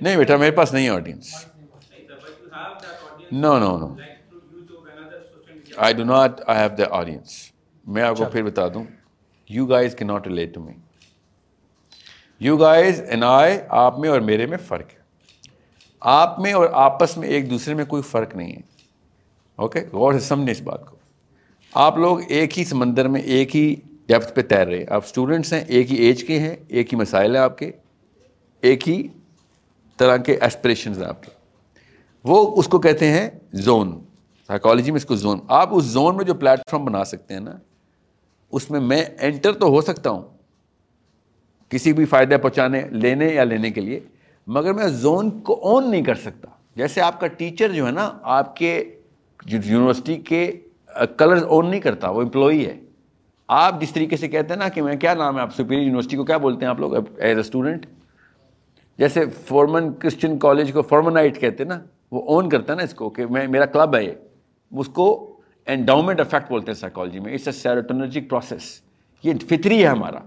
[0.00, 1.46] نہیں بیٹا میرے پاس نہیں audience
[3.32, 3.96] no no no
[5.76, 7.52] I do not I have the audience
[7.86, 8.84] میں آپ کو پھر بتا دوں۔
[9.48, 10.72] یو گائز کی not relate to me
[12.40, 14.98] you guys and I آپ میں اور میرے میں فرق ہے۔
[16.00, 18.60] آپ میں اور آپس میں ایک دوسرے میں کوئی فرق نہیں ہے۔
[19.56, 20.96] اوکے غور سے سمجھیں اس بات کو۔
[21.74, 23.76] آپ لوگ ایک ہی سمندر میں ایک ہی
[24.08, 27.34] ڈیپتھ پہ تیر رہے آپ اسٹوڈنٹس ہیں، ایک ہی ایج کے ہیں، ایک ہی مسائل
[27.36, 27.70] ہیں آپ کے،
[28.62, 29.02] ایک ہی
[29.98, 31.30] طرح کے ایسپریشنز ہیں آپ کے۔
[32.24, 33.28] وہ اس کو کہتے ہیں
[33.64, 33.98] زون
[34.48, 37.40] سائیکالوجی میں اس کو زون آپ اس زون میں جو پلیٹ فارم بنا سکتے ہیں
[37.40, 37.56] نا،
[38.52, 40.22] اس میں میں انٹر تو ہو سکتا ہوں،
[41.72, 44.00] کسی بھی فائدہ پہنچانے، لینے یا لینے کے لیے،
[44.46, 48.10] مگر میں زون کو آن نہیں کر سکتا۔ جیسے آپ کا ٹیچر جو ہے نا،
[48.22, 48.72] آپ کے
[49.46, 50.50] یونیورسٹی کے
[51.16, 52.78] کلرز آن نہیں کرتا، وہ امپلائی ہے۔
[53.48, 56.16] آپ جس طریقے سے کہتے ہیں نا کہ میں کیا نام ہے آپ سپیریئر یونیورسٹی
[56.16, 57.86] کو، کیا بولتے ہیں آپ لوگ؟ As a student.
[58.98, 61.80] جیسے فورمن کرسچن کالج کو فارمنائٹ کہتے ہیں نا،
[62.12, 64.12] وہ اون کرتا ہے نا اس کو کہ میں، میرا کلب ہے یہ۔
[64.72, 68.80] اس کو انڈاؤمنٹ افیکٹ بولتے ہیں سائیکالوجی میں۔ اٹس اے سیروٹونرجک پروسیس
[69.24, 70.18] یہ فطری ہے ہمارا۔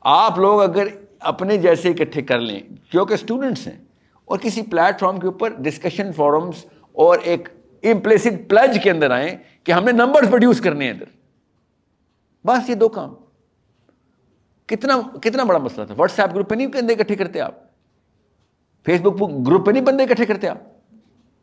[0.00, 0.86] آپ لوگ اگر
[1.20, 2.60] اپنے جیسے اکٹھے کر لیں،
[2.90, 3.76] کیونکہ اسٹوڈنٹس ہیں،
[4.24, 7.48] اور کسی پلیٹ فارم کے اوپر ڈسکشن فورمس اور ایک
[7.82, 11.21] امپلیسڈ پلج کے اندر آئیں کہ ہم نے نمبر پروڈیوس کرنے ہیں ادھر۔
[12.44, 13.14] بس یہ دو کام۔
[14.66, 17.54] کتنا کتنا بڑا مسئلہ تھا۔ واٹس ایپ گروپ پہ نہیں بندے اکٹھے کرتے آپ۔
[18.84, 20.58] فیس بک گروپ پہ نہیں بندے اکٹھے کرتے آپ۔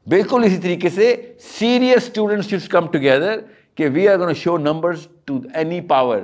[0.07, 3.39] بالکل اسی طریقے سے سیریس اسٹوڈنٹس کم ٹوگیدر
[3.75, 4.91] کہ we are gonna show number
[5.25, 6.21] two any power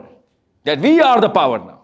[0.66, 1.76] that we are the power نا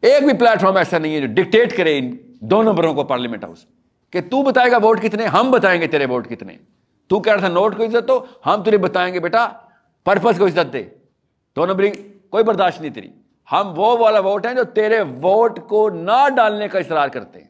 [0.00, 3.44] ایک بھی پلیٹ فارم ایسا نہیں ہے جو ڈکٹیٹ کرے ان دو نمبروں کو پارلیمنٹ
[3.44, 3.66] ہاؤس
[4.10, 6.56] کہ تو بتائے گا ووٹ کتنے، ہم بتائیں گے تیرے ووٹ کتنے۔
[7.06, 9.48] تو کہہ رہا تھا نوٹ کو عزت تو ہم تجھے بتائیں گے بیٹا
[10.04, 10.84] پرپز کو عزت دے۔
[11.56, 11.84] دو نمبر
[12.30, 13.08] کوئی برداشت نہیں تیری۔
[13.52, 17.48] ہم وہ والا ووٹ ہیں جو تیرے ووٹ کو نہ ڈالنے کا اصرار کرتے ہیں۔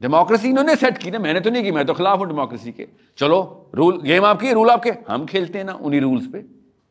[0.00, 2.26] ڈیموکریسی انہوں نے سیٹ کی نا میں نے تو نہیں کی۔ میں تو خلاف ہوں
[2.26, 2.86] ڈیموکریسی کے۔
[3.16, 6.38] چلو رول گیم آپ کی رول آپ کے۔ ہم کھیلتے ہیں نا انہیں رولس پہ۔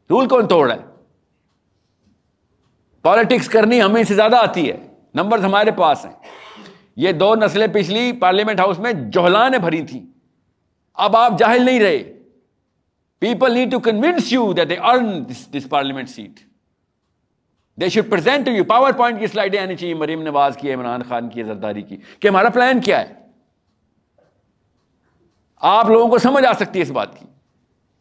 [0.10, 1.04] رول کون توڑ رہا ہے؟
[3.02, 6.14] پالیٹکس کرنی ہمیں سے زیادہ آتی ہے۔ نمبر ہمارے پاس ہیں۔
[6.96, 10.06] یہ دو نسلیں پچھلی پارلیمنٹ ہاؤس میں جوہلان بھری تھیں۔
[10.94, 12.17] اب آپ جاہل نہیں رہے۔
[13.22, 16.40] People need to convince you that they earn this parliament seat
[17.78, 18.64] they should present you
[18.98, 19.94] PowerPoint کی سلائڈیں آنی چاہیے.
[19.94, 23.14] مریم نواز کی عمران خان کی زرداری کی کہ ہمارا پلان کیا ہے؟
[25.62, 27.26] آپ لوگوں کو سمجھ آ سکتی ہے اس بات کی.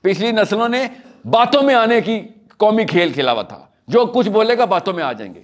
[0.05, 0.87] پچھلی نسلوں نے
[1.31, 2.21] باتوں میں آنے کی
[2.57, 3.65] قومی کھیل کھیلا ہوا تھا.
[3.89, 5.43] جو کچھ بولے گا، باتوں میں آ جائیں گے.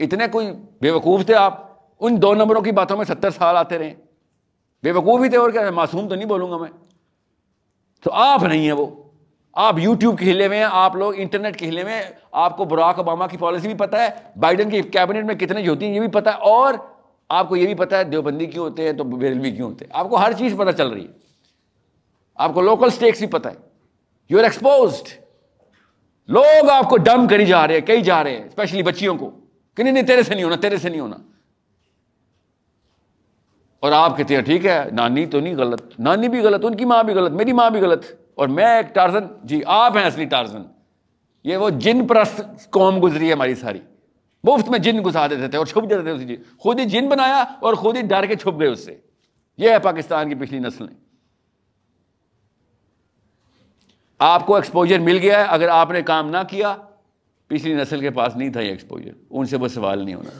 [0.00, 0.50] اتنے کوئی
[0.80, 1.64] بے وقوف تھے آپ.
[2.00, 3.94] ان دو نمبروں کی باتوں میں ستر سال آتے رہے.
[4.84, 6.70] بے وقوف ہی تھے اور کیا؟ معصوم تو نہیں بولوں گا میں.
[8.06, 8.86] تو آپ نہیں ہیں وہ۔
[9.52, 12.02] آپ یوٹیوب کے ہلے ہوئے ہیں، آپ لوگ انٹرنیٹ کے ہلے ہوئے ہیں۔
[12.32, 15.70] آپ کو براک اوباما کی پالیسی بھی پتا ہے، بائیڈن کی کیبنٹ میں کتنے جو
[15.72, 16.74] ہوتی ہیں یہ بھی پتا ہے، اور
[17.28, 19.92] آپ کو یہ بھی پتا ہے دیوبندی کیوں ہوتے ہیں تو بیرلوی کیوں ہوتے ہیں۔
[19.96, 21.12] آپ کو ہر چیز پتہ چل رہی ہے۔
[22.36, 23.54] آپ کو لوکل اسٹیکس بھی پتا ہے۔
[24.30, 25.08] یو آر ایکسپوزڈ
[26.28, 29.30] لوگ آپ کو ڈم کری جا رہے ہیں کئی جا رہے ہیں اسپیشلی بچیوں کو۔
[29.76, 31.16] کہ نہیں نہیں، تیرے سے نہیں ہونا، تیرے سے نہیں ہونا۔
[33.86, 36.84] اور آپ کہتے ہیں، ٹھیک ہے، نانی تو نہیں غلط، نانی بھی غلط، ان کی
[36.84, 38.04] ماں بھی غلط، میری ماں بھی غلط،
[38.34, 40.62] اور میں ایک ٹارزن جی آپ ہیں اصلی ٹارزن۔
[41.44, 43.78] یہ وہ جن پرست قوم گزری ہے ہماری ساری۔
[44.44, 47.08] مفت میں جن گھسا دیتے تھے اور چھپ جاتے تھے اسی جی۔ خود ہی جن
[47.08, 48.96] بنایا اور خود ہی ڈر کے چھپ گئے اس سے۔
[49.58, 50.94] یہ ہے پاکستان کی پچھلی نسلیں۔
[54.18, 56.76] آپ کو ایکسپوجر مل گیا ہے، اگر آپ نے کام نہ کیا،
[57.46, 60.30] پچھلی نسل کے پاس نہیں تھا یہ ایکسپوجر ان سے وہ سوال نہیں ہونا۔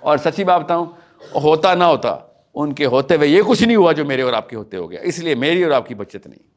[0.00, 0.86] اور سچی بات بتاؤں،
[1.34, 2.16] ہوتا نہ ہوتا
[2.54, 4.90] ان کے ہوتے ہوئے یہ کچھ نہیں ہوا جو میرے اور آپ کے ہوتے ہو
[4.90, 6.54] گیا اس لیے میری اور آپ کی بچت نہیں۔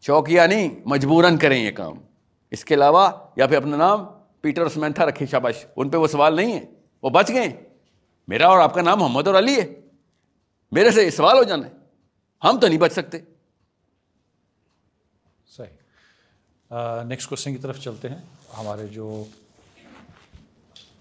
[0.00, 1.94] شوقیہ نہیں، مجبوراً کریں یہ کام۔
[2.50, 4.04] اس کے علاوہ یا پھر اپنا نام
[4.40, 6.64] پیٹر اسمینتھا رکھے شاباش۔ ان پہ وہ سوال نہیں ہے۔
[7.02, 7.68] وہ بچ گئے۔
[8.28, 9.80] میرا اور آپ کا نام محمد اور علی ہے۔
[10.72, 11.72] میرے سے سوال ہو جانا ہے۔
[12.44, 13.18] ہم تو نہیں بچ سکتے۔
[15.56, 15.76] صحیح۔
[17.04, 18.20] نیکسٹ کوشچن کی طرف چلتے ہیں۔
[18.58, 19.24] ہمارے جو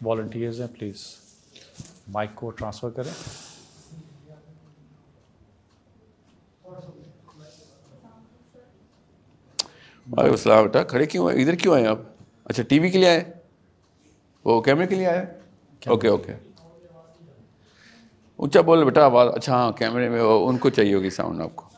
[0.01, 1.15] والنٹیئرز ہیں پلیز
[2.13, 3.11] مائک کو ٹرانسفر کریں۔
[10.07, 11.99] وعلیکم السلام بیٹا کھڑے کیوں آئے ادھر کیوں آئے آپ؟
[12.45, 13.23] اچھا ٹی وی کے لیے آئے
[14.45, 15.25] وہ کیمرے کے لیے آئے
[15.87, 16.33] اوکے اوکے۔
[18.39, 21.68] اونچا بول بیٹا آواز اچھا ہاں کیمرے میں ان کو چاہیے ہوگی ساؤنڈ آپ کو۔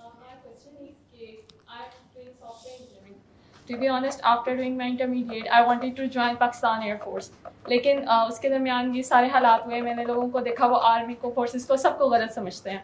[3.72, 7.32] To be honest after doing my intermediate I wanted to join Pakistan air force
[7.68, 11.14] لیکن اس کے درمیان یہ سارے حالات ہوئے میں نے لوگوں کو دیکھا وہ آرمی
[11.14, 12.80] کو فورسز کو سب کو غلط سمجھتے ہیں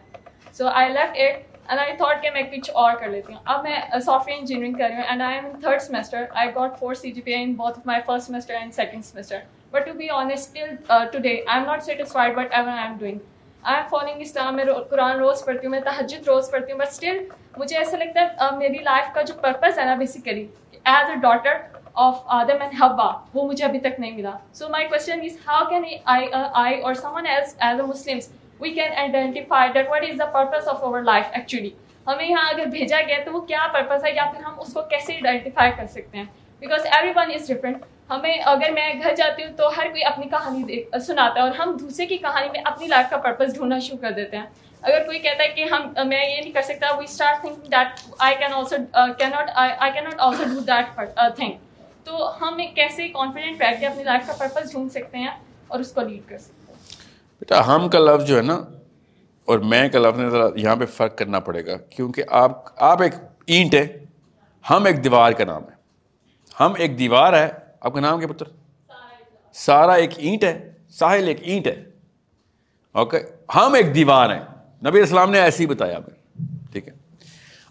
[0.54, 3.62] so I left it and I thought کہ میں کچھ اور کر لیتی ہوں اب
[3.62, 6.94] میں سافٹ ویئر انجینئرنگ کر رہی ہوں and I am third semester I got four
[6.94, 9.38] C G P in بہت my first semester and second semester
[9.72, 10.74] but to be honest till
[11.12, 13.18] today I am not satisfied but ever I am doing
[13.62, 16.88] I am following Islam میں قرآن روز پڑھتی ہوں میں تہجد روز پڑھتی ہوں but
[16.88, 17.18] still
[17.58, 20.46] مجھے ایسا لگتا ہے میری لائف کا جو پرپز ہے نا basically
[20.84, 21.56] as a daughter
[21.94, 24.32] of Adam and ہوا وہ مجھے ابھی تک نہیں ملا.
[24.54, 28.28] So my question is how can I or someone else as a Muslims
[28.60, 31.70] we can identify that what is the purpose of over life actually
[32.06, 34.82] ہمیں یہاں اگر بھیجا گیا تو وہ کیا پرپز ہے یا پھر ہم اس کو
[34.90, 36.24] کیسے آئیڈینٹیفائی کر سکتے ہیں؟
[36.60, 40.28] Because everyone is different ہمیں اگر میں گھر جاتی ہوں تو ہر کوئی اپنی
[40.28, 43.98] کہانی سناتا ہے اور ہم دوسرے کی کہانی میں اپنی لائف کا پرپز ڈھونڈنا شروع
[44.02, 44.46] کر دیتے ہیں.
[44.82, 48.00] اگر کوئی کہتا ہے کہ ہم، میں یہ نہیں کر سکتا we start think that
[48.18, 48.76] I can also
[49.18, 51.00] can not I can not also do that
[51.36, 51.52] thing
[52.04, 55.30] تو ہم ایک کیسے کانفیڈنٹ بیٹھ کے اپنی لائف کا پرپز ڈھونڈ سکتے ہیں
[55.68, 56.78] اور اس کو لیڈ کر سکتے ہیں؟
[57.40, 58.54] بیٹا، ہم کا لفظ جو ہے نا،
[59.48, 63.14] اور میں کا لفظ ذرا یہاں پہ فرق کرنا پڑے گا، کیونکہ آپ آپ ایک
[63.46, 63.86] اینٹ ہے
[64.64, 65.76] ہم ایک دیوار کا نام ہے۔
[66.60, 67.48] ہم ایک دیوار ہے،
[67.80, 68.46] آپ کا نام کیا پتر؟
[69.56, 71.82] سارا ایک اینٹ ہے، ساحل ایک اینٹ ہے۔
[72.94, 73.18] اوکے
[73.54, 74.44] ہم ایک دیوار ہیں۔
[74.86, 76.92] نبی اسلام نے ایسے ہی بتایا ہمیں۔ ٹھیک ہے۔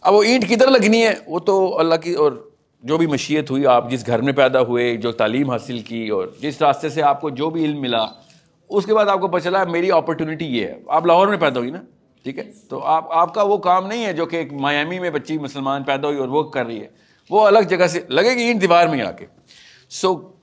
[0.01, 2.49] اب وہ اینٹ کدھر لگنی ہے؟ وہ تو اللہ کی اور
[2.83, 6.27] جو بھی مشیت ہوئی، آپ جس گھر میں پیدا ہوئے، جو تعلیم حاصل کی اور
[6.41, 8.05] جس راستے سے آپ کو جو بھی علم ملا،
[8.69, 11.59] اس کے بعد آپ کو پتہ چلا میری اپرچونیٹی یہ ہے۔ آپ لاہور میں پیدا
[11.59, 11.81] ہوئی نا؟
[12.23, 15.09] ٹھیک ہے۔ تو آپ آپ کا وہ کام نہیں ہے جو کہ ایک میامی میں
[15.09, 16.87] بچی مسلمان پیدا ہوئی اور وہ کر رہی ہے۔
[17.29, 19.25] وہ الگ جگہ سے لگے گی اینٹ دیوار میں آ کے۔
[19.89, 20.36] سو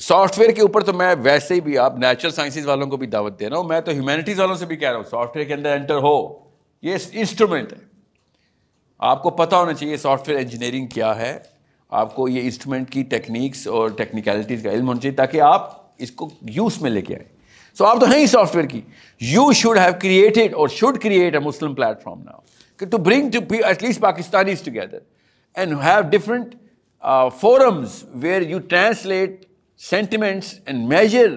[0.00, 3.06] سافٹ ویئر کے اوپر تو میں ویسے ہی بھی آپ نیچرل سائنسز والوں کو بھی
[3.06, 5.46] دعوت دے رہا ہوں، میں تو ہیومینٹیز والوں سے بھی کہہ رہا ہوں سافٹ ویئر
[5.48, 6.16] کے اندر انٹر ہو،
[6.82, 7.78] یہ انسٹرومنٹ ہے۔
[9.00, 11.38] آپ کو پتہ ہونا چاہیے سافٹ ویئر انجینئرنگ کیا ہے۔
[11.92, 16.10] آپ کو یہ انسٹرومنٹ کی ٹیکنیکس اور ٹیکنیکلٹیز کا علم ہونا چاہیے تاکہ آپ اس
[16.10, 17.28] کو یوز میں لے کے آئیں۔
[17.76, 18.80] سو آپ تو ہیں ہی سافٹ ویئر کی
[19.20, 23.82] یو شوڈ ہیو کریٹڈ اور should create a Muslim platform now to bring to at
[23.82, 24.98] least Pakistanis together
[25.56, 26.54] and have different
[27.40, 29.44] forums where you translate
[29.80, 31.34] sentiments and measure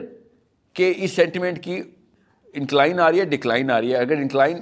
[0.76, 1.82] کہ اس سینٹیمنٹ کی
[2.56, 4.62] انکلائن آ رہی ہے decline آ رہی ہے اگر انکلائن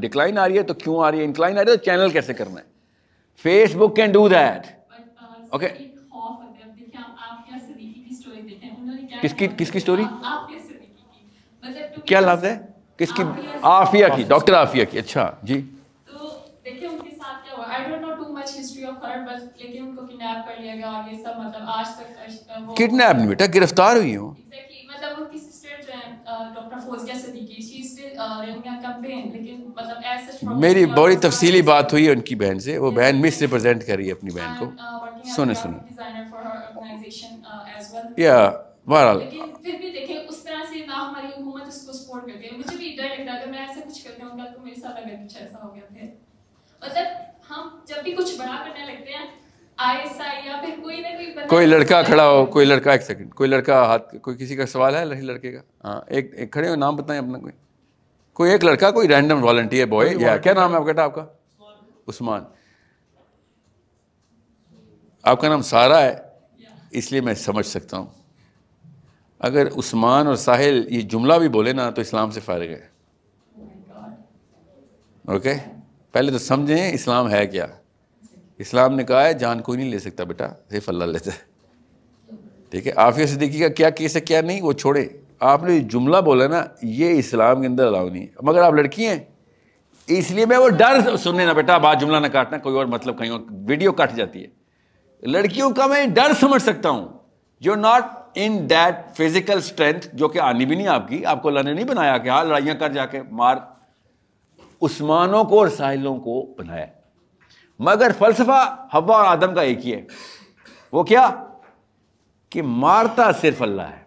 [0.00, 2.10] ڈکلائن آ رہی ہے تو کیوں آ رہی ہے انکلائن آ رہی ہے تو چینل
[2.10, 2.72] کیسے کرنا ہے
[3.76, 4.66] Facebook can do that
[5.50, 5.68] okay
[9.22, 10.04] کس کی کس کی اسٹوری
[12.06, 12.56] کیا لفظ ہے
[12.98, 13.22] کس کی
[13.62, 15.60] آفیہ کی ڈاکٹر آفیہ کی اچھا جی
[18.46, 19.62] ان مچ
[22.76, 24.34] کڈنیپ نہیں بیٹا گرفتار ہوئی ہوں۔
[30.42, 33.96] میری بڑی تفصیلی بات ہوئی ہے ان کی بہن سے۔ وہ بہن مس ریپرزینٹ کر
[33.96, 34.70] رہی ہے اپنی بہن کو۔
[35.36, 35.78] سنیں سنیں
[38.16, 38.52] یا
[38.86, 39.20] بہرحال۔
[39.62, 42.76] پھر بھی دیکھیں اس طرح سے نہ ہماری حکومت اس کو سپورٹ کرتی ہے۔ مجھے
[42.76, 45.82] بھی ڈر اگر میں ایسا کچھ ہوں تو میرے ساتھ اگر کچھ ایسا ہو گیا
[45.88, 46.06] پھر۔
[46.82, 47.06] مطلب
[47.50, 49.26] ہم جب بھی کچھ بڑا کرنے لگتے ہیں
[51.48, 54.94] کوئی لڑکا کھڑا ہو کوئی لڑکا ایک سیکنڈ کوئی لڑکا ہاتھ کوئی کسی کا سوال
[54.94, 57.52] ہے لڑکے کا؟ ہاں ایک ایک کھڑے ہو نام بتائیں اپنا کوئی۔
[58.32, 61.26] کوئی ایک لڑکا کوئی رینڈم والنٹیئر بوائے یا کیا نام ہے آپ بیٹا آپ کا؟
[62.08, 62.44] عثمان۔
[65.22, 66.16] آپ کا نام سارا ہے
[66.90, 68.06] اس لیے میں سمجھ سکتا ہوں۔
[69.38, 72.88] اگر عثمان اور ساحل یہ جملہ بھی بولے نا تو اسلام سے فارغ ہے۔
[75.28, 75.54] اوکے
[76.14, 77.66] پہلے تو سمجھیں اسلام ہے کیا؟
[78.58, 81.38] اسلام نے کہا ہے جان کوئی نہیں لے سکتا بیٹا، صرف اللہ لیتا ہے۔
[82.70, 85.04] ٹھیک ہے؟ عافیہ صدیقی کا کیا کیس ہے، کیا نہیں؟ وہ چھوڑے۔
[85.40, 89.06] آپ نے جملہ بولا نا، یہ اسلام کے اندر الاؤ نہیں ہے۔ مگر آپ لڑکی
[89.06, 89.18] ہیں،
[90.06, 93.18] اس لیے میں وہ ڈر سننے نا بیٹا، بات جملہ نہ کاٹنا، کوئی اور مطلب
[93.18, 94.48] کہیں اور ویڈیو کٹ جاتی ہے۔
[95.22, 97.08] لڑکیوں کا میں ڈر سمجھ سکتا ہوں۔
[97.60, 98.04] جو not
[98.34, 101.72] in that physical strength جو کہ آنی بھی نہیں آپ کی۔ آپ کو اللہ نے
[101.72, 103.56] نہیں بنایا کہ ہاں لڑائیاں کر جا کے مار۔
[104.84, 106.86] عثمانوں کو اور ساحلوں کو بنایا۔
[107.78, 110.02] مگر فلسفہ ہوا اور آدم کا ایک ہی ہے۔
[110.92, 111.46] وہ کیا؟
[112.50, 114.04] کہ مارتا صرف اللہ ہے۔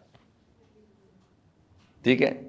[2.04, 2.42] ٹھیک ہے؟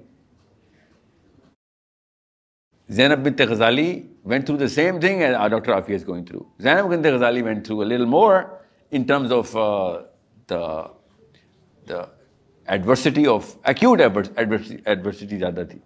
[2.89, 7.05] Zainab bint Ghazali went through the same thing doctor Afi is going through Zainab bint
[7.05, 8.35] Ghazali went through little more
[8.91, 9.57] in terms of
[10.49, 10.81] the
[11.89, 12.01] the
[12.65, 14.01] adversity of acute
[14.85, 15.79] adversity زیادہ تھی۔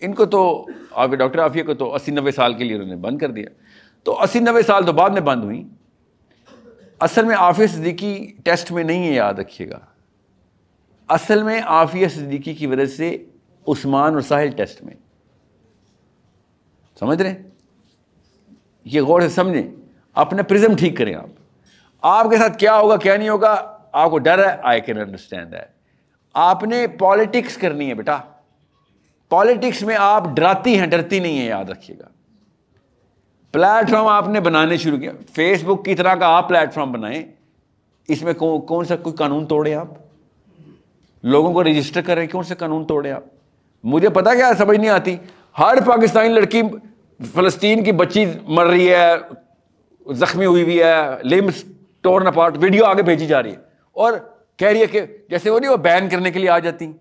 [0.00, 2.96] ان کو تو آپ ڈاکٹر آفیہ کو تو اسی نوے سال کے لیے انہوں نے
[2.96, 3.46] بند کر دیا۔
[4.02, 5.68] تو اسی نوے سال تو بعد میں بند ہوئی۔
[7.00, 9.78] اصل میں آفیہ صدیقی ٹیسٹ میں نہیں ہے، یاد رکھیے گا۔
[11.08, 13.24] اصل میں آفیہ صدیقی کی وجہ سے
[13.68, 14.94] عثمان اور ساحل ٹیسٹ میں۔
[16.98, 17.42] سمجھ رہے
[18.84, 19.72] یہ غور سے سمجھیں۔
[20.14, 21.28] اپنے پرزم ٹھیک کریں آپ۔
[22.00, 25.54] آپ کے ساتھ کیا ہوگا، کیا نہیں ہوگا، آپ کو ڈر ہے آئی کین انڈرسٹینڈ
[25.54, 25.64] ہے
[26.34, 28.18] آپ نے پالیٹکس کرنی ہے بیٹا۔
[29.28, 32.04] پالیٹکس میں آپ ڈراتی ہیں، ڈرتی نہیں ہیں، یاد رکھیے گا۔
[33.52, 36.92] پلیٹ فارم آپ نے بنانے شروع کیا۔ فیس بک کی طرح کا آپ پلیٹ فارم
[36.92, 37.22] بنائیں۔
[38.08, 39.86] اس میں کون سا کوئی قانون توڑے آپ؟
[41.22, 43.24] لوگوں کو رجسٹر کریں، کون سے قانون توڑے آپ؟
[43.84, 45.16] مجھے پتا کیا سمجھ نہیں آتی۔
[45.58, 46.62] ہر پاکستانی لڑکی
[47.34, 49.12] فلسطین کی بچی مر رہی ہے،
[50.14, 51.64] زخمی ہوئی ہوئی ہے لمس
[52.00, 53.56] ٹورن اپارٹ ویڈیو آگے بھیجی جا رہی ہے۔
[53.92, 54.12] اور
[54.56, 55.00] کہہ رہی ہے کہ
[55.30, 56.92] جیسے وہ نہیں، وہ بین کرنے کے لیے آ جاتی۔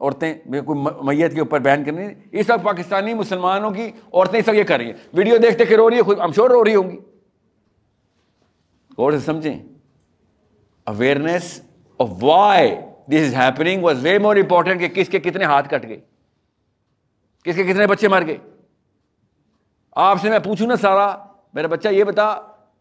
[0.00, 4.56] عورتیں کوئی میت کے اوپر بین کرنی اس وقت پاکستانی مسلمانوں کی عورتیں اس وقت
[4.56, 6.74] یہ کر رہی ہیں۔ ویڈیو دیکھتے کہ رو رہی ہے، خود ہم شور رو رہی
[6.74, 6.98] ہوں گی۔
[8.98, 9.58] غور سے سمجھیں۔
[10.84, 11.62] Awareness
[11.98, 15.88] of why this is happening was very more important کہ کس کے کتنے ہاتھ کٹ
[15.88, 16.00] گئے۔
[17.44, 18.36] کس کے کتنے بچے مر گئے۔
[19.96, 21.16] آپ سے میں پوچھوں نا سارا،
[21.54, 22.34] میرا بچہ یہ بتا،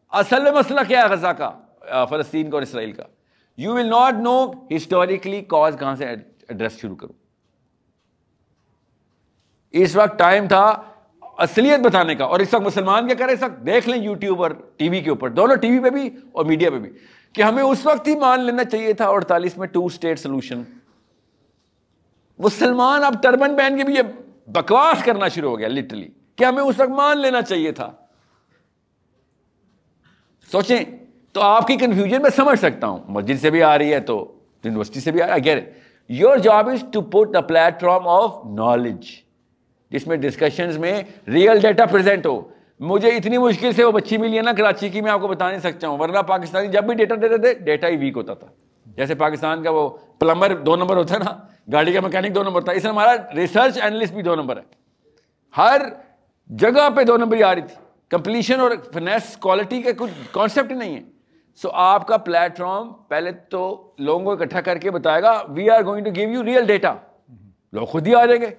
[0.09, 3.03] اصل میں مسئلہ کیا ہے غزہ کا فلسطین کا اور اسرائیل کا۔
[3.57, 6.05] You will not know historically cause کہاں سے
[6.49, 7.13] ایڈریس شروع کروں۔
[9.71, 10.81] اس وقت ٹائم تھا
[11.21, 14.51] اصلیت بتانے کا۔ اور اس وقت مسلمان کیا کرے اس وقت؟ دیکھ لیں یوٹیوب اور
[14.77, 16.89] ٹی وی کے اوپر۔ دونوں ٹی وی پہ بھی اور میڈیا پہ بھی۔
[17.33, 20.61] کہ ہمیں اس وقت ہی مان لینا چاہیے تھا اڑتالیس میں ٹو اسٹیٹ سولوشن
[22.39, 24.01] مسلمان اب ٹربن پہن کے بھی یہ
[24.47, 27.91] بکواس کرنا شروع ہو گیا لٹرلی کہ ہمیں اس وقت مان لینا چاہیے تھا۔
[30.51, 30.85] سوچیں،
[31.31, 34.39] تو آپ کی کنفیوژن میں سمجھ سکتا ہوں۔ مسجد سے بھی آ رہی ہے تو،
[34.63, 35.73] یونیورسٹی سے بھی آ رہی ہے۔
[36.09, 37.41] Your job is to put the
[37.81, 39.05] platform of knowledge
[39.89, 42.41] جس میں ڈسکشنز میں ریئل ڈیٹا پرزینٹ ہو۔
[42.79, 45.49] مجھے اتنی مشکل سے وہ بچی ملی ہے نا کراچی کی، میں آپ کو بتا
[45.49, 48.47] نہیں سکتا ہوں۔ ورنہ پاکستانی جب بھی ڈیٹا دیتے تھے ڈیٹا ہی ویک ہوتا تھا۔
[48.85, 51.37] جیسے پاکستان کا وہ پلمبر دو نمبر ہوتا ہے نا،
[51.71, 54.61] گاڑی کا مکینک دو نمبر تھا۔ اس میں ہمارا ریسرچ اینالسٹ بھی دو نمبر ہے۔
[55.57, 55.81] ہر
[56.47, 57.75] جگہ پہ دو نمبر ہی آ رہی تھی۔
[58.09, 61.01] کمپلیشن اور فنیس کوالٹی کا کچھ کانسیپٹ نہیں ہے۔
[61.55, 65.69] سو آپ کا پلیٹ فارم پہلے تو لوگوں کو اکٹھا کر کے بتائے گا we
[65.69, 66.93] are going to give you real data
[67.73, 68.49] لوگ خود ہی آ جائیں گے۔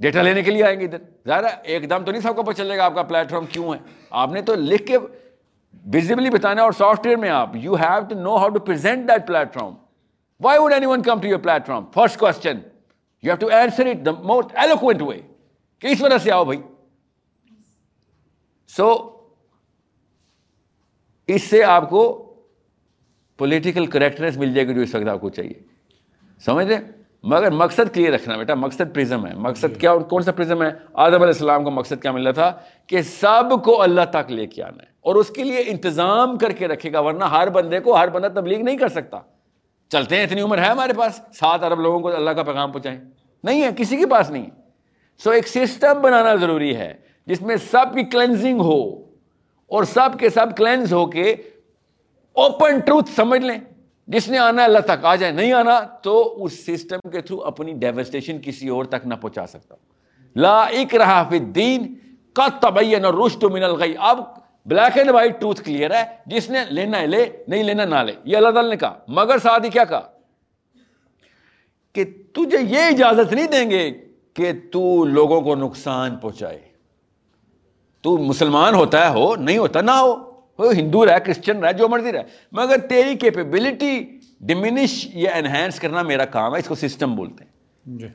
[0.00, 0.98] ڈیٹا لینے کے لیے آئیں گے ادھر۔
[1.28, 3.46] ظاہر ہے ایک دم تو نہیں سب کو پتہ چلے گا آپ کا پلیٹ فارم
[3.46, 3.78] کیوں ہے۔
[4.10, 4.98] آپ نے تو لکھ کے
[5.92, 9.26] ویزیبلی بتانا اور سافٹ ویئر میں آپ you have to know how to present that
[9.54, 9.74] platform
[10.40, 12.58] why would anyone come to your platform first question
[13.22, 15.20] you have to answer it the most eloquent way
[15.78, 16.62] کہ اس وجہ سے آؤ بھائی؟
[18.68, 19.12] سو so,
[21.26, 22.21] اس سے آپ کو
[23.42, 25.52] پولیٹیکل کریکٹنیس مل جائے گی جو اس وقت آپ کو چاہیے۔
[26.44, 26.80] سمجھ رہے؟
[27.22, 30.68] مگر مقصد کلیئر رکھنا بیٹا، مقصد پرزم ہے۔ مقصد کیا اور کون سا پرزم ہے؟
[30.92, 32.52] آدم علیہ السلام کا مقصد کیا مل رہا تھا؟
[32.86, 36.52] کہ سب کو اللہ تک لے کے آنا ہے۔ اور اس کے لیے انتظام کر
[36.52, 39.18] کے رکھے گا، ورنہ ہر بندے کو ہر بندہ تبلیغ نہیں کر سکتا۔
[39.88, 43.00] چلتے ہیں، اتنی عمر ہے ہمارے پاس۔ سات ارب لوگوں کو اللہ کا پیغام پہنچائیں۔
[43.44, 44.46] نہیں ہے، کسی کے پاس نہیں
[45.24, 46.94] سو ایک سسٹم بنانا ضروری ہے،
[47.26, 49.00] جس میں سب کی کلینزنگ ہو
[49.66, 51.36] اور سب کے سب کلینز ہو کے
[52.32, 53.58] اوپن ٹروتھ سمجھ لیں۔
[54.06, 57.72] جس نے آنا اللہ تک، آ جائے۔ نہیں آنا تو اس سسٹم کے تھرو اپنی
[57.72, 59.74] ڈیوسٹیشن کسی اور تک نہ پہنچا سکتا۔
[60.36, 61.94] لا ایک رہا فی الدین
[62.32, 64.18] کا تبین اور رشت من الغی۔ اب
[64.66, 68.12] black and white truth clear ہے۔ جس نے لینا ہے، لے، نہیں لینا، نہ لے۔
[68.24, 70.02] یہ اللہ تعالیٰ نے کہا۔ مگر ساتھ ہی کیا کہا؟
[71.92, 73.90] کہ تجھے یہ اجازت نہیں دیں گے
[74.34, 76.58] کہ تو لوگوں کو نقصان پہنچائے۔
[78.00, 82.12] تو مسلمان ہوتا ہے، ہو، نہیں ہوتا، نہ ہو۔ ہندو رہے کرسچن رہے جو مرضی
[82.12, 82.22] رہے
[82.52, 87.50] مگر تیری کیپیبلٹی ڈمینش یا انہینس کرنا میرا کام ہے اس کو سسٹم بولتے ہیں۔
[87.98, 88.06] جی۔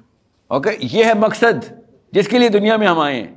[0.48, 1.74] اوکے یہ ہے مقصد
[2.12, 3.36] جس کے لیے دنیا میں ہم آئے ہیں۔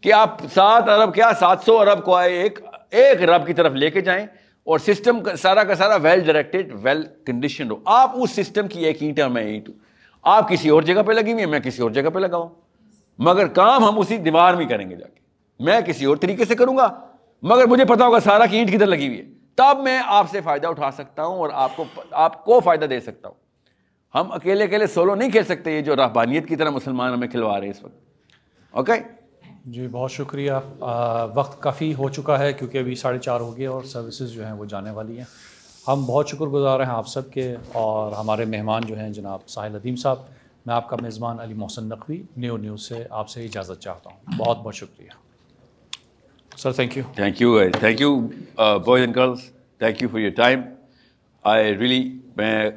[0.00, 2.60] کہ آپ سات ارب کیا سات سو ارب کو آئے ایک
[2.90, 4.26] ایک رب کی طرف لے کے جائیں
[4.64, 9.02] اور سسٹم سارا کا سارا ویل ڈائریکٹڈ ویل کنڈیشن ہو۔ آپ اس سسٹم کی ایک
[9.02, 9.76] اینٹ میں اینٹ ہوں
[10.22, 12.48] آپ کسی اور جگہ پہ لگی ہوئی ہیں میں کسی اور جگہ پہ لگا ہوں۔
[13.18, 15.20] مگر کام ہم اسی دیوار میں کریں گے جا کے۔
[15.64, 17.11] میں کسی اور طریقے سے کروں گا۔
[17.42, 19.24] مگر مجھے پتا ہوگا سارا کی اینٹ کدھر لگی ہوئی ہے۔
[19.54, 23.00] تب میں آپ سے فائدہ اٹھا سکتا ہوں اور آپ کو آپ کو فائدہ دے
[23.00, 23.34] سکتا ہوں۔
[24.14, 27.60] ہم اکیلے اکیلے سولو نہیں کھیل سکتے، یہ جو رحبانیت کی طرح مسلمان ہمیں کھلوا
[27.60, 27.94] رہے ہیں اس وقت۔
[28.70, 28.92] اوکے
[29.64, 30.52] جی بہت شکریہ۔
[31.34, 34.52] وقت کافی ہو چکا ہے کیونکہ ابھی ساڑھے چار ہو گئے اور سروسز جو ہیں
[34.52, 35.24] وہ جانے والی ہیں۔
[35.88, 39.74] ہم بہت شکر گزار ہیں آپ سب کے اور ہمارے مہمان جو ہیں جناب ساحل
[39.74, 40.16] عدیم صاحب،
[40.66, 44.38] میں آپ کا میزبان علی محسن نقوی، نیو نیوز سے آپ سے اجازت چاہتا ہوں۔
[44.38, 45.21] بہت بہت شکریہ۔
[46.58, 48.16] Sir thank you thank you thank you
[48.78, 49.50] boys and girls
[49.80, 50.60] thank you for your time
[51.44, 52.02] I really
[52.36, 52.70] میں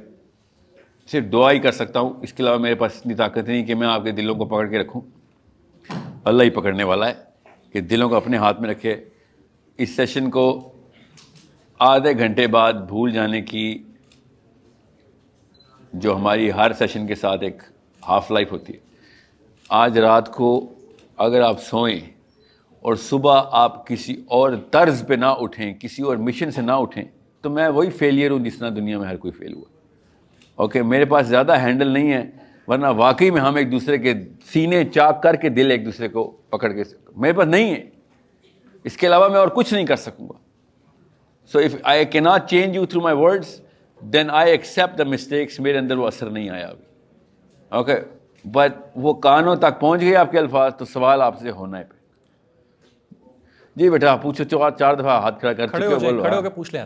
[1.10, 3.76] صرف دعا ہی کر سکتا ہوں اس کے علاوہ میرے پاس اتنی طاقت نہیں کہ
[3.76, 5.02] میں آپ کے دلوں کو پکڑ کے رکھوں
[6.24, 7.14] اللہ ہی پکڑنے والا ہے
[7.74, 8.96] کہ دلوں کو اپنے ہاتھ میں رکھے
[9.80, 10.48] اس سیشن کو
[11.80, 13.68] آدھے گھنٹے بعد بھول جانے کی
[15.94, 17.62] جو ہماری ہر سیشن کے ساتھ ایک
[18.04, 18.80] ہاف لائف ہوتی ہے
[19.70, 20.50] آج رات کو
[21.18, 22.15] اگر آپ سوئیں
[22.86, 27.04] اور صبح آپ کسی اور طرز پہ نہ اٹھیں، کسی اور مشن سے نہ اٹھیں،
[27.42, 29.66] تو میں وہی فیلئر ہوں جس طرح دنیا میں ہر کوئی فیل ہوا۔
[30.56, 32.24] اوکے میرے پاس زیادہ ہینڈل نہیں ہے،
[32.68, 34.14] ورنہ واقعی میں ہم ایک دوسرے کے
[34.54, 36.84] سینے چاک کر کے دل ایک دوسرے کو پکڑ کے
[37.16, 37.90] میرے پاس نہیں ہے۔
[38.84, 40.38] اس کے علاوہ میں اور کچھ نہیں کر سکوں گا۔
[41.52, 43.62] سو اف آئی کی not change you through my words
[44.02, 46.86] then I accept the mistakes میرے اندر وہ اثر نہیں آیا ابھی۔
[47.70, 47.96] اوکے
[48.44, 51.84] بٹ وہ کانوں تک پہنچ گئے آپ کے الفاظ، تو سوال آپ سے ہونا ہے۔
[51.84, 52.05] پہ
[53.76, 56.86] جی بیٹا پوچھو چار چار دفعہ ہاتھ کھڑا کر کھڑے ہو کے پوچھ لیں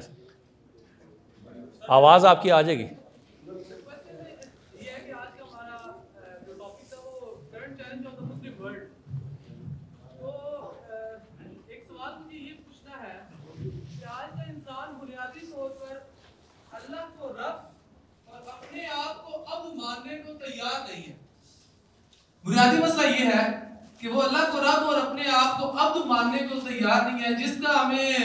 [1.90, 2.88] آواز آپ کی آ جائے گی۔
[22.46, 23.69] بنیادی مسئلہ یہ ہے
[24.02, 27.34] کہ وہ اللہ کو رب اور اپنے آپ کو عبد ماننے کو تیار نہیں ہے،
[27.36, 28.20] جس کا ہمیں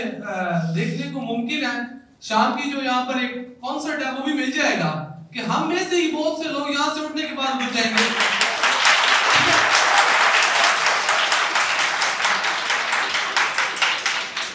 [0.75, 1.79] دیکھنے کو ممکن ہے۔
[2.23, 4.93] شام کی جو یہاں پر ایک کانسرٹ ہے، وہ بھی مل جائے گا
[5.33, 7.91] کہ ہم میں سے ہی بہت سے لوگ یہاں سے اٹھنے کے بعد مل جائیں
[7.91, 8.05] گے۔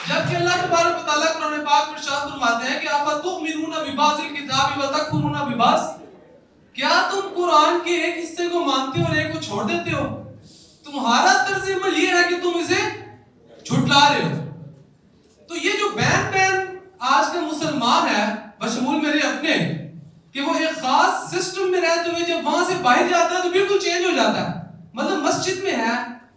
[0.08, 4.20] جبکہ اللہ تبارک و تعالیٰ قرآن پاک میں شاہ فرماتے ہیں کہ آپ تؤمنون ببعض
[4.20, 5.82] الکتاب وتکفرون ببعض؟
[6.76, 10.08] کیا تم قرآن کے ایک حصے کو مانتے ہو اور ایک کو چھوڑ دیتے ہو؟
[11.00, 12.80] تمہارا طرز عمل یہ ہے کہ تم اسے
[13.66, 14.38] جھٹلا رہے ہو۔
[15.50, 18.26] تو یہ جو بین بین آج کا مسلمان ہے
[18.60, 19.54] بشمول میرے اپنے،
[20.34, 23.50] کہ وہ ایک خاص سسٹم میں رہتے ہوئے جب وہاں سے باہر جاتا ہے تو
[23.50, 24.60] بالکل چینج ہو جاتا ہے۔
[24.94, 25.96] مطلب مسجد میں ہے،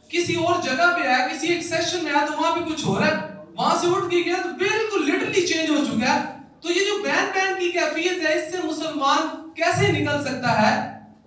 [0.09, 2.99] کسی اور جگہ پہ ہے، کسی ایک سیشن میں ہے، تو وہاں پہ کچھ ہو
[3.01, 6.21] رہا ہے۔ وہاں سے اٹھ کے گیا تو بالکل لٹرلی چینج ہو چکا ہے۔
[6.61, 10.75] تو یہ جو بین بین کی کیفیت ہے، اس سے مسلمان کیسے نکل سکتا ہے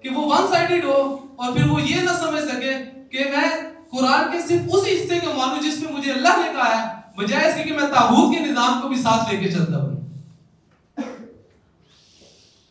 [0.01, 0.99] کہ وہ ون سائیڈڈ ہو
[1.35, 2.73] اور پھر وہ یہ نہ سمجھ سکے
[3.11, 3.49] کہ میں
[3.89, 7.49] قرآن کے صرف اسی حصے کو مانوں جس میں مجھے اللہ نے کہا ہے، بجائے
[7.49, 9.95] اس کے کہ میں تابوت کے نظام کو بھی ساتھ لے کے چلتا ہوں۔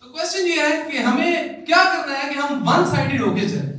[0.00, 3.48] تو کوشچن یہ ہے کہ ہمیں کیا کرنا ہے کہ ہم ون سائیڈڈ ہو کے
[3.48, 3.74] چلیں۔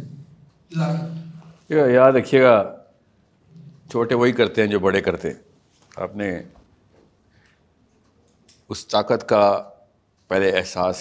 [1.70, 2.76] یاد رکھیے گا،
[3.92, 5.42] چھوٹے وہی کرتے ہیں جو بڑے کرتے ہیں۔
[5.96, 6.42] آپ نے
[8.70, 9.64] اس طاقت کا
[10.28, 10.98] پہلے احساس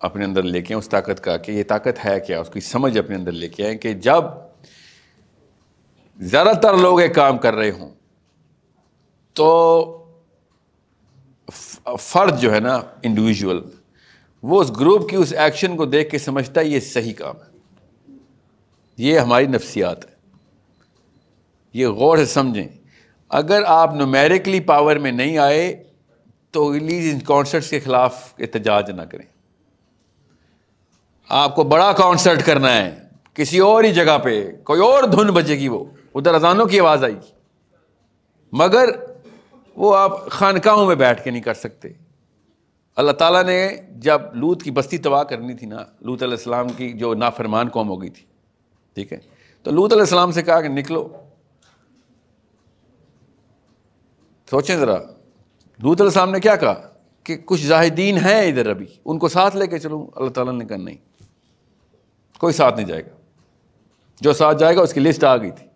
[0.00, 2.98] اپنے اندر لے کے اس طاقت کا کہ یہ طاقت ہے کیا؟ اس کی سمجھ
[2.98, 4.24] اپنے اندر لے کے آئیں کہ جب
[6.18, 7.90] زیادہ تر لوگ ایک کام کر رہے ہوں۔
[9.32, 9.94] تو
[12.00, 13.60] فرد جو ہے نا انڈیویژل
[14.42, 17.58] وہ اس گروپ کی اس ایکشن کو دیکھ کے سمجھتا ہے یہ صحیح کام ہے۔
[18.96, 20.10] یہ ہماری نفسیات ہے۔
[21.72, 22.68] یہ غور سے سمجھیں۔
[23.28, 25.84] اگر آپ نومیرکلی پاور میں نہیں آئے،
[26.50, 29.26] تو ریلیز ان کانسرٹس کے خلاف احتجاج نہ کریں۔
[31.28, 32.98] آپ کو بڑا کانسرٹ کرنا ہے،
[33.34, 35.84] کسی اور ہی جگہ پہ، کوئی اور دھن بجے گی وہ۔
[36.18, 37.32] ادھر اذانوں کی آواز آئے گی۔
[38.52, 38.88] مگر
[39.76, 41.88] وہ آپ خانقاہوں میں بیٹھ کے نہیں کر سکتے۔
[42.96, 46.92] اللہ تعالیٰ نے جب لوت کی بستی تباہ کرنی تھی نا، لوت علیہ السلام کی
[46.92, 48.26] جو نافرمان قوم ہو گئی تھی،
[48.94, 49.18] ٹھیک ہے؟
[49.62, 51.08] تو لوت علیہ السلام سے کہا کہ نکلو۔
[54.50, 54.96] سوچیں ذرا،
[55.78, 56.90] لوت علیہ السلام نے کیا کہا؟
[57.24, 60.64] کہ کچھ زاہدین ہیں ادھر ابھی، ان کو ساتھ لے کے چلوں۔ اللہ تعالیٰ نے
[60.64, 60.96] کہا نہیں،
[62.38, 63.16] کوئی ساتھ نہیں جائے گا۔
[64.20, 65.67] جو ساتھ جائے گا، اس کی لسٹ آ گئی تھی۔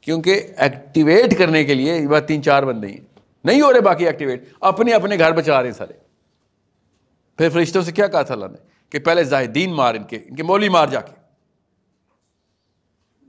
[0.00, 4.44] کیونکہ ایکٹیویٹ کرنے کے لیے بات تین چار بندے ہیں۔ نہیں ہو رہے باقی ایکٹیویٹ
[4.60, 5.92] اپنے اپنے گھر بچا رہے ہیں سارے۔
[7.38, 8.58] پھر فرشتوں سے کیا کہا تھا اللہ نے؟
[8.90, 11.12] کہ پہلے زاہدین مار ان کے ان کے مولی مار جا کے۔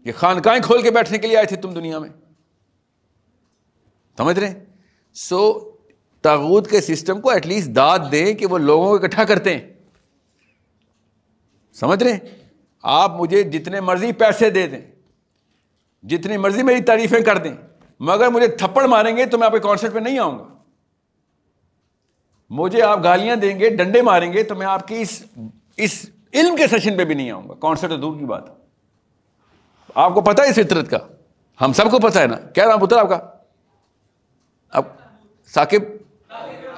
[0.06, 2.10] یہ خانقاہیں کھول کے بیٹھنے کے لیے آئے تھے تم دنیا میں۔
[4.18, 4.64] سمجھ رہے
[5.14, 5.72] سو
[6.22, 9.73] تاغوت کے سسٹم کو ایٹ لیسٹ داد دیں کہ وہ لوگوں کو اکٹھا کرتے ہیں۔
[11.73, 12.19] سمجھ رہے
[12.84, 14.90] آپ مجھے جتنے مرضی پیسے دے دیں۔
[16.03, 17.56] جتنی مرضی میری تعریفیں کر دیں
[17.99, 20.44] مگر مجھے تھپڑ ماریں گے تو میں آپ کے کانسرٹ پہ نہیں آؤں گا۔
[22.49, 25.23] مجھے آپ گالیاں دیں گے ڈنڈے ماریں گے تو میں آپ کی اس
[25.78, 28.44] اس علم کے سیشن پہ بھی نہیں آؤں گا۔ کانسرٹ تو دور کی بات
[29.95, 30.98] آپ کو پتا ہے اس فطرت کا؟
[31.61, 33.19] ہم سب کو پتا ہے نا؟ کیا نام پتر آپ کا؟
[34.69, 34.84] اب
[35.48, 35.82] ثاقب؟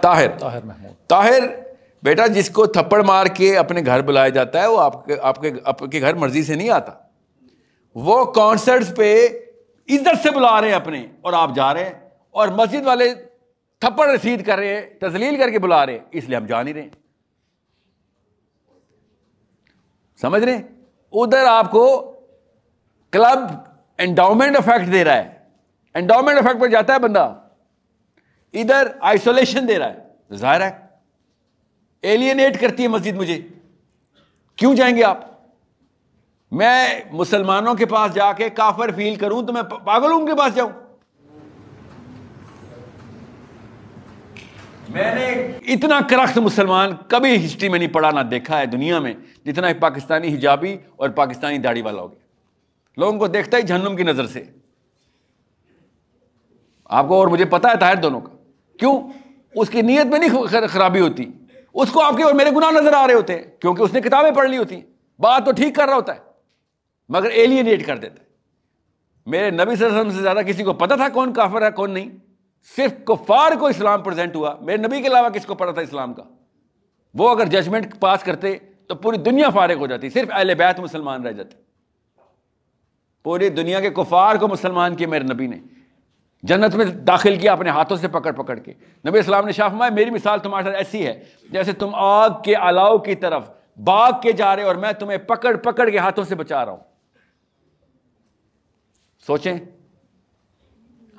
[0.01, 1.39] طاہر۔ طاہر محمود۔ طاہر
[2.03, 5.41] بیٹا جس کو تھپڑ مار کے اپنے گھر بلایا جاتا ہے وہ آپ کے آپ
[5.41, 6.91] کے آپ کے گھر مرضی سے نہیں آتا۔
[7.95, 9.29] وہ کانسرٹس پہ
[9.89, 13.13] عزت سے بلا رہے ہیں اپنے اور آپ جا رہے ہیں اور مسجد والے
[13.79, 16.63] تھپڑ رسید کر رہے ہیں، تزلیل کر کے بلا رہے ہیں، اس لیے ہم جا
[16.63, 16.89] نہیں رہے
[20.21, 20.61] سمجھ رہے
[21.11, 22.13] ادھر آپ کو
[23.11, 23.39] کلب
[23.97, 25.39] انڈاؤمنٹ افیکٹ دے رہا ہے۔
[25.93, 27.39] انڈاؤمنٹ افیکٹ پر جاتا ہے بندہ۔
[28.53, 30.71] ادھر آئسولیشن دے رہا ہے۔ ظاہر ہے
[32.01, 33.41] ایلینیٹ کرتی ہے مسجد مجھے۔
[34.55, 35.32] کیوں جائیں گے آپ؟
[36.53, 40.69] میں مسلمانوں کے پاس جا کے کافر فیل کروں تو میں پاگلوں کے پاس جاؤں۔
[44.89, 45.25] میں نے
[45.73, 49.13] اتنا کرخت مسلمان کبھی ہسٹری میں نہیں پڑھا، نہ دیکھا ہے دنیا میں،
[49.45, 52.19] جتنا ایک پاکستانی حجابی اور پاکستانی داڑھی والا ہو گیا۔
[52.97, 54.43] لوگوں کو دیکھتا ہی جہنم کی نظر سے۔
[56.85, 58.35] آپ کو اور مجھے پتا ہے طاہر دونوں کا۔
[58.79, 59.01] کیوں؟
[59.55, 61.25] اس کی نیت میں نہیں خرابی ہوتی۔
[61.73, 64.01] اس کو آپ کے اور میرے گناہ نظر آ رہے ہوتے ہیں، کیونکہ اس نے
[64.01, 64.83] کتابیں پڑھ لی ہوتی ہیں۔
[65.19, 66.32] بات تو ٹھیک کر رہا ہوتا ہے۔
[67.09, 68.27] مگر ایلینیٹ کر دیتا ہے۔
[69.25, 71.71] میرے نبی صلی اللہ علیہ وسلم سے زیادہ کسی کو پتا تھا کون کافر ہے،
[71.71, 72.09] کون نہیں۔
[72.75, 76.13] صرف کفار کو اسلام پریزنٹ ہوا۔ میرے نبی کے علاوہ کس کو پتا تھا اسلام
[76.13, 76.23] کا؟
[77.13, 78.57] وہ اگر ججمنٹ پاس کرتے
[78.87, 81.57] تو پوری دنیا فارغ ہو جاتی۔ صرف اہل بیت مسلمان رہ جاتے۔
[83.23, 85.57] پوری دنیا کے کفار کو مسلمان کیے میرے نبی نے۔
[86.43, 88.73] جنت میں داخل کیا اپنے ہاتھوں سے پکڑ پکڑ کے۔
[89.07, 92.97] نبی اسلام نے شاہ میری مثال تمہارے ساتھ ایسی ہے، جیسے تم آگ کے الاؤ
[92.97, 93.49] کی طرف
[93.83, 96.92] باغ کے جا رہے اور میں تمہیں پکڑ پکڑ کے ہاتھوں سے بچا رہا ہوں۔
[99.27, 99.57] سوچیں۔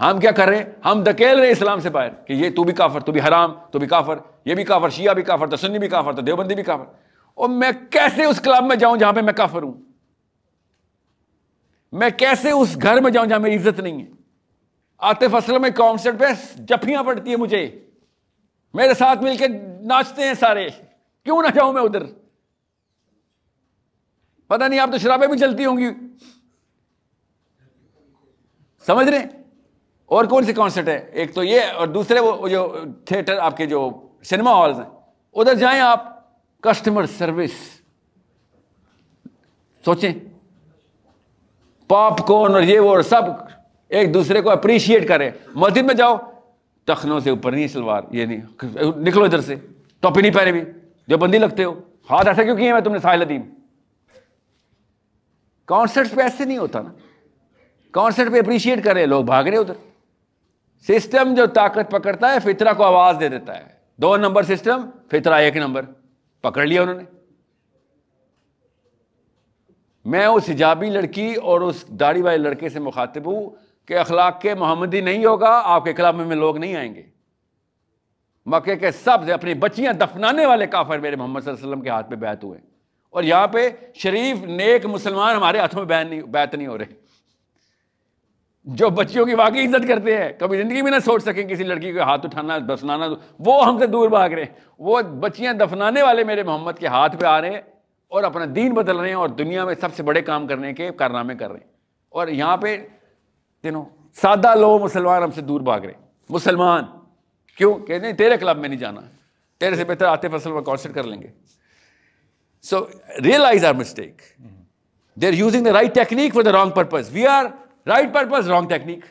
[0.01, 2.73] ہم کیا کر رہے ہیں؟ ہم دکیل رہے اسلام سے باہر کہ یہ تو بھی
[2.73, 4.15] کافر، تو بھی حرام، تو بھی کافر،
[4.45, 6.85] یہ بھی کافر، شیعہ بھی کافر، تو سنی بھی کافر، تو دیوبندی بھی کافر۔
[7.35, 9.73] اور میں کیسے اس کلب میں جاؤں جہاں پہ میں کافر ہوں؟
[11.93, 14.07] میں کیسے اس گھر میں جاؤں جہاں میری عزت نہیں ہے؟
[14.99, 16.25] آتے فصل میں کانسرٹ پہ
[16.55, 17.81] جفیاں پڑتی ہیں مجھے۔
[18.75, 19.49] میرے ساتھ مل کے
[19.83, 20.69] ناچتے ہیں سارے۔
[21.25, 22.03] کیوں نہ جاؤں میں ادھر؟
[24.47, 25.89] پتہ نہیں، آپ تو شرابیں بھی چلتی ہوں گی۔
[28.87, 29.25] سمجھ رہے
[30.07, 33.67] اور کون سی کانسرٹ ہے؟ ایک تو یہ اور دوسرے وہ جو تھیٹر آپ کے
[33.67, 33.91] جو
[34.25, 34.91] سنیما ہالز ہیں،
[35.35, 36.25] ادھر جائیں آپ
[36.61, 37.51] کسٹمر سروس
[39.85, 40.13] سوچیں۔
[41.89, 43.23] پاپ کارن اور یہ وہ اور سب
[43.89, 46.17] ایک دوسرے کو اپریشیٹ کریں۔ مسجد میں جاؤ
[46.85, 48.41] تخنوں سے اوپر نہیں سلوار، یہ نہیں۔
[48.97, 49.55] نکلو ادھر سے۔
[50.01, 50.63] ٹوپی نہیں پہنے بھی
[51.09, 51.81] جو بندی لگتے ہو۔
[52.11, 53.43] ہاتھ ایسا کیوں کیے میں تم نے ساحل ادیم
[55.65, 56.89] کانسرٹ پہ ایسے نہیں ہوتا نا۔
[57.95, 59.75] کانسرٹ پہ اپریشیٹ کر رہے لوگ بھاگ رہے ادھر۔
[60.89, 63.65] سسٹم جو طاقت پکڑتا ہے، فطرہ کو آواز دے دیتا ہے۔
[63.97, 65.83] دو نمبر سسٹم، فطرہ ایک نمبر۔
[66.43, 67.03] پکڑ لیا انہوں نے۔
[70.05, 73.51] میں اس حجابی لڑکی اور اس داڑھی والے لڑکے سے مخاطب ہوں
[73.87, 77.03] کہ اخلاق کے محمدی نہیں ہوگا، آپ کے کلاب میں لوگ نہیں آئیں گے۔
[78.47, 81.83] مکے کے سب سے اپنی بچیاں دفنانے والے کافر میرے محمد صلی اللہ علیہ وسلم
[81.83, 82.59] کے ہاتھ پہ بیت ہوئے
[83.11, 87.04] اور یہاں پہ شریف نیک مسلمان ہمارے ہاتھوں میں بیت نہیں ہو رہے۔
[88.65, 91.93] جو بچیوں کی واقعی عزت کرتے ہیں، کبھی زندگی میں نہ سوچ سکیں کسی لڑکی
[91.93, 93.07] کو ہاتھ اٹھانا، دفنانا،
[93.39, 97.17] وہ ہم سے دور بھاگ رہے ہیں۔ وہ بچیاں دفنانے والے میرے محمد کے ہاتھ
[97.17, 97.61] پہ آ رہے ہیں
[98.09, 100.91] اور اپنا دین بدل رہے ہیں اور دنیا میں سب سے بڑے کام کرنے کے
[100.91, 101.73] کارنامے کر رہے ہیں۔
[102.09, 102.87] اور یہاں پہ
[103.63, 103.85] تینوں
[104.15, 106.85] سادہ لوگ مسلمان ہم سے دور بھاگ رہے ہیں۔ مسلمان،
[107.59, 109.01] کیوں؟ کہ نہیں، تیرے کلب میں نہیں جانا۔
[109.61, 111.27] تیرے سے بہتر آتے فصل میں کانسرٹ کر لیں گے۔
[112.63, 112.85] So
[113.25, 114.23] realize our mistake
[115.15, 117.45] they are using the right technique for the wrong purpose we are
[117.87, 119.05] right purpose wrong technique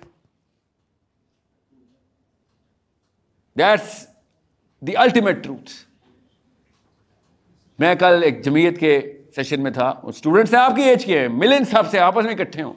[3.57, 4.07] that's
[4.81, 5.71] the ultimate truth
[7.79, 11.27] میں کل ایک جمعیت کے سیشن میں تھا۔ اسٹوڈنٹس ہیں، آپ کی ایج کے ہیں۔
[11.27, 12.73] ملن صاحب سے آپس میں اکٹھے ہوں۔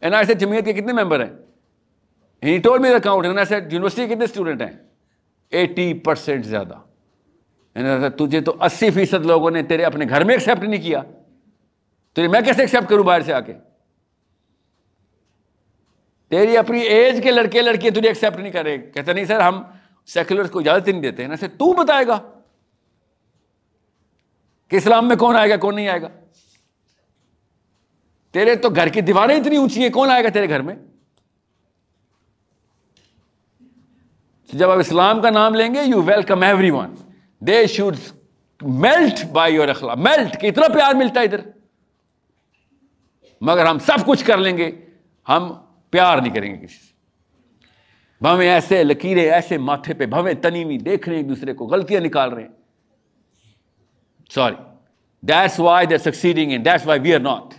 [0.00, 4.62] این آئی سے جمعیت کے کتنے ممبر ہیں؟ ٹول می اکاؤنٹ یونیورسٹی کے کتنے اسٹوڈنٹ
[4.62, 4.78] ہیں؟
[5.50, 6.74] ایٹی پرسینٹ زیادہ۔
[8.16, 11.02] تجھے تو اسی فیصد لوگوں نے تیرے اپنے گھر میں ایکسیپٹ نہیں کیا۔
[12.14, 13.54] تیرے میں کیسے ایکسیپٹ کروں باہر سے آ کے؟
[16.30, 19.62] تیری اپنی ایج کے لڑکے لڑکیاں تجھے ایکسیپٹ نہیں کرے کہتے نہیں سر ہم
[20.06, 22.18] سیکولر کو اجازت نہیں دیتے۔ ہیں تو بتائے گا
[24.68, 26.08] کہ اسلام میں کون آئے گا، کون نہیں آئے گا۔
[28.30, 30.74] تیرے تو گھر کی دیواریں اتنی اونچی ہیں، کون آئے گا تیرے گھر میں؟
[34.52, 36.94] جب آپ اسلام کا نام لیں گے you welcome everyone
[37.40, 37.96] they should
[38.62, 41.40] melt by your اخلاق میلٹ اتنا پیار ملتا ہے ادھر۔
[43.40, 44.70] مگر ہم سب کچھ کر لیں گے۔
[45.28, 45.52] ہم
[45.90, 46.92] پیار نہیں کریں گے کسی سے۔
[48.20, 51.66] بھویں ایسے لکیریں، ایسے ماتھے پہ بھویں تنی ہوئی دیکھ رہے ہیں، ایک دوسرے کو
[51.66, 52.50] غلطیاں نکال رہے ہیں۔
[54.30, 54.54] Sorry
[55.20, 57.54] that's why they succeeding in that's why we are not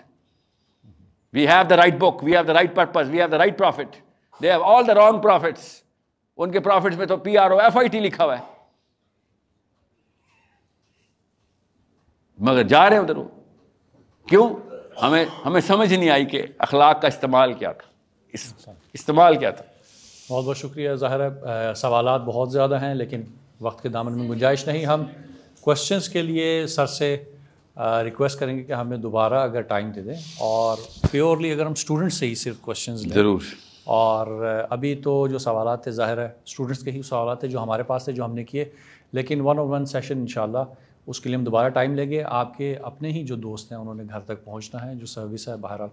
[1.33, 3.95] we have the right book we have the right purpose we have the right profit
[4.41, 5.83] they have all the wrong profits
[6.37, 8.43] ان کے prophets میں تو P R O F I T لکھا ہوا ہے
[12.39, 13.27] مگر جا رہے ہیں ادھر۔ وہ
[14.27, 14.49] کیوں؟
[15.03, 17.90] ہمیں ہمیں سمجھ نہیں آئی کہ اخلاق کا استعمال کیا تھا۔
[18.93, 19.65] استعمال کیا تھا؟
[20.29, 23.21] بہت بہت شکریہ ظاہر ہے سوالات بہت زیادہ ہیں لیکن
[23.61, 25.03] وقت کے دامن میں گنجائش نہیں۔ ہم
[25.61, 27.23] کوشچنس کے لیے سر سے
[27.77, 30.77] ریکویسٹ کریں گے کہ ہمیں دوبارہ اگر ٹائم دے دیں۔ اور
[31.11, 33.41] پیورلی اگر ہم اسٹوڈنٹ سے ہی صرف کوشچنز لیں۔ ضرور۔
[33.83, 34.27] اور
[34.69, 38.03] ابھی تو جو سوالات تھے ظاہر ہے اسٹوڈنٹس کے ہی سوالات تھے جو ہمارے پاس
[38.03, 38.65] تھے جو ہم نے کیے۔
[39.11, 40.57] لیکن ون آن ون سیشن ان شاء اللہ
[41.07, 43.79] اس کے لیے ہم دوبارہ ٹائم لیں گے۔ آپ کے اپنے ہی جو دوست ہیں
[43.79, 45.89] انہوں نے گھر تک پہنچنا ہے جو سروس ہے بہرحال۔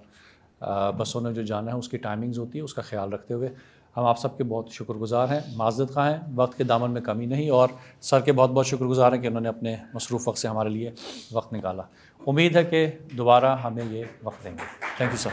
[0.99, 3.49] بسوں نے جو جانا ہے اس کی ٹائمنگز ہوتی ہے اس کا خیال رکھتے ہوئے
[3.97, 7.01] ہم آپ سب کے بہت شکر گزار ہیں۔ معذرت خواہ ہیں وقت کے دامن میں
[7.01, 7.69] کمی نہیں اور
[8.01, 10.69] سر کے بہت بہت شکر گزار ہیں کہ انہوں نے اپنے مصروف وقت سے ہمارے
[10.69, 10.91] لیے
[11.33, 11.83] وقت نکالا۔
[12.27, 14.65] امید ہے کہ دوبارہ ہمیں یہ وقت دیں گے۔
[14.97, 15.31] Thank you sir